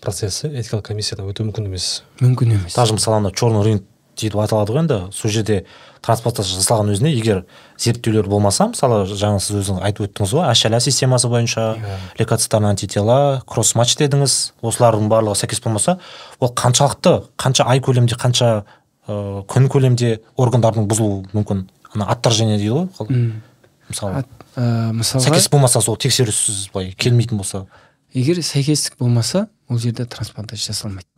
процесі 0.00 0.48
этикалық 0.48 0.86
комиссиядан 0.92 1.28
өту 1.28 1.44
мүмкін 1.44 1.68
емес. 1.68 2.02
Мүмкін 2.20 2.58
емес. 2.58 2.74
Даже 2.74 2.94
мысалы 2.94 3.16
ана 3.16 3.32
черный 3.32 3.62
рынок 3.62 3.86
деп 4.18 4.34
аталады 4.34 4.72
ғой 4.72 4.82
енді. 4.82 4.96
Сол 5.14 5.30
жерде 5.30 5.64
трансплантация 6.02 6.58
жасалған 6.58 6.90
өзіне 6.94 7.12
егер 7.14 7.44
зерттеулер 7.78 8.26
болмаса 8.26 8.66
мысалы 8.70 9.04
жаңа 9.06 9.38
сіз 9.38 9.60
өзіңіз 9.60 9.84
айтып 9.86 10.08
өттіңіз 10.08 10.32
ғой 10.34 10.48
ашл 10.50 10.74
системасы 10.80 11.28
бойынша 11.30 11.76
лейкоцитарный 12.18 12.70
антитела 12.70 13.42
кросс 13.46 13.76
матч 13.78 13.94
дедіңіз. 14.00 14.54
Осылардың 14.62 15.06
барлығы 15.10 15.38
сәйкес 15.38 15.62
болмаса 15.62 15.98
ол 16.40 16.50
қаншалықты 16.50 17.28
қанша 17.38 17.66
ай 17.66 17.78
көлемде 17.78 18.18
қанша 18.18 18.64
ыыы 19.08 19.44
күн 19.48 19.68
көлемде 19.72 20.18
органдардың 20.36 20.88
бұзылуы 20.90 21.24
мүмкін. 21.32 21.66
Ана 21.94 22.08
отторжение 22.12 22.58
дейді 22.60 22.74
ғой 22.74 23.32
мысалы 23.88 24.24
ә, 24.56 24.92
мысалға 24.92 25.24
сәйкес 25.28 25.48
болмаса 25.52 25.80
сол 25.84 25.96
тексеріссіз 26.00 26.68
былай 26.74 26.92
келмейтін 26.92 27.40
болса. 27.40 27.64
Егер 28.12 28.42
сәйкестік 28.44 28.98
болмаса 29.00 29.48
ол 29.68 29.80
жерде 29.80 30.04
трансплантация 30.04 30.74
жасалмайды. 30.74 31.08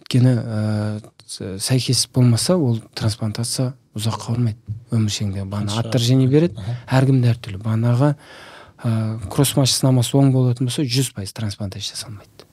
Өйткені 0.00 0.34
ә, 0.40 1.58
сәйкес 1.60 2.06
болмаса 2.14 2.56
ол 2.56 2.80
трансплантация 2.96 3.74
ұзаққа 3.96 4.34
бармайды 4.34 4.58
өміршеңде 4.94 5.44
бағана 5.44 5.80
отторжение 5.82 6.28
береді. 6.30 6.60
Әркімде 6.88 7.32
әртүрлі. 7.34 7.60
Бағанағы 7.64 8.14
ә, 8.14 8.94
кроссматч 9.32 9.74
сынамасы 9.76 10.16
оң 10.18 10.32
болатын 10.34 10.68
болса 10.68 10.84
жүз 10.84 11.12
пайыз 11.16 11.34
трансплантация 11.36 11.94
жасалмайды. 11.94 12.48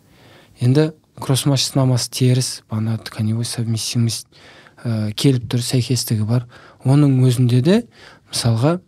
Енді 0.61 0.91
кроссматч 1.21 1.69
сынамасы 1.69 2.09
теріс 2.11 2.49
бағана 2.69 2.97
тканевой 2.97 3.45
совместимость 3.45 4.27
ә, 4.83 5.11
келіп 5.13 5.47
тұр 5.51 5.63
сәйкестігі 5.65 6.27
бар. 6.27 6.47
Оның 6.83 7.19
өзінде 7.27 7.61
де 7.65 7.77
мысалға 8.31 8.79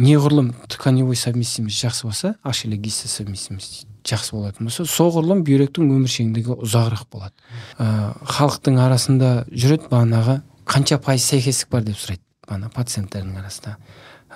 неғұрлым 0.00 0.52
тканевой 0.70 1.16
совместимость 1.16 1.82
жақсы 1.82 2.06
болса 2.06 2.34
ашеле 2.42 2.78
совместимость 2.90 3.86
жақсы 4.06 4.34
болатын 4.34 4.68
болса 4.68 4.86
соғұрлым 4.88 5.42
бүйректің 5.44 5.90
өміршеңдігі 5.90 6.56
ұзағырақ 6.64 7.06
болады. 7.12 7.34
Ә, 7.78 8.14
халықтың 8.24 8.78
арасында 8.80 9.32
жүреді 9.50 9.90
бағанағы 9.90 10.40
қанша 10.70 11.00
пайыз 11.04 11.26
сәйкестік 11.32 11.70
бар 11.74 11.84
деп 11.84 11.98
сұрайды 12.00 12.22
бағана 12.48 12.70
пациенттердің 12.72 13.36
арасында. 13.42 13.76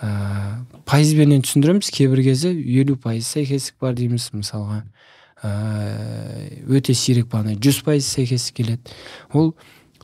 Ә, 0.03 0.11
пайызбенен 0.91 1.45
түсіндіреміз 1.47 1.91
кейбір 1.95 2.25
кезде 2.27 2.53
елу 2.53 2.99
пайыз 3.01 3.31
сәйкестік 3.37 3.79
бар 3.81 3.97
дейміз 3.97 4.31
мысалға. 4.35 4.83
Өте 5.45 6.95
сирек 6.97 7.29
бағана 7.33 7.59
жүз 7.61 7.83
пайыз 7.85 8.09
сәйкестік 8.17 8.57
келеді. 8.61 8.95
Ол 9.33 9.53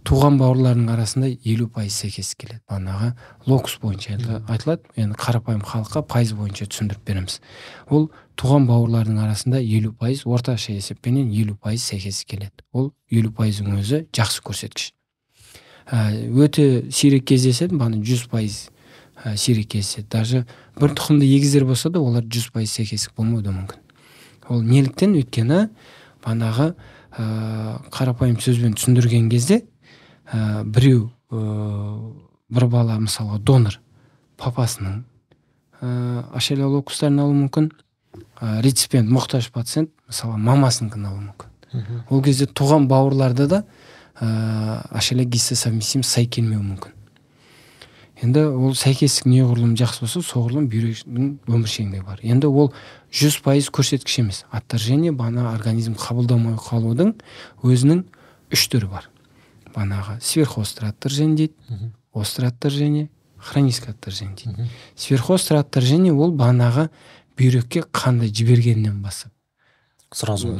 туған 0.06 0.38
бауырлардың 0.40 0.88
арасында 0.94 1.28
елу 1.44 1.68
пайыз 1.72 1.96
сәйкес 2.02 2.34
келеді. 2.38 2.60
Бағанағы 2.70 3.12
локус 3.46 3.76
бойынша 3.82 4.16
айтылады. 4.48 4.88
Енді 4.96 5.18
қарапайым 5.20 5.62
халыққа 5.66 6.02
пайыз 6.08 6.32
бойынша 6.36 6.68
түсіндіріп 6.70 7.04
береміз. 7.06 7.40
Ол 7.88 8.08
туған 8.40 8.66
бауырлардың 8.68 9.20
арасында 9.24 9.60
елу 9.60 9.92
пайыз 9.92 10.24
орташа 10.24 10.72
есеппенен 10.72 11.28
елу 11.32 11.56
пайыз 11.56 11.84
сәйкес 11.90 12.24
келеді. 12.24 12.64
Ол 12.72 12.92
елу 13.10 13.32
пайыздың 13.36 13.76
өзі 13.80 14.04
жақсы 14.16 14.44
көрсеткіш. 14.46 14.90
Ә, 15.90 16.12
өте 16.38 16.86
сирек 16.92 17.26
кездеседі 17.28 17.76
бағана 17.76 18.00
жүз 18.04 18.28
пайыз 18.32 18.58
ә, 19.24 19.36
сирек 19.36 19.72
кездеседі. 19.74 20.08
Даже 20.08 20.46
бір 20.80 20.96
тұқымды 20.96 21.28
егіздер 21.28 21.66
болса 21.68 21.90
да 21.92 22.00
олар 22.00 22.24
жүз 22.24 22.52
пайыз 22.54 22.72
сәйкестік 22.78 23.16
болмауы 23.18 23.44
да 23.44 23.52
мүмкін. 23.52 23.89
Ол 24.50 24.62
неліктен 24.66 25.14
өйткені 25.18 25.68
бағанағы 26.24 26.72
ә, 26.74 27.24
қарапайым 27.94 28.38
сөзбен 28.42 28.74
түсіндірген 28.78 29.30
кезде 29.32 29.62
ә, 30.30 30.64
біреу 30.64 31.10
ә, 31.30 31.40
бір 32.50 32.66
бала 32.70 32.98
мысалға 33.00 33.38
донор 33.38 33.80
папасының 34.40 35.02
ә, 35.80 36.24
ашелия 36.36 36.68
локустарын 36.68 37.22
алуы 37.24 37.38
мүмкін 37.44 37.70
ә, 38.40 38.60
реципиент 38.64 39.10
мұқтаж 39.10 39.50
пациент 39.54 39.92
мысалы 40.08 40.38
мамасынікін 40.38 41.06
алуы 41.10 41.26
мүмкін. 41.30 41.48
Ол 42.10 42.22
кезде 42.22 42.46
туған 42.46 42.88
бауырларда 42.90 43.46
да 43.46 43.64
ә, 44.20 44.80
ашелия 44.90 45.24
гистосовместимость 45.24 46.10
сай 46.10 46.26
келмеуі 46.26 46.62
мүмкін. 46.64 46.96
Енді 48.20 48.42
ол 48.52 48.74
сәйкестік 48.76 49.28
неғұрлым 49.30 49.76
жақсы 49.80 50.04
болса 50.04 50.22
соғұрлым 50.24 50.66
бүйректің 50.72 51.30
өміршеңдігі 51.48 52.04
бар. 52.04 52.20
Енді 52.22 52.50
ол 52.50 52.72
жүз 53.14 53.40
пайыз 53.44 53.70
көрсеткіш 53.72 54.18
емес. 54.22 54.42
Отторжение 54.52 55.12
бағана 55.12 55.50
организм 55.54 55.96
қабылдамай 55.98 56.58
қалудың 56.60 57.14
өзінің 57.64 58.04
үш 58.52 58.66
түрі 58.72 58.90
бар. 58.92 59.08
Бағанағы 59.74 60.18
сверхострый 60.20 60.90
отторжение 60.90 61.36
дейді 61.36 61.92
острый 62.12 62.48
отторжение 62.48 63.08
хронический 63.38 63.90
отторжение 63.90 64.36
дейді 64.36 64.68
сверхострый 64.96 65.60
отторжение 65.60 66.12
ол 66.12 66.34
бағанағы 66.34 66.88
бүйрекке 67.38 67.84
қанды 67.92 68.28
жібергеннен 68.28 69.00
бастап 69.02 69.32
сразу 70.14 70.56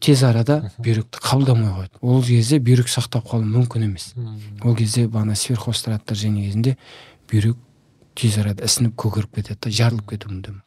тез 0.00 0.22
арада 0.24 0.70
бүйректі 0.78 1.20
қабылдамай 1.20 1.72
қояды 1.74 2.00
ол 2.00 2.22
кезде 2.24 2.58
бүйрек 2.58 2.88
сақтап 2.88 3.28
қалу 3.28 3.44
мүмкін 3.44 3.84
емес. 3.90 4.14
Ол 4.64 4.76
кезде 4.76 5.06
бағана 5.06 5.36
сверхострый 5.36 5.96
отторжение 5.96 6.46
кезінде 6.46 6.76
бүйрек 7.30 7.58
тез 8.16 8.38
арада 8.40 8.64
ісініп 8.64 8.96
көгеріп 8.96 9.36
кетеді 9.36 9.58
да 9.66 9.70
жарылып 9.70 10.08
кетуі 10.14 10.38
мүмкін 10.38 10.62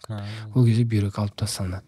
ол 0.54 0.66
кезде 0.68 0.86
бүйрек 0.86 1.18
алып 1.18 1.36
тасталынады. 1.42 1.84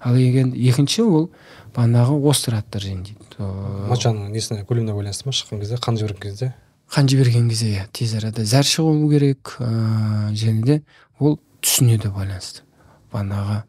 Ал 0.00 0.16
егер 0.16 0.50
екінші 0.56 1.04
ол 1.06 1.30
бағанағы 1.76 2.18
острый 2.26 2.58
отторжение 2.58 3.14
дейді 3.14 3.50
мочаның 3.90 4.34
несіне 4.34 4.64
көлеміне 4.66 4.96
байланысты 4.96 5.28
ма? 5.28 5.36
Шыққан 5.36 5.60
кезде 5.62 5.78
қан 5.78 6.00
жіберген 6.00 6.22
кезде? 6.24 6.54
Қан 6.90 7.06
жіберген 7.06 7.50
кезде 7.52 7.74
иә 7.76 7.86
тез 7.92 8.16
арада 8.18 8.42
зәр 8.48 8.66
шығу 8.66 9.10
керек 9.12 9.54
ыыы 9.60 10.32
және 10.34 10.64
де 10.64 10.82
ол 11.20 11.38
түсіне 11.60 12.00
де 12.00 12.08
байланысты. 12.08 12.64
Бағанағы 13.12 13.62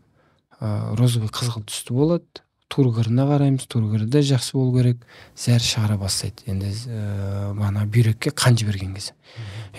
ыыы 0.62 0.95
розовый 0.95 1.30
қызғылт 1.34 1.68
түсті 1.72 1.97
болады. 1.97 2.45
Тургорына 2.72 3.26
қараймыз 3.28 3.66
тургоры 3.68 4.05
да 4.07 4.22
жақсы 4.24 4.55
болу 4.55 4.78
керек. 4.78 5.01
Зәр 5.36 5.59
шығара 5.59 5.97
бастайды. 5.99 6.45
Енді 6.47 6.72
ә, 6.72 7.51
бағана 7.57 7.84
бүйрекке 7.84 8.32
қан 8.32 8.55
жіберген 8.55 8.93
кезде. 8.95 9.18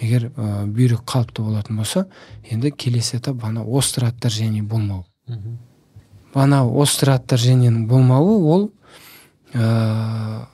Егер 0.03 0.29
ә, 0.37 0.67
бүйрек 0.67 1.07
қалыпты 1.09 1.41
болатын 1.41 1.81
болса 1.81 2.05
енді 2.51 2.75
келесі 2.77 3.17
этап 3.17 3.41
бағана 3.41 3.65
острый 3.65 4.11
отторжение 4.13 4.63
болмау 4.63 5.07
бағана 6.33 6.63
острый 6.65 7.15
отторжениенің 7.15 7.87
болмауы 7.89 8.37
ол 8.55 8.65
ә, 9.53 10.47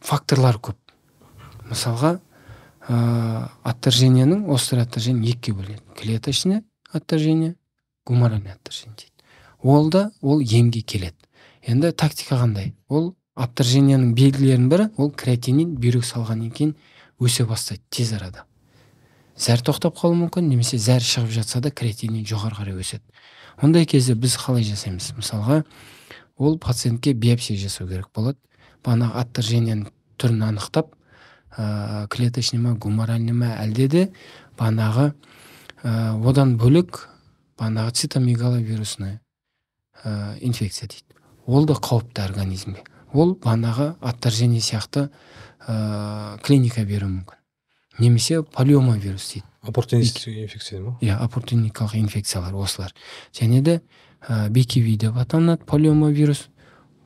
факторлар 0.00 0.58
көп. 0.62 0.78
Мысалға 1.68 2.18
ә, 2.88 3.48
отторжениенің 3.66 4.46
острый 4.52 4.84
отторжение 4.84 5.32
екіге 5.32 5.58
бөлінеді. 5.58 5.82
Клеточный 5.98 6.62
отторжение 6.92 7.56
отторжение 8.04 8.94
дейді 8.96 9.14
ол 9.64 9.90
да 9.90 10.10
ол 10.20 10.40
емге 10.40 10.82
келеді. 10.82 11.16
Енді 11.66 11.92
тактика 11.92 12.36
қандай? 12.36 12.74
Ол 12.88 13.14
отторжениенің 13.34 14.12
белгілерінің 14.14 14.68
бірі 14.68 14.88
ол 14.96 15.10
креатинин 15.10 15.74
бүйрек 15.80 16.04
салғаннан 16.04 16.52
кейін 16.52 16.74
өсе 17.18 17.46
бастайды 17.48 17.82
тез 17.90 18.12
арада. 18.12 18.44
Зәр 19.36 19.64
тоқтап 19.64 19.96
қалуы 19.96 20.18
мүмкін 20.20 20.50
немесе 20.50 20.78
зәр 20.78 21.00
шығып 21.02 21.32
жатса 21.32 21.60
да 21.64 21.70
креатинин 21.70 22.26
жоғары 22.28 22.60
қарай 22.60 22.76
өседі. 22.76 23.02
Ондай 23.62 23.86
кезде 23.86 24.14
біз 24.14 24.36
қалай 24.36 24.62
жасаймыз? 24.68 25.14
Мысалға 25.16 25.64
ол 26.36 26.58
пациентке 26.58 27.14
биопсия 27.14 27.56
жасау 27.56 27.88
керек 27.88 28.12
болады. 28.14 28.38
Бағанағы 28.84 29.16
отторженияның 29.24 29.88
түрін 30.20 30.44
анықтап 30.50 30.92
ә, 31.56 32.06
клеточный 32.10 32.60
ма 32.60 32.74
гуморальный 32.74 33.32
ма 33.32 33.56
әлде 33.56 33.88
де 33.88 34.04
бағанағы 34.58 35.14
ә, 35.82 36.20
одан 36.28 36.58
бөлек 36.58 37.08
бағанағы 37.58 37.94
цитомегаловирусный 38.00 39.20
ә, 40.02 40.36
инфекция 40.40 40.88
дейді. 40.88 41.04
Ол 41.46 41.66
да 41.66 41.74
қауіпті 41.74 42.24
организмге. 42.24 42.84
Ол 43.12 43.34
бағанағы 43.34 43.94
отторжение 44.00 44.60
сияқты 44.60 45.08
ә, 45.66 46.38
клиника 46.42 46.84
беруі 46.84 47.20
мүмкін. 47.20 47.40
Немесе 47.98 48.42
полиома 48.42 48.96
вирус 48.98 49.28
дейді. 49.32 49.46
Оппортунистік 49.62 50.28
инфекция 50.28 50.80
ма? 50.82 50.98
Иә 51.00 51.18
оппортуникалық 51.22 51.94
инфекциялар 51.96 52.54
осылар. 52.54 52.92
Және 53.32 53.62
де 53.62 53.80
ә, 54.26 54.48
бкв 54.50 54.96
деп 54.98 55.16
аталынады 55.16 55.64
полиома 55.64 56.10
вирус 56.10 56.48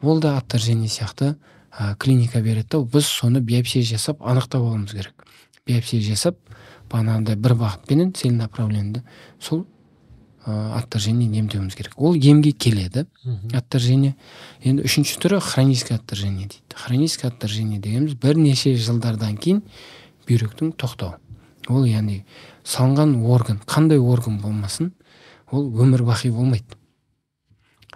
ол 0.02 0.20
да 0.20 0.36
отторжение 0.38 0.88
сияқты 0.88 1.36
ә, 1.78 1.96
клиника 1.96 2.40
береді 2.40 2.68
да 2.70 2.80
біз 2.80 3.06
соны 3.06 3.40
биопсия 3.40 3.82
жасап 3.82 4.22
анықтап 4.22 4.62
алуымыз 4.62 4.92
керек. 4.92 5.26
Биопсия 5.66 6.00
жасап 6.00 6.38
бағанағыдай 6.88 7.36
бір 7.36 7.54
бағытпенен 7.60 8.14
целенаправленді 8.16 9.02
сол 9.40 9.66
отторжение 10.48 11.28
емдеуіміз 11.38 11.74
керек 11.74 11.92
ол 11.96 12.14
емге 12.14 12.52
келеді 12.52 13.04
отторжение. 13.54 14.14
Енді 14.64 14.84
үшінші 14.88 15.18
түрі 15.20 15.40
хроническое 15.40 15.98
отторжение 15.98 16.46
дейді. 16.48 16.62
Хроническое 16.74 17.30
отторжение 17.30 17.78
дегеніміз 17.78 18.14
бірнеше 18.14 18.74
жылдардан 18.76 19.36
кейін 19.36 19.62
бүйректің 20.28 20.72
тоқтауы. 20.80 21.18
Ол 21.68 21.84
яғни 21.84 22.24
салынған 22.64 23.18
орган 23.28 23.60
қандай 23.66 24.00
орган 24.00 24.40
болмасын 24.40 24.92
ол 25.50 25.68
өмір 25.68 26.06
бақи 26.08 26.30
болмайды. 26.32 26.78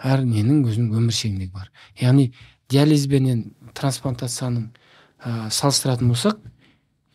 Әр 0.03 0.24
ненің 0.26 0.66
өзінің 0.66 0.92
өмір 0.98 1.14
шегіндегі 1.16 1.53
бар. 1.53 1.70
Яғни 2.00 2.32
диализбенен 2.68 3.53
трансплантацияның 3.72 4.68
ә, 5.24 5.48
салыстыратын 5.50 6.11
болсақ 6.11 6.40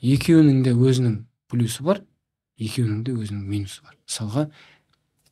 екеуінің 0.02 0.64
де 0.66 0.74
өзінің 0.74 1.20
плюсы 1.52 1.84
бар 1.84 2.02
екеуінің 2.58 3.04
де 3.06 3.14
өзінің 3.14 3.46
минусы 3.46 3.84
бар. 3.84 3.98
Мысалға 4.08 4.48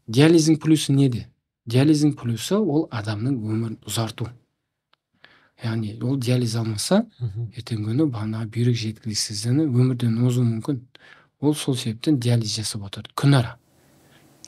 диализдің 0.08 0.60
плюсы 0.62 0.94
неде? 0.94 1.28
Диализдің 1.66 2.14
плюсы 2.20 2.58
ол 2.58 2.88
адамның 2.92 3.38
өмірін 3.42 3.78
ұзарту. 3.88 4.30
Яғни 5.64 5.96
ол 6.04 6.18
диализ 6.20 6.56
алмаса 6.60 7.06
ертеңгі 7.56 7.90
күні 7.90 8.08
бағанағы 8.12 8.50
бүйрек 8.54 8.78
жеткіліксіздігі 8.82 9.66
өмірден 9.66 10.18
озуы 10.28 10.46
мүмкін. 10.46 10.82
Ол 11.42 11.56
сол 11.56 11.78
себептен 11.80 12.20
диализ 12.20 12.58
жасап 12.58 12.84
отырды 12.86 13.14
күнара. 13.16 13.56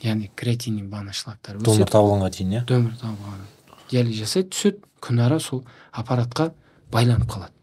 Яғни 0.02 0.30
креатинин 0.36 0.90
бағана 0.92 1.12
шлактар 1.16 1.58
донор 1.58 1.90
табылғанға 1.90 2.30
дейін 2.36 2.52
иә? 2.58 2.64
Донор 2.68 2.94
табылған 3.00 3.46
диализ 3.90 4.20
жасайды 4.20 4.52
түседі. 4.54 4.84
Күнара 5.00 5.40
сол 5.40 5.64
аппаратқа 5.92 6.52
байланып 6.92 7.30
қалады. 7.30 7.54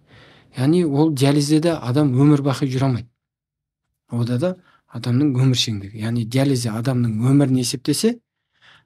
Яғни 0.58 0.84
ол 0.86 1.14
диализде 1.14 1.60
де 1.62 1.72
адам 1.76 2.14
өмір 2.16 2.42
бақи 2.42 2.68
жүре 2.68 2.90
алмайды. 2.90 3.10
Ода 4.10 4.38
да 4.40 4.56
адамның 4.96 5.34
өмір 5.42 5.60
шеңдігі 5.60 6.04
яғни 6.06 6.26
диализде 6.26 6.72
адамның 6.72 7.20
өмірін 7.32 7.60
есептесе 7.62 8.16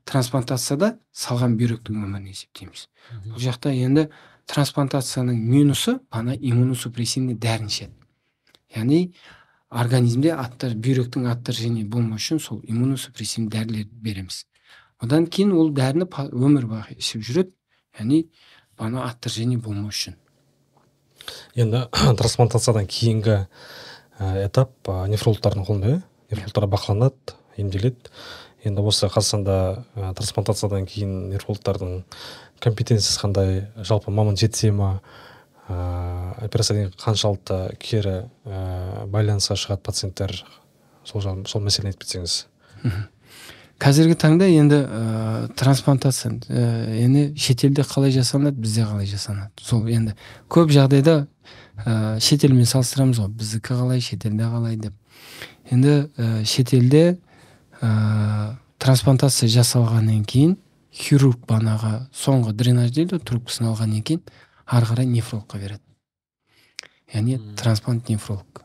трансплантацияда 0.10 0.96
салған 1.14 1.56
бүйректің 1.60 2.00
өмірін 2.02 2.32
есептейміз. 2.32 2.88
Бұл 3.28 3.42
жақта 3.44 3.74
енді 3.76 4.08
трансплантацияның 4.50 5.38
минусы 5.38 6.00
ана 6.10 6.34
иммуносупрессивный 6.34 7.38
дәріні 7.38 7.74
ішеді 7.74 7.94
яғни 8.76 9.02
организмде 9.70 10.34
аттар 10.34 10.74
бүйректің 10.74 11.28
отторжение 11.30 11.86
болмау 11.86 12.18
үшін 12.18 12.42
сол 12.42 12.62
иммуносупрессивный 12.66 13.52
дәрілер 13.54 13.86
береміз. 13.92 14.46
Одан 15.00 15.28
кейін 15.28 15.54
ол 15.54 15.70
дәріні 15.74 16.10
өмір 16.10 16.66
бақи 16.70 16.98
ішіп 16.98 17.26
жүреді 17.28 17.54
яғни 18.00 18.24
ана 18.78 19.06
отторжение 19.06 19.60
болмау 19.62 19.94
үшін. 19.94 20.18
Енді 21.56 21.86
трансплантациядан 22.20 22.90
кейінгі 22.90 23.44
этап 24.20 24.72
ә, 24.86 25.08
нефрологтардың 25.10 25.66
қолында 25.68 25.92
иә 25.96 26.02
нефрологтар 26.32 26.68
бақыланады 26.70 27.36
емделеді. 27.58 28.12
Енді 28.64 28.84
осы 28.84 29.08
қазақстанда 29.08 29.86
ә, 29.96 30.14
трансплантациядан 30.18 30.86
кейін 30.90 31.30
нефрологтардың 31.34 32.04
компетенциясы 32.60 33.20
қандай 33.22 33.62
жалпы 33.78 34.12
маман 34.12 34.36
жетісе 34.36 34.72
ма 34.76 35.00
ә, 35.70 36.36
операциядан 36.44 36.90
кейін 36.90 36.98
қаншалықты 37.00 37.62
кері 37.80 38.18
ә, 38.44 39.06
байланысқа 39.08 39.56
шығады 39.56 39.86
пациенттер 39.88 40.36
сол 41.08 41.24
жағы 41.24 41.48
сол 41.48 41.64
мәселені 41.64 41.94
айтып 41.94 42.04
кетсеңіз. 42.04 42.42
Қазіргі 43.80 44.18
таңда 44.20 44.50
енді 44.52 44.82
ә, 44.84 45.48
трансплантация 45.56 46.34
ә, 46.52 46.64
енді 47.00 47.30
шетелде 47.40 47.86
қалай 47.88 48.12
жасалынады 48.12 48.60
бізде 48.60 48.84
қалай 48.84 49.08
жасалынады? 49.08 49.56
Сол 49.64 49.88
енді 49.88 50.18
көп 50.52 50.74
жағдайда 50.76 51.22
ә, 51.86 52.20
шетелмен 52.20 52.66
салыстырамыз 52.66 53.20
ғой. 53.22 53.30
Біздікі 53.30 53.76
қалай 53.76 54.02
шетелде 54.02 54.48
қалай 54.50 54.78
деп. 54.80 54.94
Енді 55.70 56.10
ә, 56.18 56.44
шетелде 56.46 57.20
ә, 57.82 58.56
трансплантация 58.80 59.50
жасалғаннан 59.50 60.24
кейін 60.26 60.58
хирург 60.92 61.46
банаға 61.48 62.08
соңғы 62.16 62.56
дренаж 62.58 62.92
дейді 62.96 63.18
ғой 63.18 63.26
трубкасын 63.26 63.70
алғаннан 63.72 64.04
кейін 64.04 64.24
ары 64.66 64.90
қарай 64.90 65.06
нефрологқа 65.10 65.60
береді. 65.60 65.84
Яғни 67.14 67.38
Мм. 67.38 67.56
трансплант 67.56 68.10
нефролог. 68.10 68.64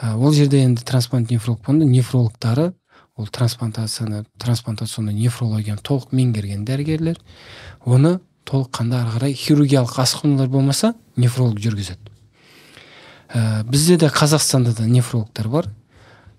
Ә, 0.00 0.14
ол 0.16 0.32
жерде 0.32 0.62
енді 0.64 0.84
трансплант 0.84 1.30
нефролог 1.30 1.62
болғанда 1.62 1.86
нефрологтары 1.86 2.72
ол 3.16 3.26
трансплантацияны 3.26 4.24
трансплантационный 4.38 5.14
нефрологияны 5.14 5.80
толық 5.80 6.12
меңгерген 6.12 6.66
дәрігерлер. 6.68 7.18
Оны 7.84 8.20
толыққанды 8.44 8.98
ары 9.00 9.14
қарай 9.16 9.32
хирургиялық 9.32 9.98
асқынулар 10.02 10.48
болмаса 10.48 10.94
нефролог 11.16 11.58
жүргізеді. 11.58 12.15
Ә, 13.36 13.64
бізде 13.68 13.96
де 14.00 14.08
қазақстанда 14.08 14.72
да 14.76 14.86
нефрологтар 14.88 15.48
бар. 15.48 15.68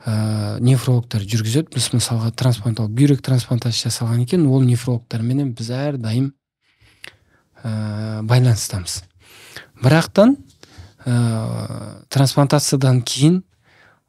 Ә, 0.06 0.58
нефрологтар 0.64 1.22
жүргізеді. 1.22 1.70
Біз 1.76 1.92
мысалға 1.94 2.32
трансплантолог 2.32 2.92
бүйрек 2.98 3.22
трансплантация 3.22 3.92
жасалған 3.92 4.24
екен. 4.24 4.48
Ол 4.50 4.66
нефрологтарменен 4.66 5.54
біз 5.58 5.70
әрдайым 5.78 6.32
ә, 7.62 8.24
байланыстамыз. 8.24 9.04
Бірақтан 9.84 10.38
ә, 11.06 12.04
трансплантациядан 12.10 13.02
кейін 13.06 13.44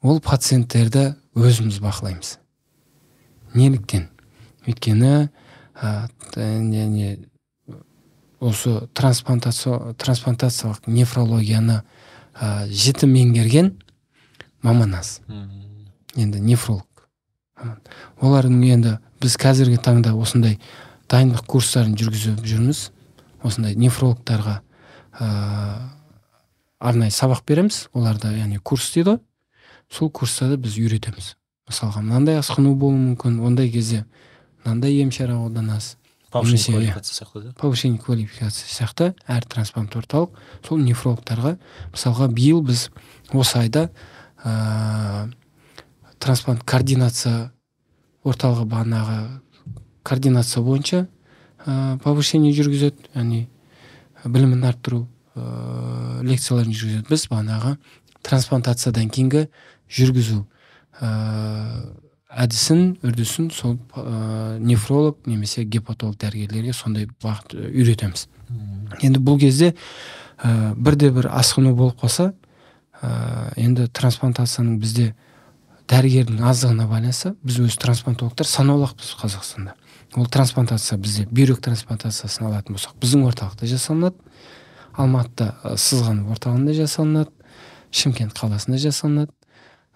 ол 0.01 0.21
пациенттерді 0.25 1.17
өзіміз 1.37 1.81
бақылаймыз. 1.85 2.39
Неліктен? 3.55 4.09
Өйткені 4.69 5.29
ә, 5.83 6.09
осы 8.41 8.87
трансплантация 8.95 9.95
трансплантациялық 9.99 10.87
нефрологияны 10.87 11.83
ә, 12.41 12.67
жіті 12.71 13.09
меңгерген 13.11 13.73
маман 14.63 14.95
аз. 14.95 15.21
Енді 16.17 16.41
нефролог. 16.41 16.87
Олардың 18.23 18.63
енді 18.73 18.97
біз 19.23 19.37
қазіргі 19.41 19.79
таңда 19.83 20.15
осындай 20.15 20.59
дайындық 21.11 21.47
курстарын 21.47 21.97
жүргізіп 21.99 22.45
жүрміз. 22.47 22.89
Осындай 23.43 23.75
нефрологтарға 23.79 24.61
ә, 25.19 25.29
арнайы 26.79 27.15
сабақ 27.15 27.45
береміз. 27.47 27.89
Оларда 27.93 28.33
яғни 28.35 28.59
курс 28.59 28.93
дейді 28.95 29.11
ғой. 29.11 29.21
Сол 29.91 30.11
курстарды 30.11 30.59
біз 30.63 30.79
үйретеміз. 30.79 31.35
Мысалға 31.69 32.03
мынандай 32.03 32.39
асқыну 32.41 32.75
болуы 32.75 32.99
мүмкін 33.13 33.41
ондай 33.45 33.71
кезде 33.71 34.05
мынандай 34.65 35.01
ем 35.03 35.11
шара 35.13 35.37
қолданасыз 35.37 35.97
повышение 36.31 36.57
Немесе, 36.59 36.73
квалификация 36.73 37.15
сияқты 37.15 37.41
да? 37.41 37.53
Повышение 37.55 37.99
квалификация 37.99 38.69
сияқты 38.69 39.15
әр 39.27 39.45
трансплант 39.45 39.97
орталық. 39.97 40.37
Сол 40.67 40.79
нефрологтарға 40.79 41.57
мысалға 41.93 42.29
биыл 42.29 42.63
біз 42.63 42.89
осы 43.33 43.59
айда 43.59 43.89
ә, 44.45 45.31
трансплант 46.19 46.65
координация 46.69 47.53
орталығы 48.25 48.67
бағанағы 48.69 49.21
координация 50.03 50.63
бойынша 50.63 51.07
ә, 51.65 51.99
повышение 52.05 52.53
жүргізеді. 52.53 53.09
Яғни 53.15 53.47
білімін 54.25 54.67
арттыру 54.69 55.07
ә, 55.35 56.21
лекцияларын 56.29 56.75
жүргізеді. 56.75 57.07
Біз 57.09 57.29
бағанағы 57.33 57.79
трансплантациядан 58.27 59.09
кейінгі 59.09 59.47
жүргізу 59.89 60.45
ә, 61.01 61.09
әдісін 62.29 62.99
үрдісін 63.03 63.49
сол 63.55 63.79
ә, 63.97 64.59
нефролог 64.61 65.25
немесе 65.27 65.65
гепатолог 65.65 66.19
дәрігерлерге 66.21 66.75
сондай 66.77 67.09
бағыт 67.23 67.55
ә, 67.57 67.71
үйретеміз. 67.73 68.27
Енді 69.01 69.23
бұл 69.25 69.41
кезде 69.41 69.73
ә, 70.37 70.75
бірде 70.77 71.11
бір 71.15 71.31
асқыну 71.33 71.73
болып 71.75 72.03
қалса 72.03 72.35
ә, 73.01 73.55
енді 73.57 73.89
трансплантацияның 73.89 74.77
бізде 74.83 75.15
дәрігердің 75.89 76.45
аздығына 76.51 76.89
байланысты 76.91 77.33
біз 77.41 77.63
өз 77.65 77.79
трансплантологтар 77.81 78.47
санаулықпыз 78.47 79.15
қазақстанда. 79.23 79.73
Ол 80.17 80.29
трансплантация 80.29 80.99
бізде 81.01 81.25
бүйрек 81.33 81.63
трансплантациясын 81.65 82.49
алатын 82.51 82.77
болсақ 82.77 83.01
біздің 83.01 83.25
орталықта 83.29 83.69
жасалынады. 83.69 84.21
Алматыда 84.99 85.77
сызған 85.81 86.27
орталығында 86.29 86.77
жасалынады. 86.77 87.33
Шымкент 87.89 88.37
қаласында 88.37 88.81
жасалынады. 88.83 89.33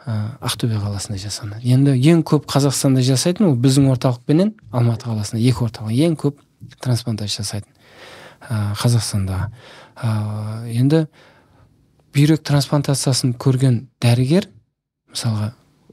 Ә, 0.06 0.14
ақтөбе 0.42 0.78
қаласында 0.82 1.18
жасалынады 1.22 1.68
енді 1.74 1.94
ең 2.10 2.22
көп 2.26 2.46
қазақстанда 2.50 3.04
жасайтын 3.06 3.50
ол 3.50 3.56
біздің 3.58 3.90
орталықпенен 3.92 4.54
алматы 4.72 5.08
қаласында 5.10 5.42
екі 5.42 5.66
орталық 5.66 5.94
ең 6.08 6.16
көп 6.20 6.40
трансплантация 6.82 7.42
жасайтын 7.42 7.70
ә, 8.48 8.74
қазақстанда. 8.80 9.48
Ә, 9.96 10.10
енді 10.72 11.06
бүйрек 12.14 12.42
трансплантациясын 12.46 13.36
көрген 13.40 13.86
дәрігер 14.02 14.48
мысалға 15.12 15.52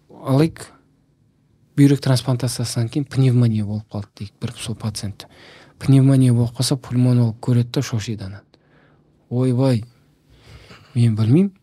алайық 0.10 0.66
бүйрек 1.80 2.02
трансплантациясынан 2.04 2.90
кейін 2.92 3.08
пневмония 3.08 3.66
болып 3.66 3.88
қалды 3.94 4.10
дейік 4.24 4.34
бір 4.42 4.54
сол 4.58 4.76
пациент. 4.76 5.28
Пневмония 5.80 6.34
болып 6.34 6.58
қалса 6.58 6.76
пульмонолог 6.76 7.38
көреді 7.40 7.80
да 7.80 7.82
шошиды 7.82 8.28
ойбай 9.30 9.84
мен 10.96 11.16
білмеймін. 11.16 11.54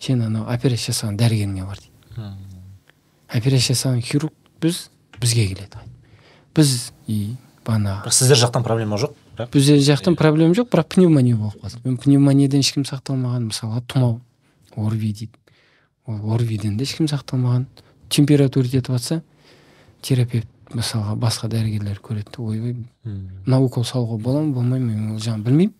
Сен 0.00 0.22
анау 0.24 0.46
операция 0.48 0.94
жасаған 0.94 1.18
дәрігеріңе 1.20 1.66
бар 1.68 1.78
дейді. 1.78 2.30
Операция 3.28 3.74
жасаған 3.74 4.00
хирург 4.02 4.32
біз 4.62 4.88
бізге 5.20 5.46
келеді. 5.52 5.84
Біз 6.56 6.92
и 7.06 7.36
бағанағы 7.66 8.10
сіздер 8.10 8.40
жақтан 8.40 8.64
проблема 8.66 8.98
жоқ 8.98 9.14
бірақ 9.36 9.52
біздер 9.54 9.82
жақтан 9.84 10.16
проблема 10.16 10.56
жоқ 10.56 10.70
бірақ 10.72 10.94
пневмония 10.96 11.36
болып 11.36 11.60
қалды. 11.62 11.80
Мен 11.84 11.98
пневмониядан 12.00 12.64
ешкім 12.64 12.86
сақталмаған 12.88 13.50
мысалға 13.50 13.82
тұмау 13.86 14.20
орви 14.76 15.12
дейді. 15.12 15.36
Ол 16.06 16.32
орвиден 16.34 16.76
де 16.76 16.84
ешкім 16.88 17.06
сақталмаған. 17.06 17.66
Температура 18.08 18.66
жетіп 18.66 18.96
жатса 18.96 19.22
терапевт 20.02 20.48
мысалға 20.74 21.16
басқа 21.20 21.50
дәрігерлер 21.52 22.00
көреді. 22.02 22.38
Ойбай 22.38 22.74
мына 23.04 23.60
укол 23.60 23.84
салуға 23.84 24.18
бола 24.22 24.42
ма 24.42 24.54
болмай 24.54 24.80
ма 24.80 24.92
мен 24.94 25.14
ол 25.14 25.20
жағын 25.20 25.44
білмеймін. 25.44 25.74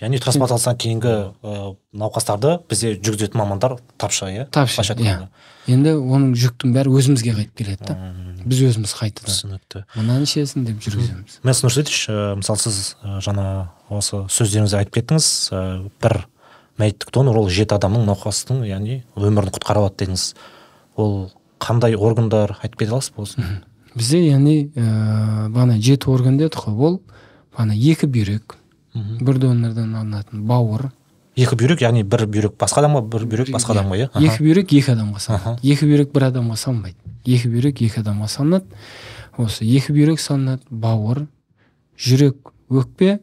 Яғни 0.00 0.18
трансплантациядан 0.20 0.78
кейінгі 0.80 1.14
ыыы 1.44 1.76
науқастарды 1.92 2.56
бізде 2.70 2.94
жүргізетін 2.96 3.40
мамандар 3.40 3.76
тапшы 4.00 4.30
иә? 4.32 4.46
Тапшы 4.50 4.82
иә. 4.96 5.28
Енді 5.68 5.92
оның 6.00 6.32
жүктің 6.40 6.72
бәрі 6.74 6.92
өзімізге 6.96 7.34
қайтып 7.36 7.56
келеді 7.60 7.84
да. 7.86 7.96
Біз 8.44 8.62
өзіміз 8.70 8.94
қайтадан 8.96 9.28
түсінікті. 9.28 9.82
Мынаны 9.94 10.24
ішесің 10.24 10.64
деп 10.66 10.80
жүргіземіз. 10.82 11.40
Мест 11.44 11.64
нұрсейітович 11.66 12.40
мысалы 12.40 12.62
сіз 12.64 12.78
жаңа 13.26 13.46
осы 13.92 14.24
сөздеріңізде 14.32 14.80
айтып 14.80 14.96
кеттіңіз 14.96 15.26
бір 16.00 16.16
мәйіттік 16.80 17.12
донор 17.12 17.42
ол 17.42 17.50
жеті 17.52 17.76
адамның 17.76 18.08
науқастың 18.08 18.64
яғни 18.64 19.02
өмірін 19.20 19.52
құтқара 19.52 19.84
алады 19.84 20.00
дедіңіз. 20.00 20.24
Ол 20.96 21.28
қандай 21.60 21.94
органдар 21.94 22.56
айтып 22.62 22.80
кете 22.80 22.96
аласыз 22.96 23.12
ба 23.14 23.26
осыны 23.28 23.60
бізде 23.94 24.22
яғни 24.30 24.70
ыыы 24.72 25.50
бағана 25.52 25.76
жеті 25.76 26.08
орган 26.08 26.40
дедік 26.40 26.64
қой. 26.64 26.74
Ол 26.78 27.00
бағана 27.52 27.76
екі 27.76 28.08
бүйрек 28.08 28.56
бір 28.94 29.38
донордан 29.38 29.94
алынатын 29.94 30.44
бауыр. 30.46 30.90
Екі 31.38 31.56
бүйрек 31.56 31.82
яғни 31.84 32.02
бір 32.02 32.26
бүйрек 32.26 32.56
басқа 32.58 32.82
адамға 32.82 33.02
бір 33.10 33.26
бүйрек 33.30 33.52
басқа 33.54 33.76
адамға 33.76 33.98
иә? 34.00 34.08
Екі 34.18 34.44
бүйрек 34.44 34.72
екі 34.74 34.94
адамға 34.96 35.20
салынады. 35.22 35.60
Екі 35.62 35.86
бүйрек 35.90 36.14
бір 36.14 36.26
адамға 36.30 36.56
салынбайды. 36.58 36.96
Екі 37.24 37.52
бүйрек 37.52 37.82
екі 37.86 38.02
адамға 38.02 38.28
салынады. 38.28 38.80
Осы 39.38 39.64
екі 39.64 39.94
бүйрек 39.94 40.20
салынады 40.20 40.66
бауыр 40.70 41.26
жүрек 41.96 42.50
өкпе 42.68 43.20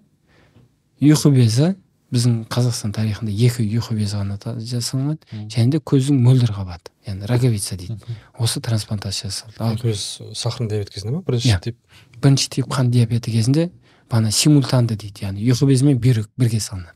ұйқы 1.01 1.33
безі. 1.35 1.75
Біздің 2.07 2.45
қазақстан 2.47 2.93
тарихында 2.95 3.33
екі 3.35 3.65
ұйқы 3.67 3.97
безі 3.97 4.21
ғана 4.21 4.37
жасалынады. 4.39 5.27
Және 5.51 5.73
де 5.75 5.81
көздің 5.83 6.21
мөлдір 6.23 6.53
қабаты 6.55 6.93
яғни 7.03 7.27
роговица 7.27 7.75
дейді. 7.75 7.99
Осы 8.39 8.61
трансплантация 8.63 9.27
жасалды 9.27 9.59
ал 9.59 9.75
көз 9.75 10.33
сахарный 10.33 10.69
диабет 10.71 10.93
кезінде 10.93 11.17
ма 11.17 11.21
бірінші 11.27 11.49
иә. 11.51 11.59
тип. 11.59 11.77
Бірінші 12.21 12.49
тип 12.49 12.71
қант 12.71 12.95
диабеті 12.95 13.31
кезінде 13.31 13.71
бағана 14.11 14.31
симультанды 14.31 14.95
дейді 14.95 15.27
яғни 15.27 15.47
ұйқы 15.47 15.69
безі 15.69 15.89
мен 15.89 15.99
бүйрек 16.01 16.29
бірге 16.37 16.59
салынады 16.59 16.95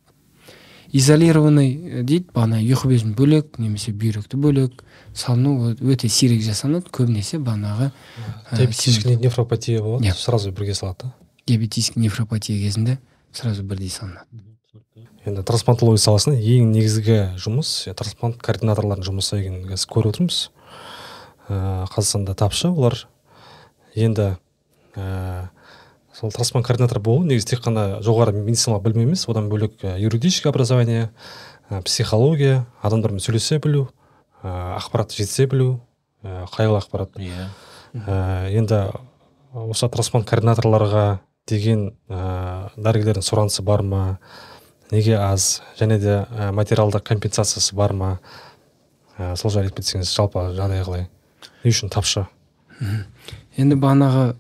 изолированный 0.92 2.04
дейді 2.04 2.32
бағана 2.36 2.62
ұйқы 2.62 2.92
безін 2.92 3.16
бөлек 3.18 3.60
немесе 3.60 3.92
бүйректі 3.92 4.40
бөлек 4.42 4.84
салыну 5.14 5.74
өте 5.76 6.10
сирек 6.10 6.44
жасалынады 6.46 6.92
көбінесе 6.92 7.40
бағанағы 7.40 7.92
диабетический 8.52 9.16
нефропатия 9.16 9.82
болады 9.82 10.06
yeah. 10.06 10.16
сразу 10.16 10.52
бірге 10.52 10.74
салады 10.74 11.08
да 11.08 11.14
диабетический 11.48 12.02
нефропатия 12.02 12.60
кезінде 12.60 13.00
сразу 13.32 13.64
бірдей 13.64 13.90
салынады 13.90 14.52
енді 15.26 15.44
трансплантология 15.46 16.02
саласында 16.02 16.40
ең 16.40 16.72
негізгі 16.74 17.18
жұмыс 17.42 17.72
трансплант 17.98 18.40
координаторлардың 18.42 19.06
жұмысы 19.06 19.38
екенін 19.38 19.68
қазір 19.70 19.92
көріп 19.94 20.16
отырмыз. 20.16 20.40
Ыыы 21.48 21.86
қазақстанда 21.94 22.34
тапшы 22.38 22.72
олар. 22.72 22.98
Енді 23.94 24.32
ыыы 24.96 25.50
сол 26.22 26.32
трансплант 26.32 26.68
координатор 26.68 27.00
болу 27.02 27.24
негізі 27.26 27.56
тек 27.56 27.64
қана 27.66 27.98
жоғары 28.06 28.36
медициналық 28.36 28.84
білім 28.86 29.08
емес 29.08 29.24
одан 29.30 29.48
бөлек 29.50 29.82
юридический 29.82 30.52
образование 30.52 31.10
психология 31.86 32.68
адамдармен 32.86 33.24
сөйлесе 33.24 33.58
білу 33.58 33.88
ә, 34.44 34.78
ақпаратты 34.78 35.18
жеткізе 35.18 35.48
білу 35.50 35.70
ә, 36.22 36.46
қайғылы 36.54 36.78
ақпарат. 36.78 37.18
Иә. 37.18 37.48
Енді 38.54 38.84
осы 39.52 39.90
трансплант 39.90 40.30
координаторларға 40.30 41.24
деген 41.50 41.88
ә, 42.06 42.70
дәрігерлердің 42.78 43.26
сұранысы 43.26 43.66
бар 43.66 43.82
ма? 43.82 44.20
Неге 44.92 45.18
аз? 45.18 45.64
Және 45.80 45.98
де 45.98 46.20
ә, 46.30 46.52
материалдық 46.54 47.02
компенсациясы 47.08 47.74
бар 47.74 47.96
ма? 47.98 48.12
Ә, 49.18 49.34
сол 49.40 49.50
жайлы 49.50 49.72
айтып 49.72 49.82
кетсеңіз 49.82 50.14
жалпы 50.14 50.52
жағдай 50.54 50.86
қалай? 50.86 51.10
Не 51.64 51.74
үшін 51.74 51.90
тапшы? 51.90 52.28
Енді 53.58 53.80
бағанағы 53.82 54.36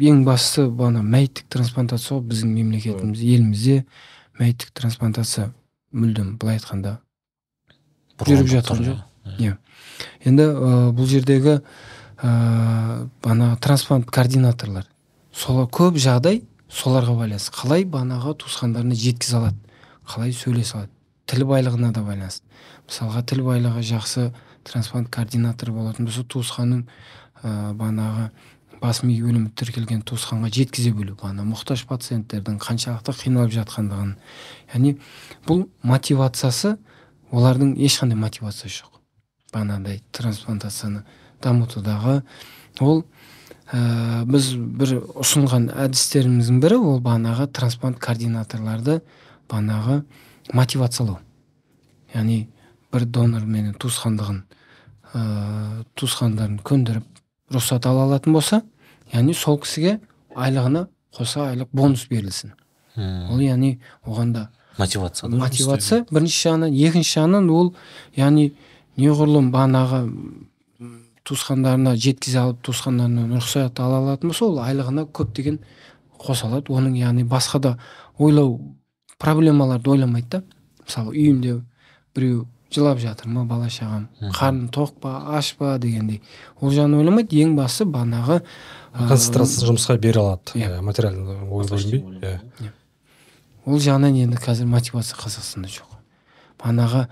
ең 0.00 0.24
бастысы 0.26 0.66
бағана 0.68 1.02
мәйіттік 1.06 1.48
трансплантация 1.52 2.16
ғой 2.16 2.24
біздің 2.30 2.52
мемлекетіміз 2.56 3.22
елімізде 3.22 3.84
мәйіттік 4.40 4.72
трансплантация 4.76 5.50
мүлдем 5.92 6.36
былай 6.40 6.58
айтқанда 6.60 6.98
жүріп 8.24 8.50
жатқан 8.52 8.82
жоқ 8.84 9.38
иә. 9.38 9.56
Енді 10.24 10.48
ә, 10.52 10.72
бұл 10.96 11.08
жердегі 11.08 11.60
ә, 11.60 13.08
бағанағы 13.24 13.60
трансплант 13.64 14.10
координаторлар 14.10 14.86
солар 15.32 15.68
көп 15.68 15.98
жағдай 16.00 16.42
соларға 16.72 17.14
байланысты. 17.16 17.54
Қалай 17.54 17.84
бағанағы 17.84 18.36
туысқандарына 18.42 18.96
жеткізе 18.96 19.38
алады 19.40 19.58
қалай 20.06 20.32
сөйлесе 20.32 20.78
алады. 20.78 20.92
Тіл 21.26 21.44
байлығына 21.48 21.92
да 21.92 22.02
байланысты. 22.06 22.46
Мысалға 22.86 23.22
тіл 23.26 23.42
байлығы 23.46 23.82
жақсы 23.86 24.30
трансплант 24.66 25.10
координатор 25.14 25.72
болатын 25.74 26.06
болса 26.08 26.24
туысқанның 26.24 26.84
ә, 27.42 27.72
бағанағы 27.76 28.30
бас 28.80 29.02
ми 29.02 29.14
өлімі 29.16 29.50
тіркелген 29.56 30.02
туысқанға 30.06 30.50
жеткізе 30.52 30.92
білу 30.96 31.16
ана 31.26 31.44
мұқтаж 31.46 31.84
пациенттердің 31.88 32.58
қаншалықты 32.62 33.14
қиналып 33.16 33.54
жатқандығын. 33.56 34.14
Яғни 34.72 34.96
бұл 35.46 35.66
мотивациясы 35.82 36.76
олардың 37.32 37.74
ешқандай 37.76 38.18
мотивациясы 38.20 38.82
жоқ. 38.82 39.00
Бағанағыдай 39.54 40.02
трансплантацияны 40.12 41.04
дамытудағы 41.42 42.20
ол 42.80 43.04
ә, 43.72 44.24
біз 44.28 44.52
бір 44.56 44.98
ұсынған 45.22 45.70
әдістеріміздің 45.86 46.60
бірі 46.62 46.80
ол 46.80 47.00
бағанағы 47.00 47.48
трансплант 47.56 48.00
координаторларды 48.02 49.00
бағанағы 49.48 50.02
мотивациялау. 50.52 51.18
Яғни 52.14 52.46
бір 52.92 53.06
донор 53.06 53.46
менен 53.46 53.74
туысқандығын 53.80 54.42
ә, 55.12 55.84
туысқандарын 55.98 56.60
көндіріп 56.66 57.15
рұқсат 57.52 57.86
ала 57.88 58.06
алатын 58.06 58.32
болса 58.32 58.62
яғни 59.12 59.34
сол 59.34 59.58
кісіге 59.62 59.98
айлығына 60.36 60.86
қоса 61.16 61.46
айлық 61.50 61.68
бонус 61.72 62.06
берілсін. 62.10 62.52
Ол 62.96 63.40
яғни 63.40 63.78
оған 64.06 64.32
да 64.32 64.48
мотивация 64.78 65.28
мотивация. 65.28 66.04
бірінші 66.10 66.48
жағынан 66.48 66.74
екінші 66.74 67.18
жағынан 67.18 67.50
ол 67.50 67.74
яғни 68.16 68.52
неғұрлым 68.96 69.50
бағанағы 69.52 70.00
туысқандарына 71.26 71.96
жеткізе 71.96 72.40
алып 72.40 72.62
туысқандарынан 72.66 73.36
рұқсат 73.38 73.80
ала 73.80 74.00
алатын 74.02 74.30
болса 74.30 74.44
ол 74.46 74.60
айлығына 74.64 75.06
көптеген 75.12 75.58
қоса 76.18 76.48
алады 76.48 76.72
оның 76.72 76.96
яғни 76.98 77.24
басқа 77.24 77.60
да 77.60 77.78
ойлау 78.18 78.60
проблемаларды 79.18 79.90
ойламайды 79.90 80.28
да. 80.38 80.42
Мысалы 80.86 81.16
үйімде 81.16 81.60
біреу 82.14 82.46
жылап 82.76 83.00
жатыр 83.02 83.28
ма 83.32 83.44
бала 83.48 83.68
шағам? 83.72 84.06
Қарны 84.36 84.70
тоқ 84.72 84.94
па 85.02 85.18
аш 85.36 85.54
па 85.58 85.76
дегендей. 85.82 86.22
Ол 86.60 86.70
жағын 86.70 86.98
ойламайды 87.00 87.40
ең 87.42 87.56
бастысы 87.58 87.88
бағанағы 87.90 88.40
концентрациясын 88.96 89.70
жұмысқа 89.72 89.98
бере 90.00 90.20
алады. 90.20 90.56
Иә. 90.56 90.80
Материальный 90.84 91.40
ой 91.50 91.68
бөлінбей 91.68 92.04
иә. 92.22 92.72
Ол 93.66 93.80
жағынан 93.82 94.14
енді 94.22 94.38
қазір 94.38 94.68
мотивация 94.70 95.18
қазақстанда 95.18 95.72
жоқ. 95.72 95.96
Бағанағы 96.62 97.06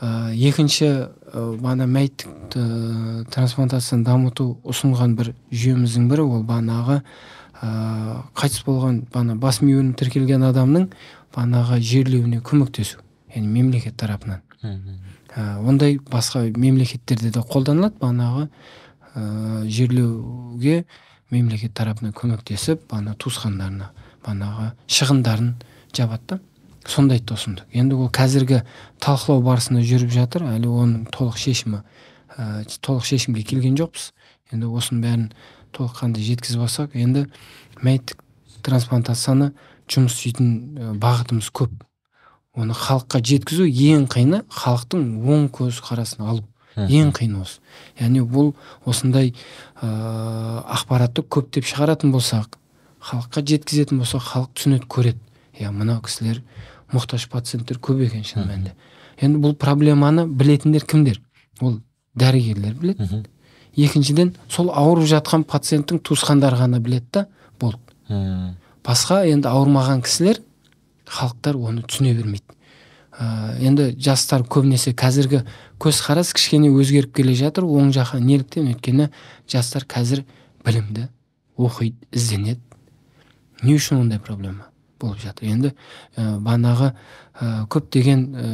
ә, 0.00 0.32
екінші 0.34 0.88
ә, 0.90 1.44
бағана 1.60 1.86
мәйіттік 1.86 2.56
ә, 2.58 2.64
трансплантацияны 3.30 4.04
дамыту 4.04 4.56
ұсынған 4.66 5.14
бір 5.14 5.32
жүйеміздің 5.52 6.08
бірі. 6.10 6.26
Ол 6.26 6.42
бағанағы 6.48 6.98
ә, 7.62 7.70
қайтыс 8.34 8.64
болған 8.66 9.04
бағана 9.12 9.38
бас 9.38 9.60
ми 9.62 9.76
тіркелген 9.94 10.48
адамның 10.50 10.90
бағанағы 11.36 11.78
жерлеуіне 11.78 12.42
көмектесу. 12.42 12.98
Яғни 13.30 13.46
мемлекет 13.46 13.96
тарапынан. 13.96 14.42
Ондай 15.36 15.98
басқа 16.10 16.50
мемлекеттерде 16.56 17.30
де 17.30 17.40
қолданылады. 17.40 17.98
Бағанағы 18.00 18.48
ә, 19.14 19.66
жерлеуге 19.66 20.84
мемлекет 21.30 21.74
тарапынан 21.74 22.12
көмектесіп 22.16 22.86
бағана 22.90 23.14
туысқандарына 23.14 23.90
бағанағы 24.24 24.70
шығындарын 24.90 25.52
жабады 25.96 26.26
да. 26.26 26.40
Сондайды 26.86 27.26
да 27.28 27.36
ұсындық 27.36 27.76
енді 27.76 27.98
ол 28.00 28.08
қазіргі 28.10 28.62
талқылау 29.04 29.42
барысында 29.44 29.82
жүріп 29.84 30.10
жатыр. 30.14 30.46
Әлі 30.48 30.70
оның 30.72 31.06
толық 31.12 31.36
шешімі 31.38 31.82
ә, 32.36 32.64
толық 32.80 33.04
шешімге 33.04 33.44
келген 33.44 33.76
жоқпыз. 33.78 34.10
Енді 34.50 34.70
осының 34.72 35.04
бәрін 35.04 35.28
толыққанды 35.76 36.24
жеткізіп 36.24 36.64
алсақ 36.64 36.96
енді 36.98 37.26
мәйіттік 37.84 38.24
трансплантацияны 38.66 39.52
жұмыс 39.92 40.16
істейтін 40.16 40.50
ә, 40.74 40.94
бағытымыз 40.98 41.52
көп. 41.52 41.76
Оны 42.56 42.74
халыққа 42.74 43.20
жеткізу 43.22 43.66
ең 43.68 44.06
қиыны 44.10 44.42
халықтың 44.50 45.04
оң 45.22 45.48
көзқарасын 45.54 46.24
алу. 46.26 46.44
Ең 46.76 47.12
қиыны 47.14 47.42
осы. 47.42 47.60
Яғни 47.98 48.22
бұл 48.22 48.54
осындай 48.88 49.32
ә, 49.82 49.88
ақпаратты 50.76 51.22
көптеп 51.22 51.66
шығаратын 51.68 52.12
болсақ 52.14 52.56
халыққа 53.00 53.42
жеткізетін 53.52 54.00
болсақ 54.02 54.24
халық 54.26 54.54
түсінеді 54.58 54.88
көреді. 54.90 55.20
Иә 55.60 55.70
мынау 55.74 56.02
кісілер 56.04 56.42
мұқтаж 56.92 57.28
пациенттер 57.30 57.78
көп 57.78 58.02
екен 58.06 58.24
шын 58.24 58.46
мәнінде. 58.48 58.74
Енді 59.20 59.42
бұл 59.42 59.54
проблеманы 59.58 60.26
білетіндер 60.26 60.86
кімдер? 60.88 61.20
Ол 61.60 61.80
дәрігерлер 62.18 62.74
біледі. 62.74 63.24
Екіншіден 63.76 64.34
сол 64.48 64.70
ауырып 64.74 65.06
жатқан 65.10 65.44
пациенттің 65.48 66.00
туысқандары 66.06 66.58
ғана 66.58 66.80
біледі 66.80 67.06
да 67.12 67.26
болды. 67.60 68.56
Басқа 68.84 69.22
енді 69.28 69.50
ауырмаған 69.50 70.02
кісілер 70.02 70.40
халықтар 71.10 71.58
оны 71.58 71.82
түсіне 71.82 72.14
бермейді. 72.14 72.56
Ә, 73.10 73.58
енді 73.58 73.90
жастар 73.98 74.44
көбінесе 74.46 74.94
қазіргі 74.94 75.42
көзқарас 75.82 76.32
кішкене 76.36 76.70
өзгеріп 76.70 77.14
келе 77.18 77.34
жатыр 77.34 77.66
оң 77.66 77.90
жаққа 77.94 78.20
неліктен? 78.22 78.70
Өйткені 78.70 79.10
жастар 79.50 79.84
қазір 79.84 80.22
білімді 80.64 81.08
оқиды 81.58 81.98
ізденеді. 82.14 82.62
Не 83.62 83.74
үшін 83.76 84.04
ондай 84.04 84.22
проблема 84.22 84.70
болып 85.00 85.20
жатыр? 85.20 85.50
Енді 85.50 85.74
ә, 86.16 86.38
бағанағы 86.38 86.92
ә, 86.94 87.66
көптеген 87.68 88.24
ә, 88.30 88.48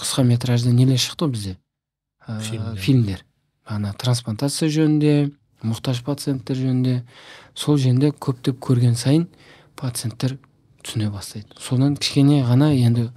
қысқа 0.00 0.24
метражды 0.26 0.72
нелер 0.72 0.98
шықты 0.98 1.28
ғой 1.28 1.34
бізде? 1.36 1.56
Ә, 2.26 2.40
фильмдер. 2.40 2.82
фильмдер. 2.82 3.24
Ана 3.68 3.92
трансплантация 3.92 4.70
жөнінде 4.72 5.30
мұқтаж 5.62 6.02
пациенттер 6.06 6.56
жөнінде. 6.56 7.02
Сол 7.54 7.76
жөнінде 7.76 8.14
көптеп 8.16 8.58
көрген 8.64 8.96
сайын 8.96 9.28
пациенттер 9.76 10.38
түсіне 10.88 11.10
бастайды. 11.12 11.52
Содан 11.60 11.96
кішкене 12.00 12.40
ғана 12.48 12.70
енді 12.72 13.10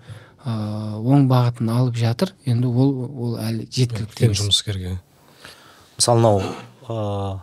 ә, 0.43 0.51
оң 0.99 1.30
бағытын 1.32 1.72
алып 1.72 1.95
жатыр. 1.95 2.34
Енді 2.45 2.67
ол 2.67 2.91
ол 3.07 3.38
әлі 3.39 3.67
жеткілікті 3.72 4.28
емес. 4.28 4.41
жұмыс 4.43 4.59
керек 4.65 4.84
иә. 4.84 4.97
Мысалы 5.97 6.19
мынау 6.19 6.41
ыыы 6.91 7.39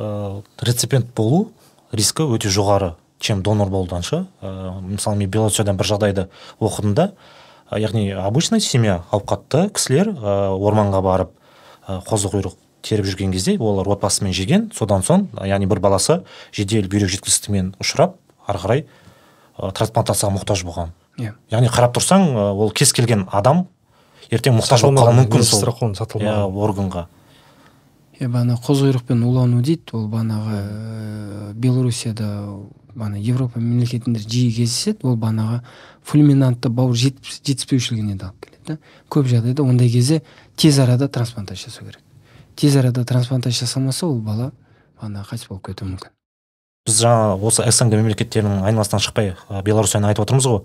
ә, 0.00 0.42
реципиент 0.64 1.12
болу 1.14 1.50
рискі 1.92 2.24
өте 2.24 2.48
жоғары 2.48 2.94
чем 3.20 3.42
донор 3.42 3.68
болудан 3.68 4.02
шы 4.02 4.24
ә, 4.40 4.80
мысалы 4.80 5.16
мен 5.16 5.30
белоруссиядан 5.30 5.76
бір 5.76 5.90
жағдайды 5.92 6.28
оқыдым 6.60 6.94
да. 6.94 7.12
Ә, 7.70 7.78
яғни 7.78 8.10
обычный 8.16 8.60
семья 8.60 9.04
ауқатты 9.12 9.68
кісілер 9.74 10.14
ә, 10.14 10.56
орманға 10.56 11.02
барып 11.02 11.34
ә, 11.86 12.00
қозы 12.06 12.32
құйрық 12.32 12.56
теріп 12.82 13.04
жүрген 13.04 13.32
кезде 13.32 13.58
олар 13.58 13.88
отбасымен 13.92 14.32
жеген. 14.32 14.70
Содан 14.74 15.02
соң 15.04 15.28
яғни 15.44 15.68
бір 15.68 15.82
баласы 15.84 16.22
жедел 16.56 16.88
бүйрек 16.88 17.12
жеткіліксіздігімен 17.12 17.74
ұшырап 17.82 18.16
ары 18.46 18.58
қарай 18.62 18.86
трансплантацияға 19.60 20.34
мұқтаж 20.38 20.64
болған. 20.64 20.90
Иә. 21.20 21.34
Яғни 21.52 21.68
қарап 21.68 21.94
тұрсаң 21.96 22.26
ә, 22.32 22.50
ол 22.56 22.70
кез 22.70 22.92
келген 22.96 23.26
адам 23.30 23.66
ертең 24.30 24.56
мұқтаж 24.58 24.82
болып 24.86 25.00
қалуы 25.02 25.16
мүмкін 25.20 25.42
сол. 25.44 25.60
иә 26.20 26.34
органға. 26.48 27.06
Иә 28.20 28.28
бағана 28.28 28.56
қозқұйрықпен 28.60 29.22
улану 29.24 29.62
дейді. 29.62 29.92
Ол 29.92 30.08
бағанағы 30.12 30.60
ә, 30.60 31.52
белоруссияда 31.54 32.26
бағана 32.94 33.18
европа 33.18 33.58
мемлекетінде 33.60 34.20
жиі 34.20 34.52
кездеседі. 34.52 35.04
Ол 35.08 35.16
бағанағы 35.16 35.60
фульминантты 36.04 36.68
бауыр 36.68 36.96
жетіс- 36.96 37.40
жетіспеушілігіне 37.44 38.16
де 38.18 38.24
алып 38.24 38.44
келеді 38.44 38.62
да. 38.66 38.78
Көп 39.08 39.26
жағдайда 39.30 39.62
ондай 39.62 39.90
кезде 39.90 40.22
тез 40.56 40.78
арада 40.78 41.08
трансплантация 41.08 41.70
жасау 41.70 41.86
керек. 41.88 42.00
Тез 42.56 42.76
арада 42.76 43.04
трансплантация 43.04 43.66
жасалмаса 43.66 44.06
ол 44.06 44.20
бала 44.20 44.52
бағана 45.00 45.24
қайтыс 45.24 45.48
болып 45.48 45.66
кетуі 45.70 45.88
мүмкін. 45.94 46.10
Біз 46.90 46.98
жаңа 47.04 47.38
осы 47.38 47.64
снг 47.70 47.94
мемлекеттерінің 47.94 48.64
айналасынан 48.66 49.02
шықпай 49.04 49.32
ә, 49.36 49.62
беларусияны 49.62 50.10
айтып 50.10 50.26
отырмыз 50.26 50.48
ғой. 50.50 50.62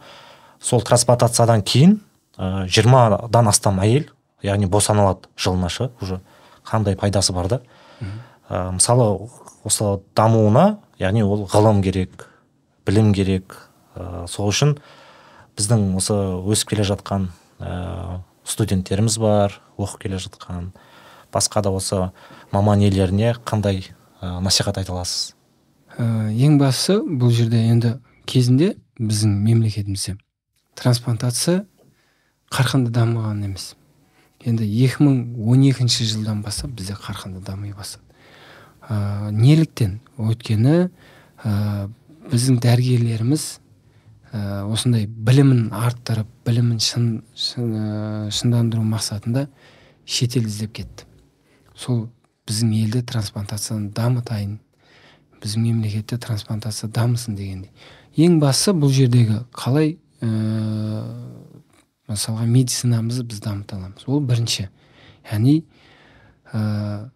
Сол 0.60 0.82
трансплантациядан 0.82 1.62
кейін 1.62 2.00
жиырмадан 2.38 3.50
астам 3.52 3.80
әйел 3.84 4.10
яғни 4.44 4.68
босанылады 4.68 5.30
жылына 5.38 5.70
шы 5.70 5.92
уже 6.02 6.20
қандай 6.66 6.98
пайдасы 6.98 7.34
бар 7.34 7.48
да. 7.48 7.62
Ә, 8.50 8.72
мысалы 8.74 9.30
осы 9.64 10.00
дамуына 10.16 10.80
яғни 11.00 11.24
ол 11.24 11.46
ғылым 11.52 11.84
керек 11.86 12.28
білім 12.86 13.14
керек 13.14 13.56
ә, 13.96 14.26
сол 14.28 14.50
үшін 14.50 14.78
біздің 15.58 15.94
осы 16.02 16.18
өсіп 16.46 16.74
келе 16.74 16.88
жатқан 16.88 17.30
ә, 17.60 18.20
студенттеріміз 18.46 19.18
бар 19.22 19.60
оқып 19.78 20.08
келе 20.08 20.20
жатқан 20.22 20.74
басқа 21.34 21.62
да 21.62 21.72
осы 21.72 22.12
маман 22.52 22.82
иелеріне 22.82 23.36
қандай 23.46 23.86
ә, 24.22 24.40
насихат 24.40 24.78
айта 24.78 24.94
аласыз? 24.94 25.35
Ә, 25.98 26.32
ең 26.32 26.58
бастысы 26.60 27.00
бұл 27.04 27.32
жерде 27.36 27.62
енді 27.70 27.96
кезінде 28.28 28.74
біздің 29.00 29.34
мемлекетімізде 29.46 30.18
трансплантация 30.76 31.66
қарқынды 32.54 32.92
дамыған 32.96 33.44
емес. 33.48 33.74
Енді 34.46 34.68
2012 34.68 36.06
жылдан 36.12 36.42
бастап 36.46 36.72
бізде 36.76 36.96
қарқынды 37.00 37.42
дами 37.44 37.74
бастады. 37.74 38.04
Ә, 38.88 39.32
неліктен? 39.32 40.00
Өйткені 40.18 40.90
ә, 41.44 41.88
біздің 42.32 42.60
дәрігерлеріміз 42.64 43.46
ә, 44.32 44.66
осындай 44.70 45.08
білімін 45.08 45.72
арттырып 45.74 46.30
білімін 46.46 46.80
шын, 46.84 47.08
шын, 47.34 47.72
ә, 47.72 48.32
шындандыру 48.32 48.84
мақсатында 48.86 49.48
шетел 50.06 50.46
іздеп 50.46 50.76
кетті. 50.78 51.08
Сол 51.76 52.06
біздің 52.46 52.76
елде 52.84 53.02
трансплантацияны 53.02 53.90
дамытайын 53.96 54.60
біздің 55.46 55.68
мемлекетте 55.68 56.18
трансплантация 56.18 56.90
дамысын 56.90 57.38
дегендей. 57.38 57.72
Ең 58.18 58.40
бастысы 58.42 58.74
бұл 58.74 58.92
жердегі 58.94 59.44
қалай 59.54 59.96
ә, 60.22 61.04
мысалға 62.10 62.48
медицинамызды 62.50 63.26
біз 63.30 63.42
дамыта 63.46 63.78
аламыз. 63.78 64.08
Ол 64.08 64.24
бірінші. 64.26 64.70
Яғни 65.30 65.60
ә, 66.52 67.12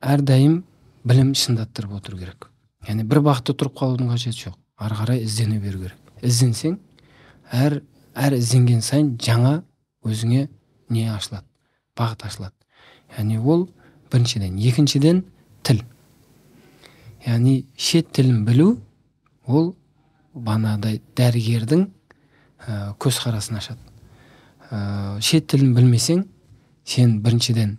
әрдайым 0.00 0.62
білім 1.04 1.34
шындаттырып 1.34 1.98
отыру 1.98 2.20
керек. 2.22 2.48
Яғни 2.86 3.04
бір 3.04 3.24
бағытта 3.26 3.56
тұрып 3.58 3.76
қалудың 3.80 4.12
қажеті 4.14 4.46
жоқ. 4.46 4.56
Ары 4.78 5.00
қарай 5.00 5.24
іздене 5.26 5.58
беру 5.58 5.82
керек. 5.82 6.14
Ізденсең 6.22 6.78
әр 7.52 7.80
әр 8.14 8.38
ізденген 8.38 8.80
сайын 8.84 9.16
жаңа 9.20 9.58
өзіңе 10.06 10.46
не 10.88 11.08
ашылады? 11.10 11.46
бағыт 11.96 12.26
ашылады. 12.28 12.54
Яғни 13.16 13.38
ол 13.40 13.68
біріншіден. 14.12 14.58
Екіншіден 14.58 15.22
тіл. 15.64 15.82
Яғни 17.26 17.56
шет 17.76 18.12
тілін 18.14 18.44
білу 18.46 18.76
ол 19.46 19.74
бағанағыдай 20.34 21.00
дәрігердің 21.18 21.84
ә, 21.86 22.94
көзқарасын 23.02 23.58
ашады. 23.58 23.80
Ә, 24.70 25.20
шет 25.20 25.48
тілін 25.50 25.74
білмесең 25.76 26.24
сен 26.86 27.18
біріншіден 27.24 27.76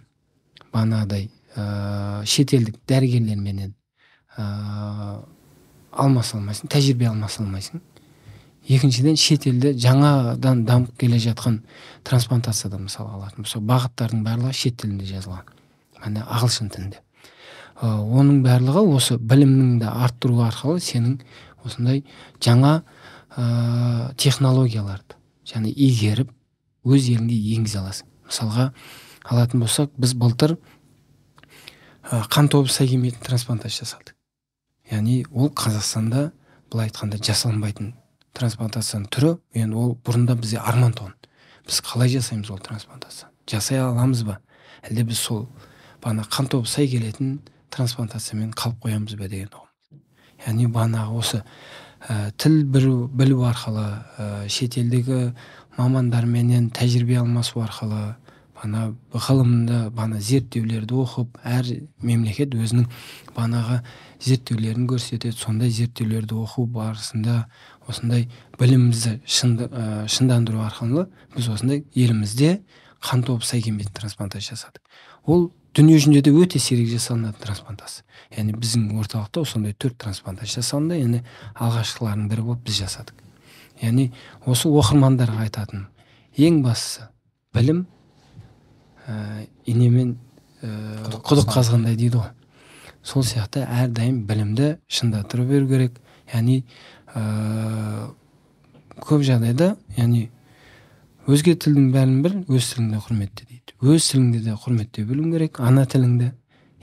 бағанағыдай 0.74 1.30
ә, 1.56 2.24
шетелдік 2.26 2.80
дәрігерлерменен 2.90 3.74
ә, 4.38 5.24
алмаса 5.92 6.38
алмайсың 6.38 6.72
тәжірибе 6.72 7.10
алмаса 7.10 7.44
алмайсың 7.44 7.82
екіншіден 8.68 9.16
шетелде 9.16 9.74
жаңадан 9.80 10.66
дамып 10.68 10.98
келе 11.00 11.20
жатқан 11.24 11.62
трансплантацияда 12.08 12.80
мысалы 12.82 13.16
алатын 13.16 13.46
болсақ 13.46 13.64
бағыттардың 13.72 14.24
барлығы 14.28 14.54
шет 14.54 14.82
тілінде 14.82 15.08
жазылған. 15.08 15.54
Яғни 16.02 16.24
ағылшын 16.26 16.72
тілінде. 16.74 17.00
Оның 17.82 18.42
барлығы 18.46 18.84
осы 18.98 19.18
біліміңді 19.22 19.90
арттыру 19.90 20.42
арқылы 20.48 20.82
сенің 20.82 21.20
осындай 21.66 22.04
жаңа 22.42 22.82
ә, 23.38 24.14
технологияларды 24.18 25.18
және 25.46 25.70
игеріп 25.70 26.32
өз 26.88 27.10
еліңе 27.12 27.38
енгізе 27.58 27.82
аласың. 27.84 28.08
Мысалға 28.26 28.72
алатын 29.30 29.62
болсақ 29.62 29.94
біз 29.98 30.16
былтыр 30.18 30.56
ә, 32.10 32.24
қан 32.32 32.50
тобы 32.50 32.72
сай 32.74 32.90
келмейтін 32.90 33.22
трансплантация 33.22 33.86
жасадық. 33.86 34.16
Яғни 34.90 35.26
ол 35.32 35.52
қазақстанда 35.52 36.32
былай 36.72 36.90
айтқанда 36.90 37.20
жасалынбайтын 37.22 37.94
трансплантацияның 38.38 39.10
түрі 39.14 39.36
енді 39.58 39.78
ол 39.78 39.94
бұрында 40.06 40.38
бізде 40.40 40.62
арман 40.64 40.96
тұғын 40.98 41.14
біз 41.68 41.82
қалай 41.84 42.10
жасаймыз 42.14 42.50
ол 42.54 42.62
трансплантацияны? 42.64 43.34
Жасай 43.48 43.82
аламыз 43.84 44.24
ба? 44.28 44.40
Әлде 44.88 45.04
біз 45.08 45.20
сол 45.20 45.48
бағана 46.04 46.26
қан 46.32 46.50
тобы 46.52 46.68
сай 46.68 46.88
келетін 46.88 47.40
трансплантациямен 47.74 48.54
қалып 48.58 48.86
қоямыз 48.86 49.18
ба 49.20 49.28
деген 49.28 49.50
ұғым. 49.52 50.02
Яғни 50.46 50.68
бағанағы 50.72 51.18
осы 51.18 51.42
ә, 52.08 52.32
тіл 52.38 52.64
білу, 52.66 53.08
білу 53.08 53.44
арқылы 53.48 53.88
ә, 54.18 54.48
шетелдегі 54.50 55.34
мамандарменен 55.78 56.70
тәжірибе 56.76 57.20
алмасу 57.22 57.62
арқылы 57.64 58.16
бағана 58.58 58.96
ғылымды 59.14 59.80
бағана 59.94 60.20
зерттеулерді 60.24 60.98
оқып 61.04 61.38
әр 61.46 61.68
мемлекет 62.02 62.56
өзінің 62.58 62.88
бағанағы 63.36 63.82
зерттеулерін 64.24 64.88
көрсетеді. 64.90 65.36
Сондай 65.38 65.70
зерттеулерді 65.70 66.38
оқу 66.42 66.66
барысында 66.66 67.46
осындай 67.88 68.28
білімімізді 68.60 69.20
шынды, 69.26 69.70
ә, 69.70 70.08
шындандыру 70.08 70.64
арқылы 70.66 71.08
біз 71.36 71.50
осындай 71.54 71.86
елімізде 71.94 72.62
қан 73.02 73.24
тобы 73.24 73.46
сай 73.46 73.62
трансплантация 73.62 74.56
жасадық. 74.56 74.82
Ол 75.26 75.52
дүние 75.78 76.00
жүзінде 76.00 76.24
де 76.26 76.32
өте 76.34 76.60
сирек 76.60 76.90
жасалынады 76.90 77.38
трансплантация. 77.44 78.06
Яғни 78.34 78.56
біздің 78.58 78.88
орталықта 78.98 79.44
осындай 79.44 79.76
төрт 79.78 80.00
трансплантация 80.02 80.64
жасалынды. 80.64 80.98
Яғни 80.98 81.22
алғашқылардың 81.54 82.30
бірі 82.32 82.46
болып 82.48 82.64
біз 82.66 82.80
жасадық. 82.82 83.22
Яғни 83.84 84.08
осы 84.50 84.72
оқырмандарға 84.72 85.46
айтатыным 85.46 85.86
ең 86.38 86.64
бастысы 86.66 87.06
білім 87.54 87.84
ә, 89.06 89.46
инемен 89.70 90.16
ә, 90.62 90.72
құдық 91.22 91.54
қазғандай. 91.54 91.96
дейді 91.96 92.24
ғой. 92.24 92.32
Сол 93.04 93.24
сияқты 93.24 93.62
әрдайым 93.62 94.24
білімді 94.26 94.78
шындатыра 94.88 95.46
беру 95.46 95.70
керек. 95.70 96.02
Яғни 96.34 96.64
ә, 97.14 98.10
көп 98.98 99.22
жағдайда 99.22 99.76
яғни 99.98 100.28
өзге 101.28 101.54
тілдің 101.54 101.94
бәрін 101.94 102.20
біл 102.26 102.42
өз 102.50 102.74
тіліңді 102.74 103.06
құрметте 103.06 103.46
дейді 103.46 103.57
өз 103.82 104.10
тіліңді 104.12 104.40
де 104.48 104.56
құрметтей 104.58 105.06
білуің 105.06 105.36
керек 105.36 105.60
ана 105.62 105.86
тіліңді. 105.86 106.32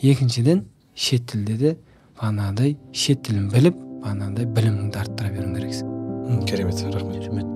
Екіншіден 0.03 0.65
шет 0.95 1.27
тілде 1.33 1.57
де 1.59 1.75
бағанағыдай 2.21 2.77
шет 2.93 3.25
тілін 3.27 3.51
біліп 3.55 3.81
бағанағыдай 4.05 4.47
біліміңді 4.55 5.03
арттыра 5.03 5.35
беруің 5.35 5.59
керексің. 5.59 6.47
Керемет 6.47 6.87
рахмет. 6.95 7.21
Керемет. 7.21 7.54